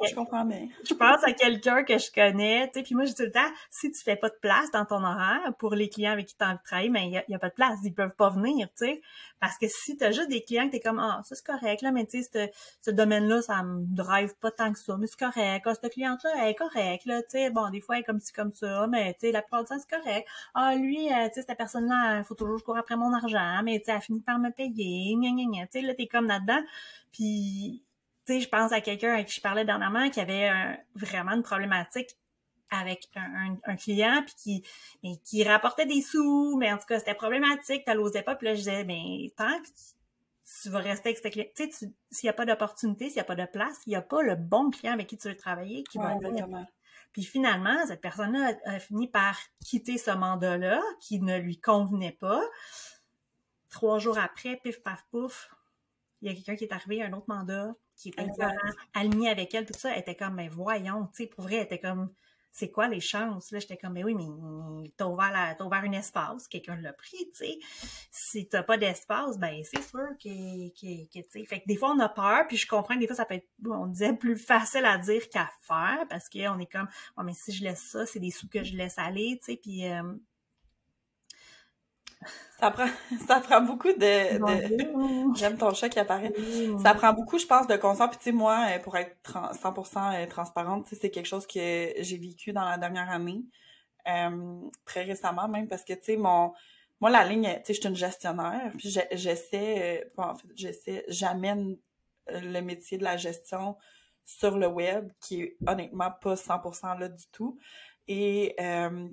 Je 0.84 0.94
pense 0.94 1.24
à 1.24 1.32
quelqu'un 1.32 1.84
que 1.84 1.96
je 1.98 2.10
connais, 2.10 2.66
tu 2.68 2.78
sais, 2.78 2.82
puis 2.82 2.94
moi, 2.94 3.04
je 3.04 3.10
dis 3.10 3.16
tout 3.16 3.22
le 3.22 3.32
temps, 3.32 3.50
si 3.70 3.90
tu 3.90 4.02
fais 4.02 4.16
pas 4.16 4.28
de 4.28 4.36
place 4.40 4.70
dans 4.72 4.84
ton 4.84 5.02
horaire 5.02 5.52
pour 5.58 5.74
les 5.74 5.88
clients 5.88 6.12
avec 6.12 6.26
qui 6.26 6.36
tu 6.36 6.44
as 6.44 6.48
envie 6.48 6.58
de 6.58 6.62
travailler, 6.62 6.90
mais 6.90 7.10
ben, 7.10 7.22
il 7.28 7.32
y, 7.32 7.34
a, 7.34 7.38
pas 7.38 7.48
de 7.48 7.54
place, 7.54 7.78
ils 7.84 7.94
peuvent 7.94 8.14
pas 8.14 8.30
venir, 8.30 8.68
tu 8.76 8.86
sais. 8.86 9.02
Parce 9.40 9.58
que 9.58 9.66
si 9.68 9.96
tu 9.96 10.04
as 10.04 10.12
juste 10.12 10.28
des 10.28 10.42
clients 10.42 10.66
que 10.66 10.72
tu 10.72 10.76
es 10.76 10.80
comme, 10.80 11.00
ah, 11.00 11.20
ça 11.24 11.34
c'est 11.34 11.44
correct, 11.44 11.82
là, 11.82 11.90
mais 11.90 12.06
tu 12.06 12.22
sais, 12.22 12.52
ce 12.80 12.90
domaine-là, 12.90 13.42
ça 13.42 13.62
me 13.62 13.84
drive 13.84 14.34
pas 14.40 14.50
tant 14.50 14.72
que 14.72 14.78
ça, 14.78 14.96
mais 14.96 15.06
c'est 15.06 15.18
correct. 15.18 15.66
Ah, 15.66 15.74
cette 15.74 15.92
cliente-là, 15.92 16.30
elle 16.38 16.50
est 16.50 16.54
correcte, 16.54 17.06
là, 17.06 17.22
tu 17.22 17.30
sais. 17.30 17.50
Bon, 17.50 17.68
des 17.70 17.80
fois, 17.80 17.96
elle 17.96 18.02
est 18.02 18.04
comme 18.04 18.20
ci, 18.20 18.32
comme 18.32 18.52
ça, 18.52 18.86
mais, 18.86 19.14
tu 19.14 19.26
sais, 19.26 19.32
la 19.32 19.42
plupart 19.42 19.62
du 19.62 19.68
temps, 19.68 19.78
c'est 19.78 19.96
correct. 19.96 20.28
Ah, 20.54 20.74
lui, 20.76 21.12
euh, 21.12 21.28
tu 21.28 21.34
sais, 21.34 21.44
cette 21.46 21.58
personne-là, 21.58 22.18
il 22.18 22.24
faut 22.24 22.34
toujours 22.34 22.62
cours 22.62 22.76
après 22.76 22.96
mon 22.96 23.12
argent, 23.12 23.62
mais, 23.64 23.78
tu 23.80 23.86
sais, 23.86 23.92
elle 23.92 24.00
finit 24.00 24.20
par 24.20 24.31
me 24.38 24.50
payer, 24.50 25.14
gna, 25.16 25.30
gna, 25.30 25.44
gna. 25.44 25.66
Tu 25.66 25.80
sais, 25.80 25.82
là, 25.82 25.94
t'es 25.94 26.06
comme 26.06 26.26
là-dedans. 26.26 26.62
Puis, 27.12 27.82
tu 28.26 28.34
sais, 28.34 28.40
je 28.40 28.48
pense 28.48 28.72
à 28.72 28.80
quelqu'un 28.80 29.14
avec 29.14 29.28
qui 29.28 29.36
je 29.36 29.40
parlais 29.40 29.64
dernièrement 29.64 30.10
qui 30.10 30.20
avait 30.20 30.78
vraiment 30.94 31.32
une 31.32 31.42
problématique 31.42 32.16
avec 32.72 33.08
un, 33.14 33.76
client 33.76 34.22
puis 34.24 34.34
qui 34.36 34.64
mais 35.02 35.16
qui 35.24 35.44
rapportait 35.44 35.86
des 35.86 36.00
sous 36.00 36.56
mais 36.56 36.72
en 36.72 36.78
tout 36.78 36.86
cas 36.86 36.98
c'était 36.98 37.14
problématique 37.14 37.84
tu 37.86 37.94
l'osais 37.94 38.22
pas 38.22 38.34
puis 38.34 38.46
là 38.46 38.54
je 38.54 38.60
disais 38.60 38.84
mais 38.84 39.32
tant 39.36 39.60
que 39.60 39.68
tu, 40.62 40.68
vas 40.70 40.78
rester 40.78 41.10
avec 41.10 41.18
ce 41.22 41.28
client 41.28 41.46
tu 41.54 41.70
sais 41.70 41.92
s'il 42.10 42.26
y 42.26 42.30
a 42.30 42.32
pas 42.32 42.46
d'opportunité 42.46 43.08
s'il 43.08 43.18
y 43.18 43.20
a 43.20 43.24
pas 43.24 43.36
de 43.36 43.44
place 43.44 43.78
il 43.86 43.92
y 43.92 43.96
a 43.96 44.02
pas 44.02 44.22
le 44.22 44.36
bon 44.36 44.70
client 44.70 44.94
avec 44.94 45.06
qui 45.06 45.18
tu 45.18 45.28
veux 45.28 45.36
travailler 45.36 45.84
qui 45.84 45.98
va 45.98 46.16
puis 47.12 47.24
finalement 47.24 47.86
cette 47.86 48.00
personne-là 48.00 48.54
a, 48.64 48.78
fini 48.78 49.06
par 49.06 49.38
quitter 49.64 49.98
ce 49.98 50.10
mandat-là 50.10 50.80
qui 51.00 51.20
ne 51.20 51.38
lui 51.38 51.60
convenait 51.60 52.16
pas 52.18 52.42
trois 53.72 53.98
jours 53.98 54.18
après 54.18 54.56
pif 54.62 54.82
paf 54.82 55.04
pouf 55.10 55.50
il 56.20 56.28
y 56.28 56.30
a 56.30 56.34
quelqu'un 56.34 56.54
qui 56.54 56.64
est 56.64 56.72
arrivé 56.72 57.02
un 57.02 57.12
autre 57.12 57.26
mandat 57.26 57.74
qui 57.96 58.10
était 58.10 58.28
aligné 58.94 59.28
avec 59.28 59.52
elle 59.54 59.66
tout 59.66 59.78
ça 59.78 59.92
elle 59.92 60.00
était 60.00 60.14
comme 60.14 60.36
ben 60.36 60.48
voyons 60.48 61.06
tu 61.08 61.24
sais 61.24 61.26
pour 61.26 61.42
vrai 61.44 61.56
elle 61.56 61.64
était 61.64 61.80
comme 61.80 62.10
c'est 62.52 62.70
quoi 62.70 62.86
les 62.86 63.00
chances? 63.00 63.50
Là, 63.50 63.58
j'étais 63.58 63.78
comme, 63.78 63.94
mais 63.94 64.04
oui, 64.04 64.14
mais 64.14 64.90
t'as 64.98 65.06
ouvert, 65.06 65.32
la, 65.32 65.56
ouvert 65.64 65.84
un 65.84 65.92
espace, 65.92 66.46
quelqu'un 66.48 66.76
l'a 66.76 66.92
pris, 66.92 67.30
tu 67.34 67.46
sais. 67.46 67.58
Si 68.10 68.46
t'as 68.46 68.62
pas 68.62 68.76
d'espace, 68.76 69.38
ben 69.38 69.62
c'est 69.64 69.82
sûr 69.82 70.08
que, 70.22 70.68
que, 70.68 71.06
que 71.06 71.24
tu 71.24 71.30
sais. 71.30 71.44
Fait 71.46 71.60
que 71.60 71.66
des 71.66 71.76
fois, 71.76 71.92
on 71.92 71.98
a 71.98 72.10
peur, 72.10 72.46
puis 72.46 72.58
je 72.58 72.68
comprends 72.68 72.94
que 72.94 73.00
des 73.00 73.06
fois, 73.06 73.16
ça 73.16 73.24
peut 73.24 73.36
être, 73.36 73.48
on 73.64 73.86
disait, 73.86 74.12
plus 74.12 74.36
facile 74.36 74.84
à 74.84 74.98
dire 74.98 75.30
qu'à 75.30 75.50
faire, 75.62 76.04
parce 76.10 76.28
qu'on 76.28 76.58
est 76.58 76.70
comme, 76.70 76.88
oh, 77.16 77.22
mais 77.22 77.32
si 77.32 77.52
je 77.52 77.64
laisse 77.64 77.88
ça, 77.90 78.04
c'est 78.04 78.20
des 78.20 78.30
sous 78.30 78.48
que 78.48 78.62
je 78.62 78.76
laisse 78.76 78.98
aller, 78.98 79.38
tu 79.38 79.52
sais, 79.52 79.56
puis... 79.56 79.88
Euh, 79.90 80.02
Ça 82.62 82.70
prend, 82.70 82.86
ça 83.26 83.40
prend 83.40 83.60
beaucoup 83.60 83.92
de... 83.92 85.34
J'aime 85.36 85.58
ton 85.58 85.74
chat 85.74 85.88
qui 85.88 85.98
apparaît. 85.98 86.32
Ça 86.80 86.94
prend 86.94 87.12
beaucoup, 87.12 87.36
je 87.36 87.46
pense, 87.46 87.66
de 87.66 87.76
conscience. 87.76 88.10
Puis 88.10 88.18
tu 88.18 88.24
sais, 88.26 88.32
moi, 88.32 88.66
euh, 88.70 88.78
pour 88.78 88.96
être 88.96 89.16
100% 89.24 90.22
euh, 90.22 90.26
transparente, 90.28 90.86
c'est 90.92 91.10
quelque 91.10 91.26
chose 91.26 91.44
que 91.44 91.92
j'ai 91.98 92.18
vécu 92.18 92.52
dans 92.52 92.64
la 92.64 92.78
dernière 92.78 93.10
année. 93.10 93.42
Euh, 94.06 94.60
très 94.84 95.02
récemment 95.02 95.48
même, 95.48 95.66
parce 95.66 95.82
que, 95.82 95.92
tu 95.94 96.04
sais, 96.04 96.16
mon... 96.16 96.52
Moi, 97.00 97.10
la 97.10 97.24
ligne, 97.24 97.48
tu 97.48 97.50
sais, 97.64 97.74
je 97.74 97.80
suis 97.80 97.88
une 97.88 97.96
gestionnaire, 97.96 98.70
puis 98.78 98.94
j'essaie... 99.10 100.12
en 100.16 100.36
fait, 100.36 100.46
j'essaie... 100.54 101.04
J'amène 101.08 101.76
le 102.28 102.60
métier 102.60 102.96
de 102.96 103.02
la 103.02 103.16
gestion 103.16 103.76
sur 104.24 104.56
le 104.56 104.68
web, 104.68 105.10
qui 105.20 105.42
est 105.42 105.56
honnêtement 105.66 106.12
pas 106.12 106.34
100% 106.34 106.96
là 107.00 107.08
du 107.08 107.24
tout, 107.32 107.58
et 108.06 108.54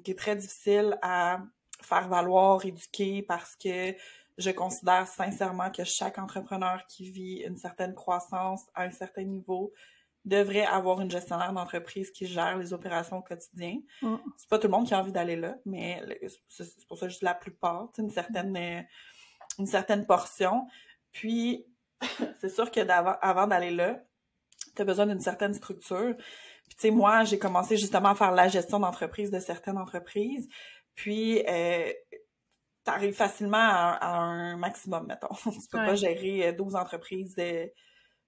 qui 0.04 0.12
est 0.12 0.20
très 0.20 0.36
difficile 0.36 1.00
à 1.02 1.40
faire 1.82 2.08
valoir, 2.08 2.66
éduquer, 2.66 3.22
parce 3.22 3.56
que 3.56 3.96
je 4.38 4.52
considère 4.52 5.08
sincèrement 5.08 5.70
que 5.70 5.84
chaque 5.84 6.18
entrepreneur 6.18 6.86
qui 6.88 7.10
vit 7.10 7.44
une 7.46 7.58
certaine 7.58 7.94
croissance 7.94 8.64
à 8.74 8.84
un 8.84 8.92
certain 8.92 9.24
niveau 9.24 9.74
devrait 10.26 10.66
avoir 10.66 11.02
une 11.02 11.12
gestionnaire 11.12 11.54
d'entreprise 11.54 12.12
qui 12.12 12.26
gère 12.26 12.58
les 12.58 12.74
opérations 12.74 13.18
au 13.18 13.22
quotidien. 13.22 13.80
Mm. 14.02 14.16
C'est 14.38 14.50
pas 14.50 14.60
tout 14.60 14.68
le 14.68 14.72
monde 14.72 14.88
qui 14.88 14.94
a 14.94 15.00
envie 15.00 15.12
d'aller 15.12 15.36
là, 15.36 15.56
mais 15.66 16.02
c'est 16.48 16.88
pour 16.88 16.98
ça 16.98 17.08
que 17.08 17.14
je 17.14 17.20
dis 17.20 17.26
la 17.26 17.34
plupart, 17.34 17.90
une 17.98 18.10
certaine 18.10 18.56
euh, 18.56 18.82
une 19.58 19.68
certaine 19.68 20.06
portion. 20.06 20.68
Puis 21.12 21.66
c'est 22.40 22.50
sûr 22.50 22.72
que 22.72 22.80
avant 23.22 23.48
d'aller 23.48 23.72
là, 23.72 24.02
tu 24.76 24.82
as 24.82 24.86
besoin 24.86 25.08
d'une 25.08 25.20
certaine 25.20 25.54
structure. 25.54 26.16
Puis 26.16 26.76
tu 26.76 26.82
sais 26.82 26.92
moi, 26.92 27.24
j'ai 27.24 27.40
commencé 27.40 27.78
justement 27.78 28.10
à 28.10 28.16
faire 28.16 28.32
la 28.32 28.48
gestion 28.48 28.80
d'entreprise 28.80 29.32
de 29.32 29.40
certaines 29.40 29.78
entreprises. 29.78 30.48
Puis, 31.00 31.42
euh, 31.48 31.94
tu 32.84 32.92
arrives 32.92 33.14
facilement 33.14 33.58
à, 33.58 34.18
un 34.18 34.58
maximum, 34.58 35.08
mettons. 35.08 35.34
tu 35.44 35.68
peux 35.72 35.78
pas 35.78 35.96
gérer 35.96 36.52
12 36.52 36.76
euh, 36.76 36.78
entreprises 36.78 37.36
euh, 37.40 37.68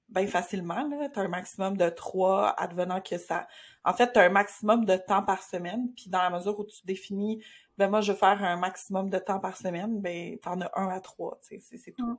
bien 0.07 0.25
facilement. 0.25 0.89
Tu 0.89 1.19
as 1.19 1.21
un 1.21 1.27
maximum 1.27 1.75
de 1.75 1.89
3 1.89 2.55
advenant 2.57 3.01
que 3.01 3.17
ça... 3.17 3.45
En 3.83 3.91
fait, 3.91 4.13
tu 4.13 4.19
as 4.19 4.23
un 4.23 4.29
maximum 4.29 4.85
de 4.85 4.95
temps 4.95 5.21
par 5.21 5.43
semaine. 5.43 5.91
Puis 5.97 6.09
dans 6.09 6.21
la 6.21 6.29
mesure 6.29 6.57
où 6.57 6.63
tu 6.63 6.85
définis, 6.85 7.43
ben 7.77 7.89
moi, 7.89 7.99
je 7.99 8.13
veux 8.13 8.17
faire 8.17 8.41
un 8.41 8.55
maximum 8.55 9.09
de 9.09 9.19
temps 9.19 9.41
par 9.41 9.57
semaine, 9.57 9.99
ben 9.99 10.39
tu 10.41 10.47
en 10.47 10.61
as 10.61 10.71
un 10.75 10.87
à 10.87 11.01
trois, 11.01 11.41
c'est 11.41 11.59
tout. 11.91 12.05
Mm. 12.05 12.17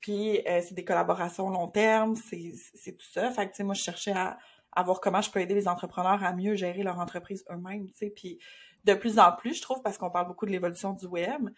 Puis 0.00 0.46
euh, 0.46 0.60
c'est 0.62 0.74
des 0.74 0.84
collaborations 0.84 1.48
long 1.48 1.68
terme, 1.68 2.14
c'est 2.14 2.92
tout 2.92 3.06
ça. 3.10 3.30
Fait 3.30 3.46
que, 3.46 3.52
tu 3.52 3.56
sais, 3.56 3.64
moi, 3.64 3.72
je 3.72 3.82
cherchais 3.82 4.12
à, 4.12 4.36
à 4.72 4.82
voir 4.82 5.00
comment 5.00 5.22
je 5.22 5.30
peux 5.30 5.40
aider 5.40 5.54
les 5.54 5.66
entrepreneurs 5.66 6.22
à 6.22 6.34
mieux 6.34 6.56
gérer 6.56 6.82
leur 6.82 6.98
entreprise 6.98 7.42
eux-mêmes, 7.50 7.86
tu 7.86 7.96
sais. 7.96 8.10
Puis 8.10 8.38
de 8.84 8.94
plus 8.94 9.18
en 9.18 9.32
plus, 9.32 9.54
je 9.54 9.62
trouve, 9.62 9.82
parce 9.82 9.98
qu'on 9.98 10.10
parle 10.10 10.28
beaucoup 10.28 10.46
de 10.46 10.50
l'évolution 10.50 10.92
du 10.92 11.06
web. 11.06 11.48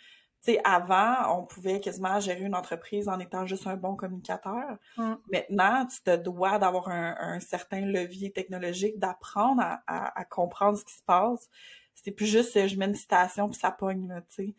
Tu 0.42 0.52
sais, 0.52 0.60
avant, 0.64 1.38
on 1.38 1.44
pouvait 1.44 1.80
quasiment 1.80 2.18
gérer 2.18 2.40
une 2.40 2.54
entreprise 2.54 3.08
en 3.08 3.18
étant 3.18 3.44
juste 3.44 3.66
un 3.66 3.76
bon 3.76 3.94
communicateur. 3.94 4.78
Mm. 4.96 5.14
Maintenant, 5.32 5.86
tu 5.86 6.00
te 6.02 6.16
dois 6.16 6.58
d'avoir 6.58 6.88
un, 6.88 7.38
certain 7.40 7.80
levier 7.80 8.32
technologique, 8.32 8.98
d'apprendre 8.98 9.62
à, 9.86 10.24
comprendre 10.24 10.78
ce 10.78 10.84
qui 10.84 10.94
se 10.94 11.02
passe. 11.02 11.48
C'est 11.94 12.12
plus 12.12 12.24
juste 12.24 12.66
je 12.66 12.78
mets 12.78 12.86
une 12.86 12.94
citation 12.94 13.50
puis 13.50 13.58
ça 13.58 13.70
pogne, 13.70 14.22
tu 14.30 14.46
sais. 14.46 14.54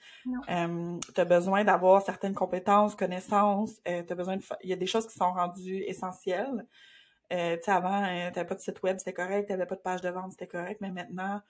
Euh, 0.50 1.00
tu 1.16 1.22
as 1.22 1.26
besoin 1.26 1.64
d'avoir 1.64 2.04
certaines 2.04 2.36
compétences, 2.36 2.94
connaissances. 2.94 3.82
Euh, 3.88 4.04
as 4.08 4.16
besoin 4.16 4.38
de 4.38 4.44
Il 4.62 4.70
y 4.70 4.74
a 4.74 4.76
des 4.76 4.86
choses 4.86 5.08
qui 5.08 5.18
sont 5.18 5.34
rendues 5.34 5.84
essentielles. 5.88 6.68
Euh, 7.32 7.56
tu 7.58 7.64
sais, 7.64 7.72
avant, 7.72 8.04
euh, 8.04 8.30
t'avais 8.32 8.46
pas 8.46 8.56
de 8.56 8.60
site 8.60 8.84
web, 8.84 8.98
c'était 8.98 9.14
correct. 9.14 9.48
T'avais 9.48 9.66
pas 9.66 9.76
de 9.76 9.82
page 9.82 10.02
de 10.02 10.10
vente, 10.10 10.32
c'était 10.32 10.48
correct. 10.48 10.82
Mais 10.82 10.92
maintenant, 10.92 11.42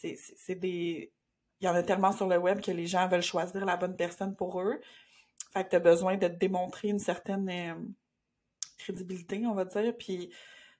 c'est 0.00 0.54
des. 0.54 1.12
Il 1.60 1.66
y 1.66 1.68
en 1.68 1.74
a 1.74 1.82
tellement 1.82 2.12
sur 2.12 2.28
le 2.28 2.36
web 2.36 2.60
que 2.60 2.70
les 2.70 2.86
gens 2.86 3.08
veulent 3.08 3.22
choisir 3.22 3.64
la 3.64 3.76
bonne 3.76 3.96
personne 3.96 4.34
pour 4.36 4.60
eux. 4.60 4.80
Fait 5.52 5.64
que 5.64 5.70
tu 5.70 5.76
as 5.76 5.80
besoin 5.80 6.16
de 6.16 6.28
démontrer 6.28 6.88
une 6.88 6.98
certaine 6.98 7.48
euh, 7.48 7.74
crédibilité, 8.78 9.42
on 9.46 9.54
va 9.54 9.64
dire. 9.64 9.96
Puis 9.96 10.30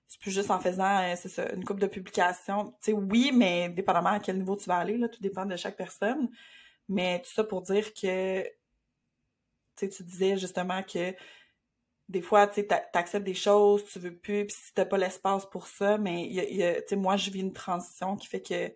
c'est 0.09 0.21
plus 0.21 0.31
juste 0.31 0.51
en 0.51 0.61
faisant, 0.61 1.03
euh, 1.03 1.15
c'est 1.17 1.55
une 1.55 1.65
coupe 1.65 1.81
de 1.81 1.87
publications. 1.87 2.73
Tu 2.83 2.91
sais, 2.91 2.93
oui, 2.93 3.33
mais 3.33 3.69
dépendamment 3.69 4.11
à 4.11 4.21
quel 4.21 4.39
niveau 4.39 4.57
tu 4.57 4.67
vas 4.67 4.79
aller, 4.79 4.99
là, 4.99 5.09
tout 5.09 5.21
dépend 5.21 5.47
de 5.47 5.57
chaque 5.57 5.77
personne. 5.77 6.29
Mais 6.89 7.23
tout 7.23 7.31
ça 7.31 7.45
pour 7.45 7.62
dire 7.62 7.95
que, 7.95 8.43
tu 8.43 8.51
sais, 9.77 9.89
tu 9.89 10.03
disais 10.03 10.37
justement 10.37 10.83
que 10.83 11.15
des 12.09 12.21
fois, 12.21 12.47
tu 12.47 12.67
acceptes 12.93 13.25
des 13.25 13.35
choses, 13.35 13.85
tu 13.87 13.99
veux 13.99 14.15
plus, 14.15 14.47
puis 14.47 14.57
si 14.57 14.75
t'as 14.75 14.85
pas 14.85 14.99
l'espace 14.99 15.47
pour 15.47 15.67
ça, 15.67 15.97
mais 15.99 16.27
y 16.29 16.62
a, 16.62 16.97
moi, 16.97 17.17
je 17.17 17.31
vis 17.31 17.41
une 17.41 17.53
transition 17.53 18.17
qui 18.17 18.27
fait 18.27 18.43
que 18.43 18.75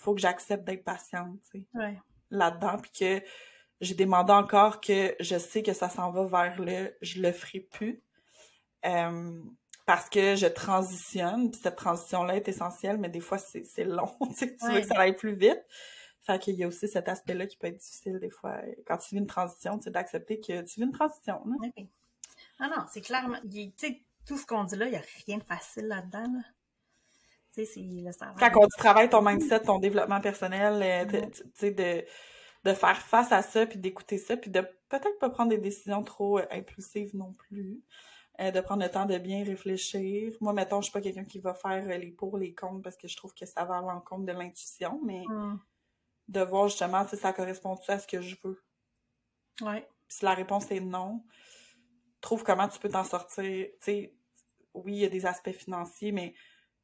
faut 0.00 0.14
que 0.14 0.20
j'accepte 0.20 0.64
d'être 0.64 0.84
patiente, 0.84 1.38
tu 1.50 1.66
sais, 1.74 1.98
là-dedans, 2.30 2.78
puis 2.78 2.90
que 2.98 3.22
j'ai 3.80 3.94
demandé 3.94 4.32
encore 4.32 4.80
que 4.80 5.14
je 5.20 5.38
sais 5.38 5.62
que 5.62 5.72
ça 5.72 5.88
s'en 5.88 6.10
va 6.10 6.24
vers 6.24 6.60
le 6.60 6.96
«je 7.02 7.20
le 7.20 7.32
ferai 7.32 7.60
plus 7.60 8.02
euh, 8.86 9.42
parce 9.86 10.08
que 10.08 10.36
je 10.36 10.46
transitionne, 10.46 11.50
puis 11.50 11.60
cette 11.62 11.76
transition-là 11.76 12.36
est 12.36 12.48
essentielle, 12.48 12.98
mais 12.98 13.08
des 13.08 13.20
fois, 13.20 13.38
c'est 13.38 13.84
long, 13.84 14.16
tu 14.30 14.34
sais, 14.34 14.56
tu 14.56 14.66
veux 14.66 14.80
que 14.80 14.86
ça 14.86 15.00
aille 15.00 15.16
plus 15.16 15.34
vite. 15.34 15.62
Fait 16.22 16.38
qu'il 16.38 16.54
y 16.54 16.64
a 16.64 16.68
aussi 16.68 16.86
cet 16.86 17.08
aspect-là 17.08 17.46
qui 17.46 17.56
peut 17.56 17.66
être 17.66 17.78
difficile 17.78 18.18
des 18.20 18.30
fois. 18.30 18.60
Quand 18.86 18.98
tu 18.98 19.14
vis 19.14 19.20
une 19.20 19.26
transition, 19.26 19.78
tu 19.78 19.84
sais, 19.84 19.90
d'accepter 19.90 20.38
que 20.38 20.62
tu 20.62 20.80
vis 20.80 20.86
une 20.86 20.92
transition. 20.92 21.42
Hein. 21.46 21.84
Ah 22.58 22.68
non, 22.68 22.84
c'est 22.90 23.00
clairement... 23.00 23.38
Tu 23.50 23.72
sais, 23.76 24.02
tout 24.26 24.36
ce 24.36 24.46
qu'on 24.46 24.64
dit 24.64 24.76
là, 24.76 24.86
il 24.86 24.90
n'y 24.90 24.96
a 24.96 25.02
rien 25.26 25.38
de 25.38 25.42
facile 25.42 25.86
là-dedans. 25.86 26.32
Là. 26.32 26.42
Quand 28.38 28.50
on 28.56 28.66
travaille 28.78 29.08
ton 29.08 29.22
mindset, 29.22 29.60
ton 29.60 29.78
développement 29.78 30.20
personnel, 30.20 30.82
euh, 30.82 31.20
tu 31.30 31.42
sais, 31.54 31.70
de, 31.72 32.04
de 32.64 32.74
faire 32.74 32.96
face 32.96 33.32
à 33.32 33.42
ça, 33.42 33.66
puis 33.66 33.78
d'écouter 33.78 34.18
ça, 34.18 34.36
puis 34.36 34.50
de 34.50 34.60
peut-être 34.88 35.18
pas 35.18 35.30
prendre 35.30 35.50
des 35.50 35.58
décisions 35.58 36.02
trop 36.02 36.38
euh, 36.38 36.46
impulsives 36.50 37.14
non 37.16 37.32
plus. 37.32 37.82
Euh, 38.40 38.50
de 38.50 38.60
prendre 38.60 38.82
le 38.82 38.90
temps 38.90 39.04
de 39.04 39.18
bien 39.18 39.44
réfléchir. 39.44 40.32
Moi, 40.40 40.54
mettons, 40.54 40.80
je 40.80 40.84
suis 40.84 40.92
pas 40.92 41.02
quelqu'un 41.02 41.24
qui 41.24 41.38
va 41.38 41.52
faire 41.52 41.86
les 41.98 42.10
pour, 42.10 42.38
les 42.38 42.54
contre, 42.54 42.80
parce 42.80 42.96
que 42.96 43.06
je 43.06 43.14
trouve 43.14 43.34
que 43.34 43.44
ça 43.44 43.64
va 43.66 43.82
en 43.82 44.00
compte 44.00 44.24
de 44.24 44.32
l'intuition, 44.32 44.98
mais 45.04 45.24
mm. 45.28 45.58
de 46.28 46.40
voir 46.40 46.68
justement 46.68 47.06
si 47.06 47.18
ça 47.18 47.34
correspond-tu 47.34 47.90
à 47.90 47.98
ce 47.98 48.06
que 48.06 48.22
je 48.22 48.36
veux. 48.42 48.62
Ouais. 49.60 49.86
Si 50.08 50.24
la 50.24 50.32
réponse 50.32 50.70
est 50.70 50.80
non, 50.80 51.22
trouve 52.22 52.42
comment 52.42 52.66
tu 52.66 52.78
peux 52.78 52.88
t'en 52.88 53.04
sortir. 53.04 53.44
Tu 53.44 53.76
sais, 53.80 54.14
oui, 54.72 54.92
il 54.92 54.98
y 55.00 55.04
a 55.04 55.10
des 55.10 55.26
aspects 55.26 55.52
financiers, 55.52 56.12
mais 56.12 56.34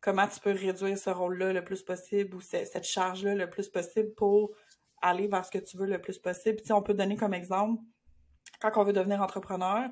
comment 0.07 0.29
tu 0.29 0.39
peux 0.39 0.53
réduire 0.53 0.97
ce 0.97 1.11
rôle-là 1.11 1.53
le 1.53 1.65
plus 1.65 1.83
possible 1.83 2.37
ou 2.37 2.41
cette 2.41 2.85
charge-là 2.85 3.35
le 3.35 3.51
plus 3.51 3.69
possible 3.69 4.15
pour 4.15 4.53
aller 5.03 5.27
vers 5.27 5.45
ce 5.45 5.51
que 5.51 5.59
tu 5.59 5.77
veux 5.77 5.87
le 5.87 6.01
plus 6.01 6.17
possible. 6.17 6.59
Puis, 6.63 6.73
on 6.73 6.81
peut 6.81 6.95
donner 6.95 7.17
comme 7.17 7.35
exemple, 7.35 7.83
quand 8.61 8.71
on 8.77 8.85
veut 8.85 8.93
devenir 8.93 9.21
entrepreneur, 9.21 9.91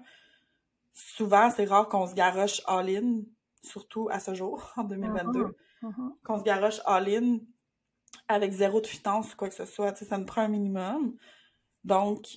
souvent, 0.93 1.51
c'est 1.51 1.65
rare 1.65 1.89
qu'on 1.89 2.07
se 2.07 2.15
garoche 2.15 2.63
all-in, 2.67 3.23
surtout 3.61 4.09
à 4.13 4.21
ce 4.21 4.35
jour, 4.35 4.73
en 4.77 4.85
2022, 4.85 5.41
uh-huh. 5.41 5.53
uh-huh. 5.83 6.13
qu'on 6.23 6.39
se 6.39 6.45
garoche 6.45 6.81
all-in 6.87 7.39
avec 8.29 8.53
zéro 8.53 8.81
de 8.81 8.87
finance 8.87 9.35
ou 9.35 9.37
quoi 9.37 9.49
que 9.49 9.55
ce 9.55 9.65
soit. 9.65 9.97
ça 9.97 10.17
nous 10.17 10.27
prend 10.27 10.43
un 10.43 10.49
minimum. 10.49 11.17
Donc, 11.83 12.29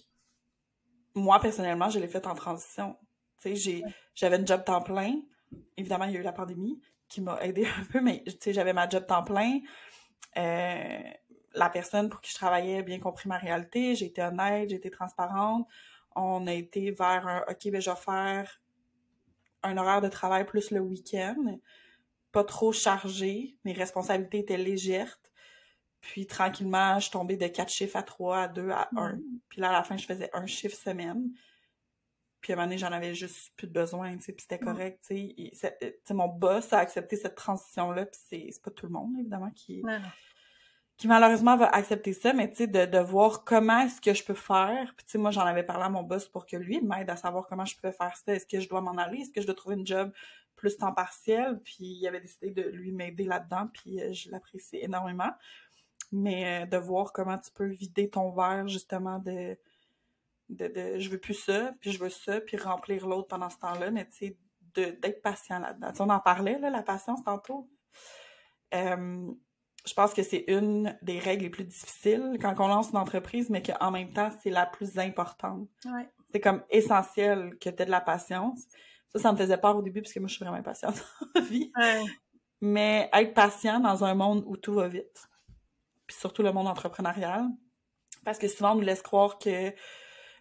moi, 1.14 1.40
personnellement, 1.40 1.92
je 1.92 2.00
l'ai 2.00 2.08
fait 2.08 2.26
en 2.26 2.34
transition. 2.34 2.98
j'avais 4.16 4.38
une 4.38 4.48
job 4.48 4.64
temps 4.66 4.82
plein. 4.82 5.22
Évidemment, 5.78 6.06
il 6.06 6.14
y 6.14 6.18
a 6.18 6.22
eu 6.22 6.24
la 6.24 6.34
pandémie 6.34 6.82
qui 7.08 7.22
m'a 7.22 7.42
aidé 7.44 7.66
un 7.66 7.84
peu, 7.86 8.02
mais 8.02 8.24
tu 8.26 8.36
sais, 8.40 8.54
j'avais 8.54 8.74
ma 8.74 8.88
job 8.88 9.06
temps 9.06 9.24
plein. 9.24 9.60
Euh, 10.38 11.00
la 11.54 11.70
personne 11.70 12.10
pour 12.10 12.22
qui 12.22 12.32
je 12.32 12.36
travaillais 12.36 12.80
a 12.80 12.82
bien 12.84 13.00
compris 13.00 13.28
ma 13.28 13.38
réalité. 13.38 13.96
J'ai 13.96 14.06
été 14.06 14.22
honnête, 14.22 14.70
j'ai 14.70 14.76
été 14.76 14.92
transparente. 14.92 15.68
On 16.16 16.48
a 16.48 16.54
été 16.54 16.92
vers 16.92 17.28
un 17.28 17.44
OK, 17.50 17.72
ben 17.72 17.82
je 17.82 17.90
vais 17.90 17.96
faire 17.96 18.62
un 19.64 19.78
horaire 19.78 20.02
de 20.02 20.08
travail 20.08 20.46
plus 20.46 20.72
le 20.72 20.80
week-end. 20.80 21.60
Pas 22.32 22.44
trop 22.44 22.72
chargé. 22.72 23.58
Mes 23.66 23.74
responsabilités 23.74 24.40
étaient 24.40 24.58
légères. 24.58 25.20
Puis 26.00 26.28
tranquillement, 26.28 27.00
je 27.00 27.10
tombée 27.10 27.38
de 27.38 27.48
quatre 27.48 27.72
chiffres 27.72 27.98
à 27.98 28.04
trois, 28.04 28.44
à 28.44 28.48
deux, 28.48 28.70
à 28.70 28.90
un. 28.96 29.14
Mm. 29.14 29.40
Puis 29.50 29.62
là, 29.62 29.70
à 29.70 29.74
la 29.74 29.84
fin, 29.84 29.98
je 29.98 30.06
faisais 30.06 30.30
un 30.34 30.46
chiffre 30.46 30.78
semaine. 30.78 31.32
Puis 32.42 32.54
à 32.54 32.56
un 32.56 32.58
moment 32.58 32.68
donné, 32.68 32.78
j'en 32.78 32.92
avais 32.92 33.16
juste 33.16 33.52
plus 33.56 33.68
de 33.68 33.74
besoin, 33.74 34.16
tu 34.18 34.24
sais, 34.24 34.34
puis 34.34 34.46
c'était 34.48 34.64
mm. 34.64 34.68
correct, 34.68 35.06
tu 35.08 35.52
sais. 35.54 36.14
Mon 36.14 36.28
boss 36.28 36.72
a 36.74 36.80
accepté 36.80 37.16
cette 37.16 37.36
transition-là, 37.36 38.06
puis 38.06 38.20
c'est 38.52 38.62
pas 38.62 38.72
tout 38.72 38.86
le 38.86 38.92
monde, 38.92 39.14
évidemment, 39.20 39.52
qui, 39.52 39.84
qui 40.98 41.08
malheureusement 41.08 41.56
va 41.58 41.68
accepter 41.68 42.14
ça, 42.14 42.34
mais 42.34 42.50
tu 42.50 42.58
sais, 42.58 42.68
de, 42.68 42.86
de 42.86 42.98
voir 42.98 43.44
comment 43.44 43.82
est-ce 43.82 44.02
que 44.02 44.14
je 44.14 44.24
peux 44.24 44.34
faire. 44.34 44.94
Puis 44.98 45.06
tu 45.06 45.12
sais, 45.14 45.18
moi, 45.18 45.32
j'en 45.32 45.42
avais 45.42 45.64
parlé 45.64 45.86
à 45.86 45.90
mon 45.90 46.04
boss 46.04 46.28
pour 46.28 46.46
que 46.46 46.58
lui 46.58 46.82
m'aide 46.82 47.10
à 47.10 47.16
savoir 47.16 47.48
comment 47.48 47.66
je 47.66 47.76
pouvais 47.76 47.92
faire 47.92 48.16
ça. 48.18 48.34
Est-ce 48.34 48.48
que 48.48 48.60
je 48.60 48.68
dois 48.68 48.82
m'en 48.82 48.98
aller? 48.98 49.20
Est-ce 49.20 49.32
que 49.32 49.42
je 49.42 49.46
dois 49.46 49.56
trouver 49.56 49.76
une 49.76 49.86
job 49.86 50.12
plus 50.56 50.76
temps 50.76 50.94
partiel? 50.94 51.60
Puis 51.64 51.84
il 51.84 52.08
avait 52.08 52.22
décidé 52.22 52.50
de 52.50 52.64
lui 52.64 52.92
m'aider 52.92 53.26
là-dedans, 53.26 53.68
puis 53.72 54.02
euh, 54.02 54.12
je 54.12 54.32
l'apprécie 54.32 54.78
énormément. 54.78 55.32
Mais 56.12 56.64
euh, 56.64 56.66
de 56.66 56.78
voir 56.78 57.14
comment 57.14 57.38
tu 57.38 57.52
peux 57.52 57.68
vider 57.68 58.10
ton 58.10 58.32
verre, 58.32 58.68
justement, 58.68 59.20
de 59.20 59.56
de, 60.50 60.68
de, 60.68 61.00
je 61.00 61.10
veux 61.10 61.20
plus 61.20 61.34
ça, 61.34 61.74
puis 61.80 61.92
je 61.92 62.00
veux 62.00 62.10
ça, 62.10 62.40
puis 62.42 62.58
remplir 62.58 63.08
l'autre 63.08 63.28
pendant 63.28 63.50
ce 63.50 63.58
temps-là, 63.58 63.92
mais 63.92 64.08
tu 64.10 64.18
sais, 64.18 64.38
d'être 64.74 65.22
patient 65.22 65.60
là-dedans. 65.60 65.92
on 66.00 66.10
en 66.10 66.20
parlait, 66.20 66.60
là, 66.60 66.70
la 66.70 66.84
patience, 66.84 67.24
tantôt. 67.24 67.70
Euh, 68.74 69.32
je 69.86 69.94
pense 69.94 70.14
que 70.14 70.22
c'est 70.22 70.44
une 70.48 70.98
des 71.02 71.20
règles 71.20 71.44
les 71.44 71.50
plus 71.50 71.64
difficiles 71.64 72.38
quand 72.42 72.54
on 72.60 72.68
lance 72.68 72.92
une 72.92 72.98
entreprise, 72.98 73.50
mais 73.50 73.64
qu'en 73.64 73.92
même 73.92 74.12
temps, 74.12 74.30
c'est 74.44 74.50
la 74.50 74.66
plus 74.66 75.00
importante. 75.00 75.70
Ouais. 75.86 76.10
C'est 76.32 76.42
comme 76.42 76.64
essentiel 76.70 77.58
que 77.60 77.70
tu 77.70 77.82
aies 77.82 77.86
de 77.86 77.92
la 77.92 78.02
patience. 78.02 78.66
Ça, 79.14 79.20
ça 79.20 79.32
me 79.32 79.38
faisait 79.38 79.58
peur 79.58 79.78
au 79.78 79.82
début, 79.82 80.02
parce 80.02 80.14
que 80.14 80.20
moi, 80.20 80.28
je 80.28 80.36
suis 80.36 80.44
vraiment 80.44 80.60
impatiente 80.60 80.96
dans 81.22 81.42
la 81.42 81.42
vie. 81.42 81.72
Ouais. 81.78 82.04
Mais 82.60 83.10
être 83.14 83.34
patient 83.34 83.80
dans 83.80 84.04
un 84.04 84.14
monde 84.14 84.44
où 84.46 84.58
tout 84.58 84.74
va 84.74 84.88
vite, 84.88 85.28
puis 86.06 86.18
surtout 86.18 86.44
le 86.44 86.52
monde 86.52 86.68
entrepreneurial, 86.68 87.46
parce 88.26 88.40
que 88.40 88.48
souvent, 88.48 88.74
on 88.74 88.76
nous 88.76 88.82
laisse 88.82 89.02
croire 89.02 89.38
que 89.38 89.74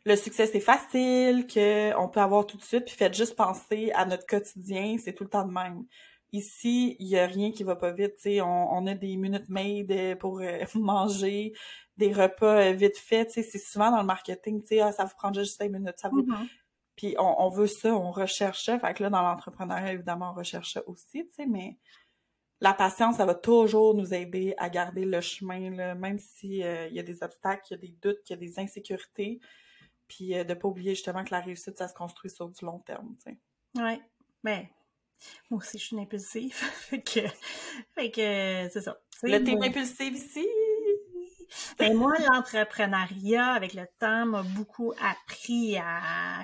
le 0.07 0.15
succès, 0.15 0.47
c'est 0.47 0.61
facile, 0.61 1.49
qu'on 1.49 2.09
peut 2.09 2.21
avoir 2.21 2.47
tout 2.47 2.57
de 2.57 2.63
suite, 2.63 2.85
puis 2.85 2.95
faites 2.95 3.15
juste 3.15 3.35
penser 3.35 3.91
à 3.93 4.07
notre 4.07 4.25
quotidien, 4.25 4.97
c'est 5.03 5.13
tout 5.13 5.25
le 5.25 5.31
temps 5.31 5.45
de 5.45 5.53
même. 5.53 5.85
Ici, 6.33 6.97
il 7.01 7.09
y 7.09 7.19
a 7.19 7.27
rien 7.27 7.51
qui 7.51 7.65
va 7.65 7.75
pas 7.75 7.91
vite, 7.91 8.15
tu 8.23 8.41
on, 8.41 8.73
on 8.73 8.87
a 8.87 8.95
des 8.95 9.17
minutes 9.17 9.49
made 9.49 10.17
pour 10.21 10.41
euh, 10.41 10.65
manger, 10.77 11.55
des 11.97 12.13
repas 12.13 12.69
euh, 12.69 12.73
vite 12.73 12.97
faits, 12.97 13.33
tu 13.33 13.43
c'est 13.43 13.59
souvent 13.59 13.91
dans 13.91 14.01
le 14.01 14.07
marketing, 14.07 14.63
tu 14.63 14.69
sais, 14.69 14.81
ah, 14.81 14.93
ça 14.93 15.05
vous 15.05 15.15
prend 15.17 15.33
juste 15.33 15.59
cinq 15.59 15.73
minutes, 15.73 15.99
ça 15.99 16.09
vous... 16.09 16.23
Mhm. 16.23 16.47
Puis 16.95 17.15
on, 17.19 17.43
on 17.45 17.51
veut 17.51 17.67
ça, 17.67 17.95
on 17.95 18.11
recherche 18.11 18.65
ça. 18.65 18.79
Fait 18.79 18.95
que 18.95 19.03
là, 19.03 19.11
dans 19.11 19.21
l'entrepreneuriat, 19.21 19.93
évidemment, 19.93 20.31
on 20.31 20.35
recherche 20.35 20.73
ça 20.73 20.83
aussi, 20.87 21.27
tu 21.27 21.33
sais, 21.33 21.47
mais 21.47 21.77
la 22.61 22.73
patience, 22.73 23.17
ça 23.17 23.27
va 23.27 23.35
toujours 23.35 23.95
nous 23.95 24.15
aider 24.15 24.55
à 24.57 24.71
garder 24.71 25.05
le 25.05 25.21
chemin, 25.21 25.71
là, 25.71 25.95
même 25.95 26.19
si 26.19 26.63
euh, 26.63 26.87
il 26.87 26.95
y 26.95 27.01
a 27.01 27.03
des 27.03 27.23
obstacles, 27.23 27.67
il 27.71 27.75
y 27.75 27.75
a 27.75 27.81
des 27.81 27.97
doutes, 28.01 28.21
il 28.29 28.33
y 28.33 28.35
a 28.35 28.39
des 28.39 28.59
insécurités. 28.59 29.41
Puis 30.09 30.35
euh, 30.37 30.45
de 30.45 30.55
pas 30.55 30.69
oublier 30.69 30.95
justement 30.95 31.25
que 31.25 31.33
la 31.33 31.41
réussite, 31.41 31.79
ça 31.79 31.89
se 31.89 31.95
construit 31.95 32.31
sur 32.31 32.49
du 32.49 32.65
long 32.65 32.79
terme, 32.81 33.15
tu 33.25 33.33
sais. 33.33 33.83
Ouais. 33.83 34.01
Ben, 34.45 34.67
moi 35.51 35.59
aussi, 35.59 35.79
je 35.79 35.85
suis 35.85 35.97
une 35.97 36.03
impulsive. 36.03 36.55
fait 36.55 37.03
que, 37.03 37.21
fait 37.95 38.11
que, 38.11 38.69
c'est 38.73 38.81
ça. 38.83 38.99
Le 39.23 39.39
thème 39.43 39.57
moi- 39.57 39.67
impulsif 39.67 40.15
ici? 40.15 40.47
Ben, 41.79 41.95
moi, 41.95 42.13
l'entrepreneuriat, 42.31 43.53
avec 43.53 43.75
le 43.75 43.87
temps, 43.99 44.27
m'a 44.27 44.43
beaucoup 44.43 44.93
appris 45.01 45.77
à, 45.79 46.43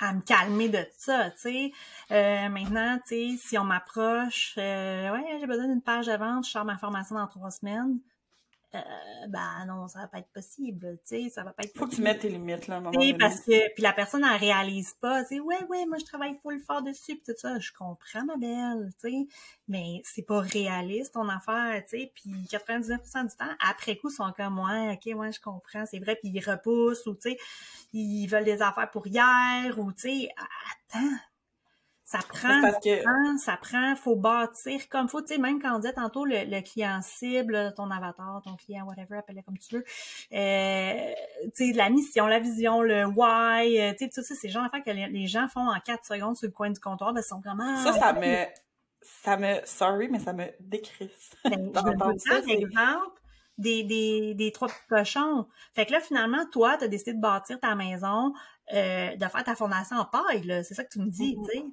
à 0.00 0.12
me 0.12 0.20
calmer 0.20 0.68
de 0.68 0.84
ça, 0.96 1.30
tu 1.30 1.38
sais. 1.38 1.72
Euh, 2.10 2.48
maintenant, 2.48 2.98
tu 3.06 3.36
sais, 3.36 3.36
si 3.38 3.58
on 3.58 3.64
m'approche, 3.64 4.54
euh, 4.58 5.12
ouais, 5.12 5.38
j'ai 5.40 5.46
besoin 5.46 5.68
d'une 5.68 5.82
page 5.82 6.06
de 6.06 6.16
vente, 6.16 6.44
je 6.46 6.50
sors 6.50 6.64
ma 6.64 6.76
formation 6.76 7.14
dans 7.14 7.28
trois 7.28 7.50
semaines. 7.50 7.98
Euh, 8.74 8.80
ben 9.28 9.66
non, 9.66 9.86
ça 9.86 10.00
va 10.00 10.06
pas 10.08 10.18
être 10.18 10.32
possible, 10.32 10.98
tu 11.06 11.24
sais, 11.24 11.28
ça 11.28 11.42
va 11.44 11.52
pas 11.52 11.64
être 11.64 11.74
Faut 11.76 11.84
que 11.86 11.90
tu 11.90 12.00
possible. 12.00 12.02
mettes 12.02 12.20
tes 12.20 12.30
limites, 12.30 12.68
là, 12.68 12.76
à 12.76 12.78
un 12.78 12.80
moment 12.80 12.98
donné. 12.98 13.12
parce 13.18 13.40
que 13.40 13.74
puis 13.74 13.82
la 13.82 13.92
personne 13.92 14.24
elle 14.24 14.40
réalise 14.40 14.94
pas, 15.00 15.22
tu 15.24 15.28
sais, 15.36 15.40
ouais 15.40 15.62
ouais, 15.68 15.84
moi 15.86 15.98
je 15.98 16.04
travaille 16.06 16.36
full 16.42 16.58
fort 16.60 16.82
dessus 16.82 17.16
puis 17.16 17.22
tout 17.26 17.34
ça, 17.36 17.58
je 17.58 17.70
comprends 17.72 18.24
ma 18.24 18.36
belle, 18.38 18.90
tu 19.02 19.10
sais, 19.10 19.26
mais 19.68 20.00
c'est 20.04 20.22
pas 20.22 20.40
réaliste 20.40 21.12
ton 21.14 21.28
affaire, 21.28 21.82
tu 21.88 21.98
sais, 21.98 22.12
puis 22.14 22.32
99% 22.50 23.28
du 23.30 23.36
temps 23.36 23.54
après 23.60 23.96
coup 23.96 24.08
ils 24.10 24.14
sont 24.14 24.32
comme 24.36 24.58
ouais, 24.58 24.92
OK, 24.94 25.18
ouais, 25.18 25.32
je 25.32 25.40
comprends, 25.40 25.84
c'est 25.84 25.98
vrai 25.98 26.16
puis 26.16 26.30
ils 26.32 26.40
repoussent 26.42 27.06
ou 27.06 27.14
tu 27.14 27.32
sais, 27.32 27.38
ils 27.92 28.26
veulent 28.26 28.44
des 28.44 28.62
affaires 28.62 28.90
pour 28.90 29.06
hier 29.06 29.78
ou 29.78 29.92
tu 29.92 30.08
sais, 30.08 30.28
attends. 30.94 31.16
Ça 32.12 32.18
prend 32.28 32.48
C'est 32.48 32.60
parce 32.60 32.84
que 32.84 32.96
ça 32.96 33.02
prend, 33.02 33.38
ça 33.38 33.56
prend, 33.56 33.96
faut 33.96 34.16
bâtir 34.16 34.88
comme 34.90 35.08
faut, 35.08 35.22
tu 35.22 35.34
sais, 35.34 35.38
même 35.40 35.60
quand 35.62 35.74
on 35.74 35.78
disait 35.78 35.94
tantôt 35.94 36.24
le, 36.24 36.44
le 36.44 36.60
client 36.60 37.00
cible, 37.02 37.72
ton 37.74 37.90
avatar, 37.90 38.42
ton 38.44 38.54
client, 38.56 38.84
whatever, 38.86 39.16
appelle-le 39.16 39.42
comme 39.42 39.56
tu 39.58 39.76
veux, 39.76 39.84
euh, 40.32 41.12
tu 41.56 41.66
sais, 41.68 41.72
la 41.72 41.88
mission, 41.90 42.26
la 42.26 42.38
vision, 42.38 42.82
le 42.82 43.06
why, 43.06 43.80
euh, 43.80 43.92
tu 43.92 44.04
sais, 44.04 44.10
tout 44.10 44.22
ça, 44.22 44.34
c'est 44.34 44.48
genre 44.48 44.64
d'affaires 44.64 44.84
que 44.84 44.90
les, 44.90 45.06
les 45.08 45.26
gens 45.26 45.48
font 45.48 45.66
en 45.68 45.80
4 45.80 46.04
secondes 46.04 46.36
sur 46.36 46.46
le 46.48 46.52
coin 46.52 46.70
du 46.70 46.80
comptoir, 46.80 47.12
ben, 47.14 47.20
ils 47.20 47.28
sont 47.28 47.40
comme, 47.40 47.60
ah, 47.60 47.82
ça, 47.82 47.92
ça 47.92 48.12
me... 48.12 48.44
Ça 49.04 49.36
me... 49.36 49.56
Sorry, 49.64 50.08
mais 50.08 50.20
ça 50.20 50.32
me 50.32 50.44
décrisse. 50.60 51.30
ben, 51.44 51.72
des, 53.58 53.84
des, 53.84 54.34
des 54.34 54.52
trois 54.52 54.68
petits 54.68 54.86
cochons. 54.88 55.46
Fait 55.74 55.86
que 55.86 55.92
là, 55.92 56.00
finalement, 56.00 56.44
toi, 56.50 56.76
tu 56.78 56.84
as 56.84 56.88
décidé 56.88 57.14
de 57.14 57.20
bâtir 57.20 57.58
ta 57.60 57.74
maison, 57.74 58.32
euh, 58.72 59.14
de 59.16 59.26
faire 59.26 59.44
ta 59.44 59.54
fondation 59.54 59.96
en 59.96 60.04
paille, 60.04 60.42
là. 60.44 60.62
C'est 60.62 60.74
ça 60.74 60.84
que 60.84 60.90
tu 60.92 61.00
me 61.00 61.08
dis, 61.10 61.36
Mhm. 61.36 61.44
tu 61.46 61.58
sais. 61.58 61.64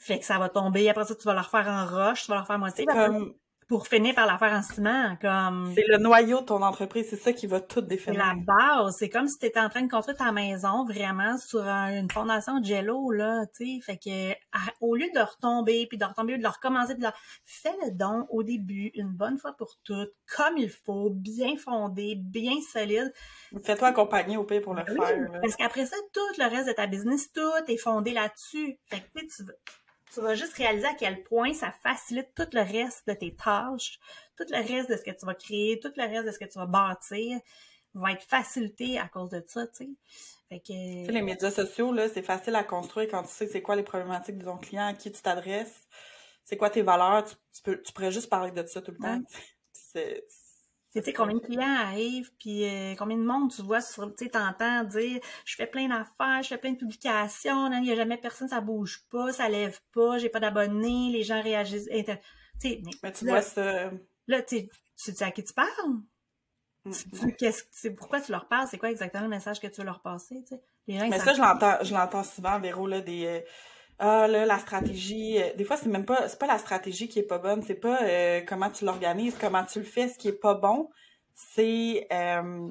Fait 0.00 0.18
que 0.18 0.24
ça 0.24 0.38
va 0.38 0.48
tomber. 0.48 0.88
Après 0.90 1.04
ça, 1.04 1.14
tu 1.14 1.24
vas 1.24 1.34
le 1.34 1.40
refaire 1.40 1.68
en 1.68 1.86
roche, 1.86 2.22
tu 2.24 2.28
vas 2.28 2.36
le 2.36 2.40
refaire 2.40 2.58
moitié. 2.58 2.86
Comme... 2.86 3.34
Pour 3.68 3.86
finir 3.86 4.16
par 4.16 4.26
la 4.26 4.36
faire 4.36 4.50
en 4.52 4.62
ciment, 4.62 5.16
comme... 5.22 5.72
C'est 5.76 5.84
le 5.86 5.98
noyau 5.98 6.40
de 6.40 6.46
ton 6.46 6.60
entreprise, 6.60 7.06
c'est 7.08 7.16
ça 7.16 7.32
qui 7.32 7.46
va 7.46 7.60
tout 7.60 7.78
C'est 7.78 7.86
définir. 7.86 8.18
la 8.18 8.34
base. 8.34 8.96
C'est 8.98 9.08
comme 9.08 9.28
si 9.28 9.38
tu 9.38 9.46
étais 9.46 9.60
en 9.60 9.68
train 9.68 9.82
de 9.82 9.88
construire 9.88 10.18
ta 10.18 10.32
maison 10.32 10.84
vraiment 10.84 11.38
sur 11.38 11.62
un- 11.64 11.96
une 12.00 12.10
fondation 12.10 12.58
de 12.58 12.64
jello, 12.64 13.12
là, 13.12 13.44
tu 13.56 13.76
sais. 13.76 13.80
Fait 13.80 13.96
que, 13.96 14.32
à- 14.50 14.72
au 14.80 14.96
lieu 14.96 15.06
de 15.14 15.20
retomber, 15.20 15.86
puis 15.86 15.98
de 15.98 16.04
retomber, 16.04 16.36
de 16.36 16.46
recommencer, 16.48 16.94
puis 16.94 17.02
de 17.02 17.06
le... 17.06 17.12
fais 17.44 17.76
le 17.84 17.92
don 17.92 18.26
au 18.30 18.42
début, 18.42 18.90
une 18.94 19.12
bonne 19.12 19.38
fois 19.38 19.52
pour 19.52 19.76
toutes, 19.84 20.14
comme 20.36 20.56
il 20.58 20.68
faut, 20.70 21.10
bien 21.10 21.56
fondé, 21.56 22.16
bien 22.16 22.54
solide. 22.72 23.12
Fais-toi 23.62 23.86
accompagner 23.86 24.36
au 24.36 24.42
pire 24.42 24.62
pour 24.62 24.74
le 24.74 24.82
Oui, 24.88 24.96
faire. 24.96 25.16
là. 25.30 25.38
parce 25.40 25.54
qu'après 25.54 25.86
ça, 25.86 25.94
tout 26.12 26.40
le 26.42 26.50
reste 26.50 26.66
de 26.66 26.72
ta 26.72 26.88
business, 26.88 27.30
tout 27.30 27.40
est 27.68 27.76
fondé 27.76 28.14
là-dessus. 28.14 28.80
Fait 28.86 28.98
que, 28.98 29.20
tu 29.20 29.28
sais, 29.28 29.44
tu 30.12 30.20
vas- 30.20 30.34
juste 30.34 30.54
réaliser 30.54 30.86
à 30.86 30.94
quel 30.94 31.22
point 31.22 31.52
ça 31.54 31.72
facilite 31.82 32.28
tout 32.34 32.48
le 32.52 32.60
reste 32.62 33.06
de 33.06 33.14
tes 33.14 33.34
tâches, 33.34 33.98
tout 34.36 34.44
le 34.50 34.56
reste 34.56 34.90
de 34.90 34.96
ce 34.96 35.02
que 35.02 35.10
tu 35.10 35.26
vas 35.26 35.34
créer, 35.34 35.78
tout 35.80 35.92
le 35.96 36.02
reste 36.02 36.26
de 36.26 36.32
ce 36.32 36.38
que 36.38 36.44
tu 36.44 36.58
vas 36.58 36.66
bâtir 36.66 37.40
va 37.94 38.12
être 38.12 38.22
facilité 38.22 38.98
à 38.98 39.08
cause 39.08 39.30
de 39.30 39.42
ça, 39.46 39.66
tu 39.66 39.84
sais. 39.84 39.90
Fait 40.48 40.60
que... 40.60 41.00
Tu 41.00 41.06
sais, 41.06 41.12
les 41.12 41.22
médias 41.22 41.50
sociaux, 41.50 41.92
là, 41.92 42.08
c'est 42.08 42.22
facile 42.22 42.54
à 42.54 42.64
construire 42.64 43.08
quand 43.10 43.22
tu 43.22 43.30
sais 43.30 43.46
c'est 43.46 43.62
quoi 43.62 43.76
les 43.76 43.82
problématiques 43.82 44.38
de 44.38 44.44
ton 44.44 44.58
client, 44.58 44.86
à 44.88 44.94
qui 44.94 45.10
tu 45.10 45.20
t'adresses, 45.20 45.86
c'est 46.44 46.56
quoi 46.56 46.70
tes 46.70 46.82
valeurs, 46.82 47.24
tu, 47.24 47.34
tu 47.52 47.62
peux, 47.62 47.82
tu 47.82 47.92
pourrais 47.92 48.12
juste 48.12 48.28
parler 48.28 48.50
de 48.50 48.66
ça 48.66 48.82
tout 48.82 48.92
le 48.92 48.98
temps. 48.98 49.16
Ouais. 49.16 49.24
C'est, 49.72 50.24
Tu 50.92 51.00
sais, 51.02 51.12
combien 51.12 51.36
de 51.36 51.40
clients 51.40 51.76
arrivent, 51.78 52.32
puis 52.38 52.64
euh, 52.64 52.94
combien 52.98 53.16
de 53.16 53.22
monde 53.22 53.52
tu 53.52 53.62
vois 53.62 53.80
sur, 53.80 54.12
tu 54.14 54.28
t'entends 54.28 54.82
dire, 54.84 55.20
je 55.44 55.54
fais 55.54 55.66
plein 55.68 55.86
d'affaires, 55.88 56.42
je 56.42 56.48
fais 56.48 56.58
plein 56.58 56.72
de 56.72 56.78
publications, 56.78 57.70
il 57.72 57.82
n'y 57.82 57.92
a 57.92 57.96
jamais 57.96 58.16
personne, 58.16 58.48
ça 58.48 58.60
bouge 58.60 59.04
pas, 59.08 59.32
ça 59.32 59.48
lève 59.48 59.78
pas, 59.92 60.18
j'ai 60.18 60.28
pas 60.28 60.40
d'abonnés, 60.40 61.10
les 61.12 61.22
gens 61.22 61.40
réagissent, 61.42 61.88
inter- 61.92 62.18
mais, 62.64 62.90
mais 63.02 63.12
tu 63.12 63.24
là, 63.24 63.32
vois 63.32 63.42
ça. 63.42 63.90
là, 64.26 64.42
tu 64.42 64.68
sais, 64.96 65.22
à 65.24 65.30
qui 65.30 65.44
tu 65.44 65.52
parles? 65.54 65.68
mm, 66.84 67.32
qu'est-ce 67.38 67.88
pourquoi 67.90 68.20
tu 68.20 68.32
leur 68.32 68.48
parles? 68.48 68.66
C'est 68.68 68.78
quoi 68.78 68.90
exactement 68.90 69.24
le 69.24 69.30
message 69.30 69.60
que 69.60 69.66
tu 69.66 69.80
veux 69.80 69.86
leur 69.86 70.02
passer? 70.02 70.44
Les 70.86 70.98
gens, 70.98 71.10
Mais 71.10 71.18
ça, 71.18 71.32
je 71.34 71.40
l'entends, 71.40 71.76
je 71.82 71.94
l'entends 71.94 72.24
souvent, 72.24 72.58
Véro, 72.60 72.86
là, 72.86 73.00
des 73.00 73.26
euh, 73.26 73.40
Ah 74.02 74.26
là, 74.26 74.46
la 74.46 74.58
stratégie. 74.58 75.36
euh, 75.42 75.52
des 75.56 75.64
fois, 75.64 75.76
c'est 75.76 75.90
même 75.90 76.06
pas 76.06 76.26
c'est 76.26 76.38
pas 76.38 76.46
la 76.46 76.56
stratégie 76.56 77.06
qui 77.06 77.18
est 77.18 77.22
pas 77.22 77.36
bonne, 77.36 77.62
c'est 77.62 77.74
pas 77.74 78.02
euh, 78.02 78.40
comment 78.48 78.70
tu 78.70 78.86
l'organises, 78.86 79.36
comment 79.38 79.62
tu 79.62 79.78
le 79.78 79.84
fais, 79.84 80.08
ce 80.08 80.16
qui 80.16 80.28
est 80.28 80.40
pas 80.40 80.54
bon, 80.54 80.88
c'est 81.34 82.06
euh, 82.10 82.70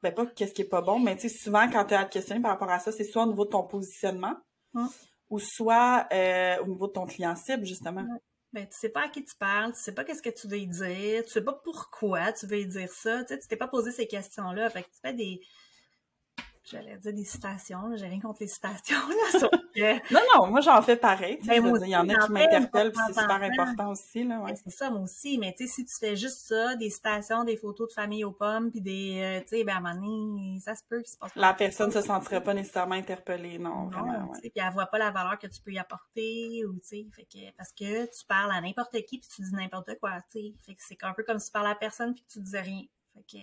ben 0.00 0.14
pas 0.14 0.26
qu'est-ce 0.26 0.54
qui 0.54 0.62
est 0.62 0.68
pas 0.68 0.80
bon, 0.80 1.00
mais 1.00 1.16
tu 1.16 1.28
sais, 1.28 1.36
souvent 1.36 1.68
quand 1.68 1.86
tu 1.86 1.94
as 1.94 2.00
à 2.00 2.04
te 2.04 2.12
questionner 2.12 2.40
par 2.40 2.52
rapport 2.52 2.70
à 2.70 2.78
ça, 2.78 2.92
c'est 2.92 3.02
soit 3.02 3.24
au 3.24 3.26
niveau 3.26 3.44
de 3.44 3.50
ton 3.50 3.64
positionnement 3.64 4.36
ou 5.28 5.40
soit 5.40 6.06
euh, 6.12 6.56
au 6.62 6.68
niveau 6.68 6.86
de 6.86 6.92
ton 6.92 7.06
client 7.06 7.34
cible, 7.34 7.64
justement. 7.64 8.06
Ben, 8.52 8.68
tu 8.68 8.78
sais 8.78 8.90
pas 8.90 9.06
à 9.06 9.08
qui 9.08 9.24
tu 9.24 9.34
parles, 9.34 9.72
tu 9.72 9.80
sais 9.80 9.92
pas 9.92 10.04
qu'est-ce 10.04 10.22
que 10.22 10.30
tu 10.30 10.46
veux 10.46 10.58
y 10.58 10.68
dire, 10.68 11.24
tu 11.24 11.30
sais 11.30 11.42
pas 11.42 11.58
pourquoi 11.64 12.32
tu 12.32 12.46
veux 12.46 12.60
y 12.60 12.66
dire 12.66 12.92
ça, 12.92 13.24
tu 13.24 13.34
sais, 13.34 13.40
tu 13.40 13.48
t'es 13.48 13.56
pas 13.56 13.66
posé 13.66 13.90
ces 13.90 14.06
questions-là, 14.06 14.70
fait 14.70 14.82
que 14.84 14.88
tu 14.88 15.00
fais 15.02 15.14
des, 15.14 15.40
j'allais 16.64 16.96
dire 16.98 17.12
des 17.12 17.24
citations, 17.24 17.96
j'ai 17.96 18.06
rien 18.06 18.20
contre 18.20 18.40
les 18.40 18.46
citations, 18.46 18.96
là, 19.08 19.30
sauf 19.40 19.50
que, 19.74 20.12
Non, 20.12 20.20
non, 20.34 20.46
moi 20.48 20.60
j'en 20.60 20.80
fais 20.82 20.96
pareil. 20.96 21.38
Ben, 21.44 21.62
Il 21.82 21.88
y 21.88 21.96
en 21.96 22.08
a 22.08 22.14
qui 22.14 22.32
m'interpellent, 22.32 22.92
puis 22.92 23.00
c'est 23.06 23.20
super 23.20 23.42
important 23.42 23.90
aussi, 23.90 24.24
là, 24.24 24.40
ouais. 24.40 24.52
Ben, 24.52 24.60
c'est 24.62 24.70
ça, 24.70 24.90
moi 24.90 25.00
aussi, 25.00 25.38
mais 25.38 25.54
tu 25.56 25.66
sais, 25.66 25.74
si 25.74 25.84
tu 25.84 25.94
fais 25.98 26.16
juste 26.16 26.46
ça, 26.46 26.76
des 26.76 26.90
citations, 26.90 27.44
des 27.44 27.56
photos 27.56 27.88
de 27.88 27.94
famille 27.94 28.24
aux 28.24 28.32
pommes, 28.32 28.70
puis 28.70 28.80
des, 28.80 29.20
euh, 29.20 29.40
tu 29.40 29.58
sais, 29.58 29.64
ben, 29.64 29.74
à 29.74 29.78
un 29.78 29.94
moment 29.94 29.94
donné, 29.94 30.60
ça 30.60 30.74
se 30.74 30.82
peut 30.88 31.00
qu'il 31.02 31.12
se 31.12 31.18
passe 31.18 31.32
La 31.34 31.54
personne 31.54 31.90
se 31.90 32.00
sentirait 32.00 32.42
pas 32.42 32.54
nécessairement 32.54 32.94
interpellée, 32.94 33.58
non, 33.58 33.90
Non, 33.90 34.02
vraiment, 34.02 34.32
puis 34.40 34.52
elle 34.54 34.72
voit 34.72 34.86
pas 34.86 34.98
la 34.98 35.10
valeur 35.10 35.38
que 35.38 35.46
tu 35.46 35.60
peux 35.62 35.72
y 35.72 35.78
apporter 35.78 36.64
ou 36.66 36.74
tu 36.74 37.08
sais, 37.22 37.52
parce 37.56 37.72
que 37.72 38.04
tu 38.04 38.26
parles 38.26 38.52
à 38.52 38.60
n'importe 38.60 38.92
qui 39.04 39.18
puis 39.18 39.28
tu 39.34 39.42
dis 39.42 39.52
n'importe 39.52 39.98
quoi, 40.00 40.20
tu 40.30 40.40
sais, 40.40 40.54
fait 40.64 40.74
que 40.74 40.82
c'est 40.86 41.02
un 41.02 41.12
peu 41.12 41.24
comme 41.24 41.38
si 41.38 41.46
tu 41.46 41.52
parles 41.52 41.70
à 41.70 41.74
personne 41.74 42.14
puis 42.14 42.24
que 42.24 42.32
tu 42.32 42.40
disais 42.40 42.60
rien, 42.60 42.82
fait 43.14 43.24
que 43.30 43.38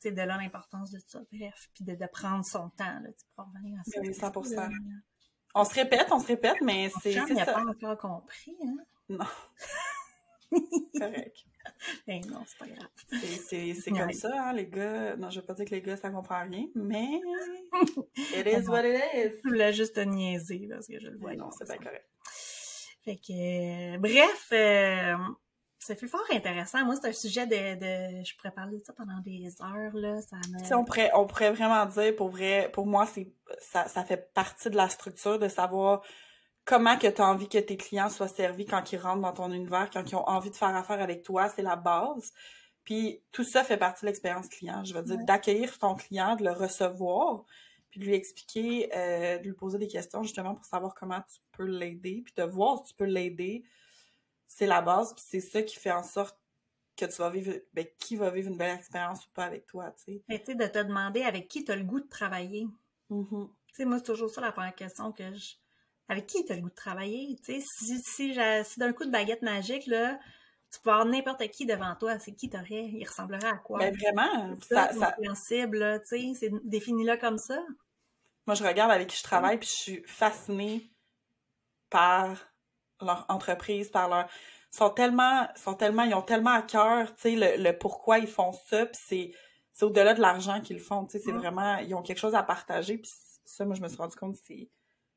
sais 0.00 0.10
de 0.12 0.16
là 0.22 0.36
l'importance 0.36 0.90
de 0.90 0.98
ça, 1.06 1.20
bref, 1.32 1.68
puis 1.74 1.84
de, 1.84 1.94
de 1.94 2.06
prendre 2.06 2.44
son 2.44 2.70
temps 2.70 3.00
là, 3.00 3.08
tu 3.18 3.24
peux 3.36 3.42
revenir 3.42 3.78
à 3.80 3.84
ça. 3.84 4.00
Oui, 4.00 4.08
100%. 4.10 4.58
Euh, 4.58 4.68
On 5.54 5.64
se 5.64 5.74
répète, 5.74 6.06
on 6.10 6.18
se 6.20 6.26
répète, 6.26 6.60
mais 6.62 6.90
c'est 7.02 7.12
c'est 7.12 7.34
ça. 7.34 7.44
pas 7.46 7.64
encore 7.64 7.98
compris, 7.98 8.56
hein? 8.64 8.76
Non. 9.08 9.24
Correct. 10.98 11.36
Ben 12.06 12.20
non, 12.28 12.42
c'est 12.46 12.58
pas 12.58 12.66
grave. 12.66 12.88
C'est- 13.08 13.26
C'est 13.48 13.74
c'est 13.74 13.92
Ouais. 13.92 13.98
comme 14.00 14.12
ça, 14.12 14.30
hein, 14.48 14.52
les 14.52 14.66
gars. 14.68 15.16
Non, 15.16 15.30
je 15.30 15.40
veux 15.40 15.46
pas 15.46 15.54
dire 15.54 15.64
que 15.66 15.70
les 15.70 15.82
gars, 15.82 15.96
ça 15.96 16.10
comprend 16.10 16.42
rien, 16.42 16.66
mais 16.74 17.20
it 18.16 18.46
is 18.46 18.68
what 18.68 18.84
it 18.84 19.00
is. 19.14 19.38
Je 19.44 19.48
voulais 19.48 19.72
juste 19.72 19.94
te 19.96 20.00
niaiser 20.00 20.66
parce 20.68 20.86
que 20.86 20.98
je 21.00 21.08
le 21.08 21.18
vois. 21.18 21.34
Non, 21.34 21.50
c'est 21.52 21.64
bien 21.66 21.76
correct. 21.78 22.08
Fait 23.04 23.16
que, 23.16 23.94
euh, 23.94 23.98
bref, 23.98 24.48
euh, 24.52 25.16
ça 25.80 25.96
fait 25.96 26.06
fort 26.06 26.24
intéressant. 26.30 26.84
Moi, 26.84 26.94
c'est 27.00 27.08
un 27.08 27.12
sujet 27.12 27.46
de, 27.46 27.54
de, 27.54 28.24
je 28.24 28.36
pourrais 28.36 28.52
parler 28.52 28.78
de 28.78 28.84
ça 28.84 28.92
pendant 28.92 29.18
des 29.24 29.48
heures, 29.62 29.94
là, 29.94 30.20
ça 30.20 30.36
me... 30.36 30.74
On 30.76 30.84
pourrait, 30.84 31.10
on 31.14 31.26
pourrait 31.26 31.52
vraiment 31.52 31.84
dire, 31.86 32.14
pour 32.14 32.28
vrai, 32.28 32.70
pour 32.72 32.86
moi, 32.86 33.06
c'est 33.06 33.32
ça, 33.60 33.88
ça 33.88 34.04
fait 34.04 34.32
partie 34.34 34.68
de 34.68 34.76
la 34.76 34.90
structure 34.90 35.38
de 35.38 35.48
savoir 35.48 36.02
comment 36.66 36.98
que 36.98 37.06
tu 37.06 37.22
as 37.22 37.26
envie 37.26 37.48
que 37.48 37.58
tes 37.58 37.78
clients 37.78 38.10
soient 38.10 38.28
servis 38.28 38.66
quand 38.66 38.92
ils 38.92 38.98
rentrent 38.98 39.22
dans 39.22 39.32
ton 39.32 39.50
univers, 39.50 39.88
quand 39.90 40.08
ils 40.08 40.14
ont 40.14 40.28
envie 40.28 40.50
de 40.50 40.56
faire 40.56 40.76
affaire 40.76 41.00
avec 41.00 41.22
toi, 41.22 41.48
c'est 41.48 41.62
la 41.62 41.76
base. 41.76 42.32
Puis 42.84 43.22
tout 43.32 43.44
ça 43.44 43.64
fait 43.64 43.78
partie 43.78 44.02
de 44.02 44.06
l'expérience 44.06 44.48
client. 44.48 44.84
Je 44.84 44.92
veux 44.92 45.02
dire, 45.02 45.18
d'accueillir 45.24 45.78
ton 45.78 45.94
client, 45.94 46.36
de 46.36 46.44
le 46.44 46.52
recevoir, 46.52 47.44
puis 47.90 48.00
de 48.00 48.04
lui 48.04 48.14
expliquer, 48.14 48.90
euh, 48.94 49.38
de 49.38 49.44
lui 49.44 49.54
poser 49.54 49.78
des 49.78 49.88
questions 49.88 50.22
justement 50.22 50.54
pour 50.54 50.64
savoir 50.64 50.94
comment 50.94 51.20
tu 51.20 51.40
peux 51.52 51.64
l'aider, 51.64 52.22
puis 52.24 52.34
de 52.36 52.42
voir 52.42 52.78
si 52.78 52.92
tu 52.92 52.94
peux 52.96 53.04
l'aider. 53.04 53.64
C'est 54.52 54.66
la 54.66 54.82
base, 54.82 55.14
puis 55.14 55.24
c'est 55.24 55.40
ça 55.40 55.62
qui 55.62 55.76
fait 55.76 55.92
en 55.92 56.02
sorte 56.02 56.36
que 56.96 57.04
tu 57.04 57.16
vas 57.18 57.30
vivre, 57.30 57.54
ben, 57.72 57.86
qui 58.00 58.16
va 58.16 58.30
vivre 58.30 58.48
une 58.48 58.56
belle 58.56 58.76
expérience 58.76 59.24
ou 59.24 59.28
pas 59.32 59.44
avec 59.44 59.64
toi, 59.64 59.92
tu 59.92 60.14
sais. 60.14 60.22
tu 60.28 60.44
sais, 60.44 60.54
de 60.56 60.66
te 60.66 60.80
demander 60.80 61.22
avec 61.22 61.46
qui 61.46 61.64
tu 61.64 61.70
as 61.70 61.76
le 61.76 61.84
goût 61.84 62.00
de 62.00 62.08
travailler. 62.08 62.66
Mm-hmm. 63.10 63.48
Tu 63.68 63.74
sais, 63.74 63.84
moi, 63.84 63.98
c'est 63.98 64.04
toujours 64.04 64.28
ça 64.28 64.40
la 64.40 64.50
première 64.50 64.74
question 64.74 65.12
que 65.12 65.32
je... 65.32 65.54
Avec 66.08 66.26
qui 66.26 66.44
tu 66.44 66.50
as 66.50 66.56
le 66.56 66.62
goût 66.62 66.68
de 66.68 66.74
travailler? 66.74 67.38
Tu 67.44 67.60
sais, 67.60 67.64
si, 67.64 68.00
si, 68.00 68.36
si 68.64 68.80
d'un 68.80 68.92
coup 68.92 69.04
de 69.04 69.10
baguette 69.10 69.42
magique, 69.42 69.86
là, 69.86 70.18
tu 70.72 70.80
peux 70.80 70.90
avoir 70.90 71.06
n'importe 71.06 71.48
qui 71.50 71.64
devant 71.64 71.94
toi, 71.94 72.18
c'est 72.18 72.32
qui 72.32 72.50
t'aurais? 72.50 72.90
Il 72.92 73.06
ressemblerait 73.06 73.48
à 73.48 73.56
quoi? 73.56 73.78
Ben 73.78 73.96
vraiment, 73.96 74.56
ça, 74.68 74.92
ça, 74.92 75.16
tu 75.16 75.34
sais, 75.44 76.32
c'est 76.34 76.50
défini 76.64 77.04
là 77.04 77.16
comme 77.16 77.38
ça. 77.38 77.64
Moi, 78.46 78.56
je 78.56 78.64
regarde 78.64 78.90
avec 78.90 79.08
qui 79.08 79.16
je 79.16 79.22
travaille, 79.22 79.58
puis 79.58 79.68
je 79.68 79.74
suis 79.74 80.02
fascinée 80.06 80.90
par 81.88 82.49
leur 83.04 83.26
entreprise, 83.28 83.88
par 83.90 84.08
leur 84.08 84.28
sont 84.70 84.90
tellement, 84.90 85.48
sont 85.56 85.74
tellement, 85.74 86.04
ils 86.04 86.14
ont 86.14 86.22
tellement 86.22 86.52
à 86.52 86.62
cœur, 86.62 87.14
tu 87.16 87.38
sais, 87.38 87.56
le, 87.56 87.72
pourquoi 87.72 88.18
ils 88.18 88.28
font 88.28 88.52
ça, 88.52 88.86
puis 88.86 89.00
c'est, 89.04 89.32
c'est 89.72 89.84
au-delà 89.84 90.14
de 90.14 90.20
l'argent 90.20 90.60
qu'ils 90.60 90.80
font, 90.80 91.04
tu 91.06 91.18
sais, 91.18 91.24
c'est 91.24 91.32
vraiment, 91.32 91.78
ils 91.78 91.94
ont 91.94 92.02
quelque 92.02 92.18
chose 92.18 92.34
à 92.34 92.42
partager, 92.42 92.98
puis 92.98 93.10
ça, 93.44 93.64
moi, 93.64 93.74
je 93.74 93.82
me 93.82 93.88
suis 93.88 93.96
rendu 93.96 94.16
compte, 94.16 94.36
c'est, 94.46 94.68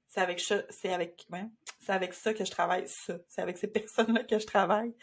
c'est 0.08 0.22
avec 0.22 0.40
ça, 0.40 0.64
c'est 0.70 0.92
avec, 0.92 1.28
c'est 1.80 1.92
avec 1.92 2.14
ça 2.14 2.34
que 2.34 2.44
je 2.44 2.52
travaille, 2.52 2.88
ça, 2.88 3.16
c'est 3.28 3.42
avec 3.42 3.58
ces 3.58 3.68
personnes-là 3.72 4.24
que 4.24 4.40
je 4.40 4.48
travaille, 4.48 4.96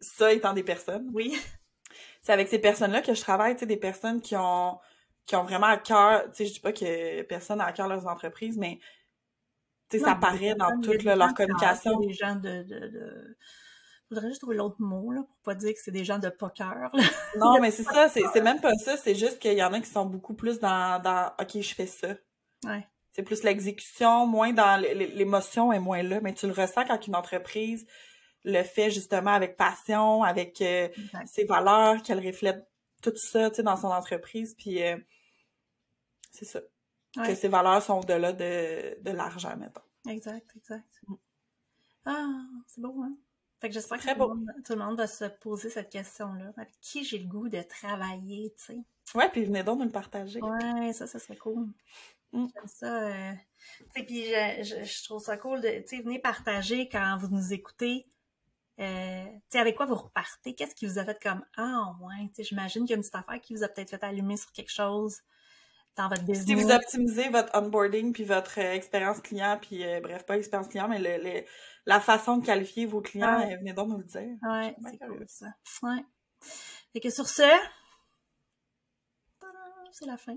ça 0.00 0.32
étant 0.32 0.52
des 0.52 0.64
personnes. 0.64 1.08
Oui. 1.12 1.38
C'est 2.22 2.32
avec 2.32 2.48
ces 2.48 2.58
personnes-là 2.58 3.02
que 3.02 3.14
je 3.14 3.20
travaille, 3.20 3.54
tu 3.54 3.60
sais, 3.60 3.66
des 3.66 3.76
personnes 3.76 4.22
qui 4.22 4.34
ont, 4.34 4.78
qui 5.26 5.36
ont 5.36 5.42
vraiment 5.42 5.66
à 5.66 5.76
cœur, 5.76 6.24
tu 6.30 6.36
sais, 6.36 6.46
je 6.46 6.54
dis 6.54 6.60
pas 6.60 6.72
que 6.72 7.22
personne 7.22 7.58
n'a 7.58 7.66
à 7.66 7.72
cœur 7.72 7.86
leurs 7.86 8.06
entreprises, 8.06 8.56
mais 8.56 8.78
ça 9.98 10.14
paraît 10.14 10.54
dans 10.54 10.80
toute 10.80 11.02
leur 11.02 11.34
communication. 11.34 11.98
Des 12.00 12.12
gens 12.12 12.34
de, 12.34 12.62
de, 12.62 12.88
de... 12.88 13.36
Faudrait 14.08 14.28
juste 14.28 14.40
trouver 14.40 14.56
l'autre 14.56 14.76
mot, 14.78 15.10
là, 15.10 15.22
pour 15.22 15.36
pas 15.42 15.54
dire 15.54 15.72
que 15.72 15.80
c'est 15.82 15.90
des 15.90 16.04
gens 16.04 16.18
de 16.18 16.28
poker. 16.28 16.90
Non, 17.38 17.58
mais 17.60 17.70
c'est 17.70 17.84
ça, 17.84 18.08
c'est 18.08 18.40
même 18.42 18.60
pas 18.60 18.74
ça, 18.74 18.96
c'est 18.96 19.14
juste 19.14 19.38
qu'il 19.38 19.54
y 19.54 19.62
en 19.62 19.72
a 19.72 19.80
qui 19.80 19.88
sont 19.88 20.04
beaucoup 20.04 20.34
plus 20.34 20.58
dans, 20.58 21.00
dans 21.02 21.32
OK, 21.40 21.60
je 21.60 21.74
fais 21.74 21.86
ça. 21.86 22.08
Ouais. 22.64 22.86
C'est 23.12 23.22
plus 23.22 23.42
l'exécution, 23.42 24.26
moins 24.26 24.52
dans 24.52 24.80
l'émotion 24.80 25.72
et 25.72 25.78
moins 25.78 26.02
là, 26.02 26.20
mais 26.22 26.32
tu 26.32 26.46
le 26.46 26.52
ressens 26.52 26.84
quand 26.86 27.06
une 27.06 27.16
entreprise 27.16 27.86
le 28.44 28.62
fait 28.62 28.90
justement 28.90 29.32
avec 29.32 29.56
passion, 29.56 30.22
avec 30.24 30.60
euh, 30.62 30.88
ses 31.26 31.44
valeurs, 31.44 32.02
qu'elle 32.02 32.24
reflète 32.24 32.66
tout 33.02 33.12
ça, 33.16 33.50
tu 33.50 33.56
sais, 33.56 33.62
dans 33.62 33.76
son 33.76 33.88
entreprise, 33.88 34.54
puis 34.58 34.82
euh, 34.82 34.96
c'est 36.32 36.44
ça 36.44 36.60
que 37.14 37.34
ses 37.34 37.48
valeurs 37.48 37.82
sont 37.82 37.98
au-delà 37.98 38.32
de, 38.32 39.00
de 39.02 39.10
l'argent, 39.10 39.56
mettons. 39.56 39.82
Exact, 40.08 40.50
exact. 40.56 41.00
Mm. 41.06 41.14
Ah, 42.04 42.40
c'est 42.66 42.80
beau, 42.80 43.02
hein? 43.02 43.16
Fait 43.60 43.68
que 43.68 43.74
j'espère 43.74 43.98
que 43.98 44.12
tout, 44.12 44.18
Le 44.18 44.26
monde, 44.26 44.46
tout, 44.64 44.72
le 44.72 44.78
monde, 44.80 44.96
va 44.96 45.06
se 45.06 45.24
poser 45.24 45.70
cette 45.70 45.90
question-là. 45.90 46.52
Avec 46.56 46.72
qui 46.80 47.04
j'ai 47.04 47.18
le 47.18 47.28
goût 47.28 47.48
de 47.48 47.62
travailler, 47.62 48.52
tu 48.58 48.64
sais? 48.64 48.78
Ouais, 49.14 49.28
puis 49.30 49.44
venez 49.44 49.62
donc 49.62 49.78
nous 49.78 49.84
le 49.84 49.92
partager. 49.92 50.40
Ouais, 50.42 50.92
ça, 50.92 51.06
ça 51.06 51.18
serait 51.20 51.36
cool. 51.36 51.68
Mm. 52.32 52.46
J'aime 52.52 52.66
ça. 52.66 53.06
Euh... 53.06 53.32
puis 53.94 54.24
je, 54.24 54.82
je, 54.82 55.04
trouve 55.04 55.22
ça 55.22 55.36
cool 55.36 55.60
de, 55.60 55.68
tu 55.82 55.96
sais, 55.96 56.02
venez 56.02 56.18
partager 56.18 56.88
quand 56.88 57.16
vous 57.20 57.28
nous 57.28 57.52
écoutez. 57.52 58.06
Euh, 58.80 59.26
tu 59.26 59.40
sais, 59.50 59.58
avec 59.58 59.76
quoi 59.76 59.86
vous 59.86 59.94
repartez? 59.94 60.54
Qu'est-ce 60.54 60.74
qui 60.74 60.86
vous 60.86 60.98
a 60.98 61.04
fait 61.04 61.22
comme, 61.22 61.44
ah, 61.56 61.94
ouais, 62.00 62.26
tu 62.28 62.36
sais, 62.36 62.42
j'imagine 62.42 62.82
qu'il 62.82 62.90
y 62.90 62.94
a 62.94 62.96
une 62.96 63.02
petite 63.02 63.14
affaire 63.14 63.40
qui 63.40 63.54
vous 63.54 63.62
a 63.62 63.68
peut-être 63.68 63.90
fait 63.90 64.02
allumer 64.02 64.36
sur 64.36 64.50
quelque 64.50 64.72
chose 64.72 65.20
dans 65.96 66.08
votre 66.08 66.24
business. 66.24 66.46
Si 66.46 66.54
vous 66.54 66.70
optimisez 66.70 67.28
votre 67.28 67.54
onboarding 67.56 68.12
puis 68.12 68.24
votre 68.24 68.58
euh, 68.60 68.74
expérience 68.74 69.20
client, 69.20 69.58
puis 69.60 69.84
euh, 69.84 70.00
bref, 70.00 70.24
pas 70.24 70.36
expérience 70.36 70.68
client, 70.68 70.88
mais 70.88 70.98
le, 70.98 71.44
la 71.86 72.00
façon 72.00 72.38
de 72.38 72.46
qualifier 72.46 72.86
vos 72.86 73.00
clients, 73.00 73.40
euh, 73.40 73.56
venez 73.56 73.72
donc 73.72 73.88
nous 73.88 73.98
le 73.98 74.04
dire. 74.04 74.36
Ouais, 74.42 74.74
c'est 74.82 74.98
cool 74.98 75.24
ça. 75.28 75.46
Ouais. 75.82 76.04
Fait 76.92 77.00
que 77.00 77.10
sur 77.10 77.28
ce, 77.28 77.42
c'est 79.90 80.06
la 80.06 80.16
fin. 80.16 80.36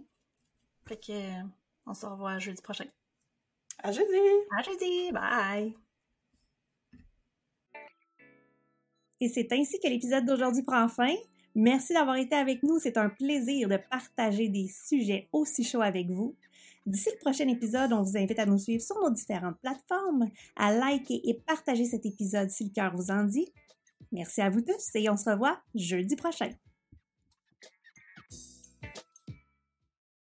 Fait 0.88 0.98
que 0.98 1.44
on 1.86 1.94
se 1.94 2.06
revoit 2.06 2.38
jeudi 2.40 2.62
prochain. 2.62 2.86
À 3.80 3.92
jeudi! 3.92 4.12
À 4.58 4.64
jeudi! 4.64 5.12
Bye! 5.12 5.78
Et 9.22 9.30
c'est 9.30 9.52
ainsi 9.54 9.80
que 9.80 9.88
l'épisode 9.88 10.26
d'aujourd'hui 10.26 10.64
prend 10.64 10.88
fin. 10.88 11.16
Merci 11.56 11.94
d'avoir 11.94 12.18
été 12.18 12.36
avec 12.36 12.64
nous. 12.64 12.80
C'est 12.80 12.98
un 12.98 13.10
plaisir 13.10 13.70
de 13.70 13.78
partager 13.90 14.50
des 14.50 14.68
sujets 14.68 15.30
aussi 15.32 15.64
chauds 15.64 15.82
avec 15.82 16.10
vous. 16.10 16.36
D'ici 16.86 17.10
le 17.12 17.18
prochain 17.18 17.48
épisode, 17.48 17.94
on 17.94 18.04
vous 18.04 18.18
invite 18.18 18.38
à 18.38 18.46
nous 18.46 18.60
suivre 18.60 18.84
sur 18.84 19.00
nos 19.02 19.10
différentes 19.10 19.60
plateformes, 19.60 20.30
à 20.56 20.72
liker 20.72 21.22
et 21.24 21.34
partager 21.34 21.86
cet 21.86 22.06
épisode 22.06 22.50
si 22.50 22.66
le 22.66 22.70
cœur 22.70 22.96
vous 22.96 23.10
en 23.10 23.24
dit. 23.24 23.48
Merci 24.12 24.42
à 24.42 24.50
vous 24.50 24.62
tous 24.62 24.92
et 24.96 25.10
on 25.10 25.18
se 25.18 25.30
revoit 25.30 25.60
jeudi 25.74 26.16
prochain. 26.16 26.52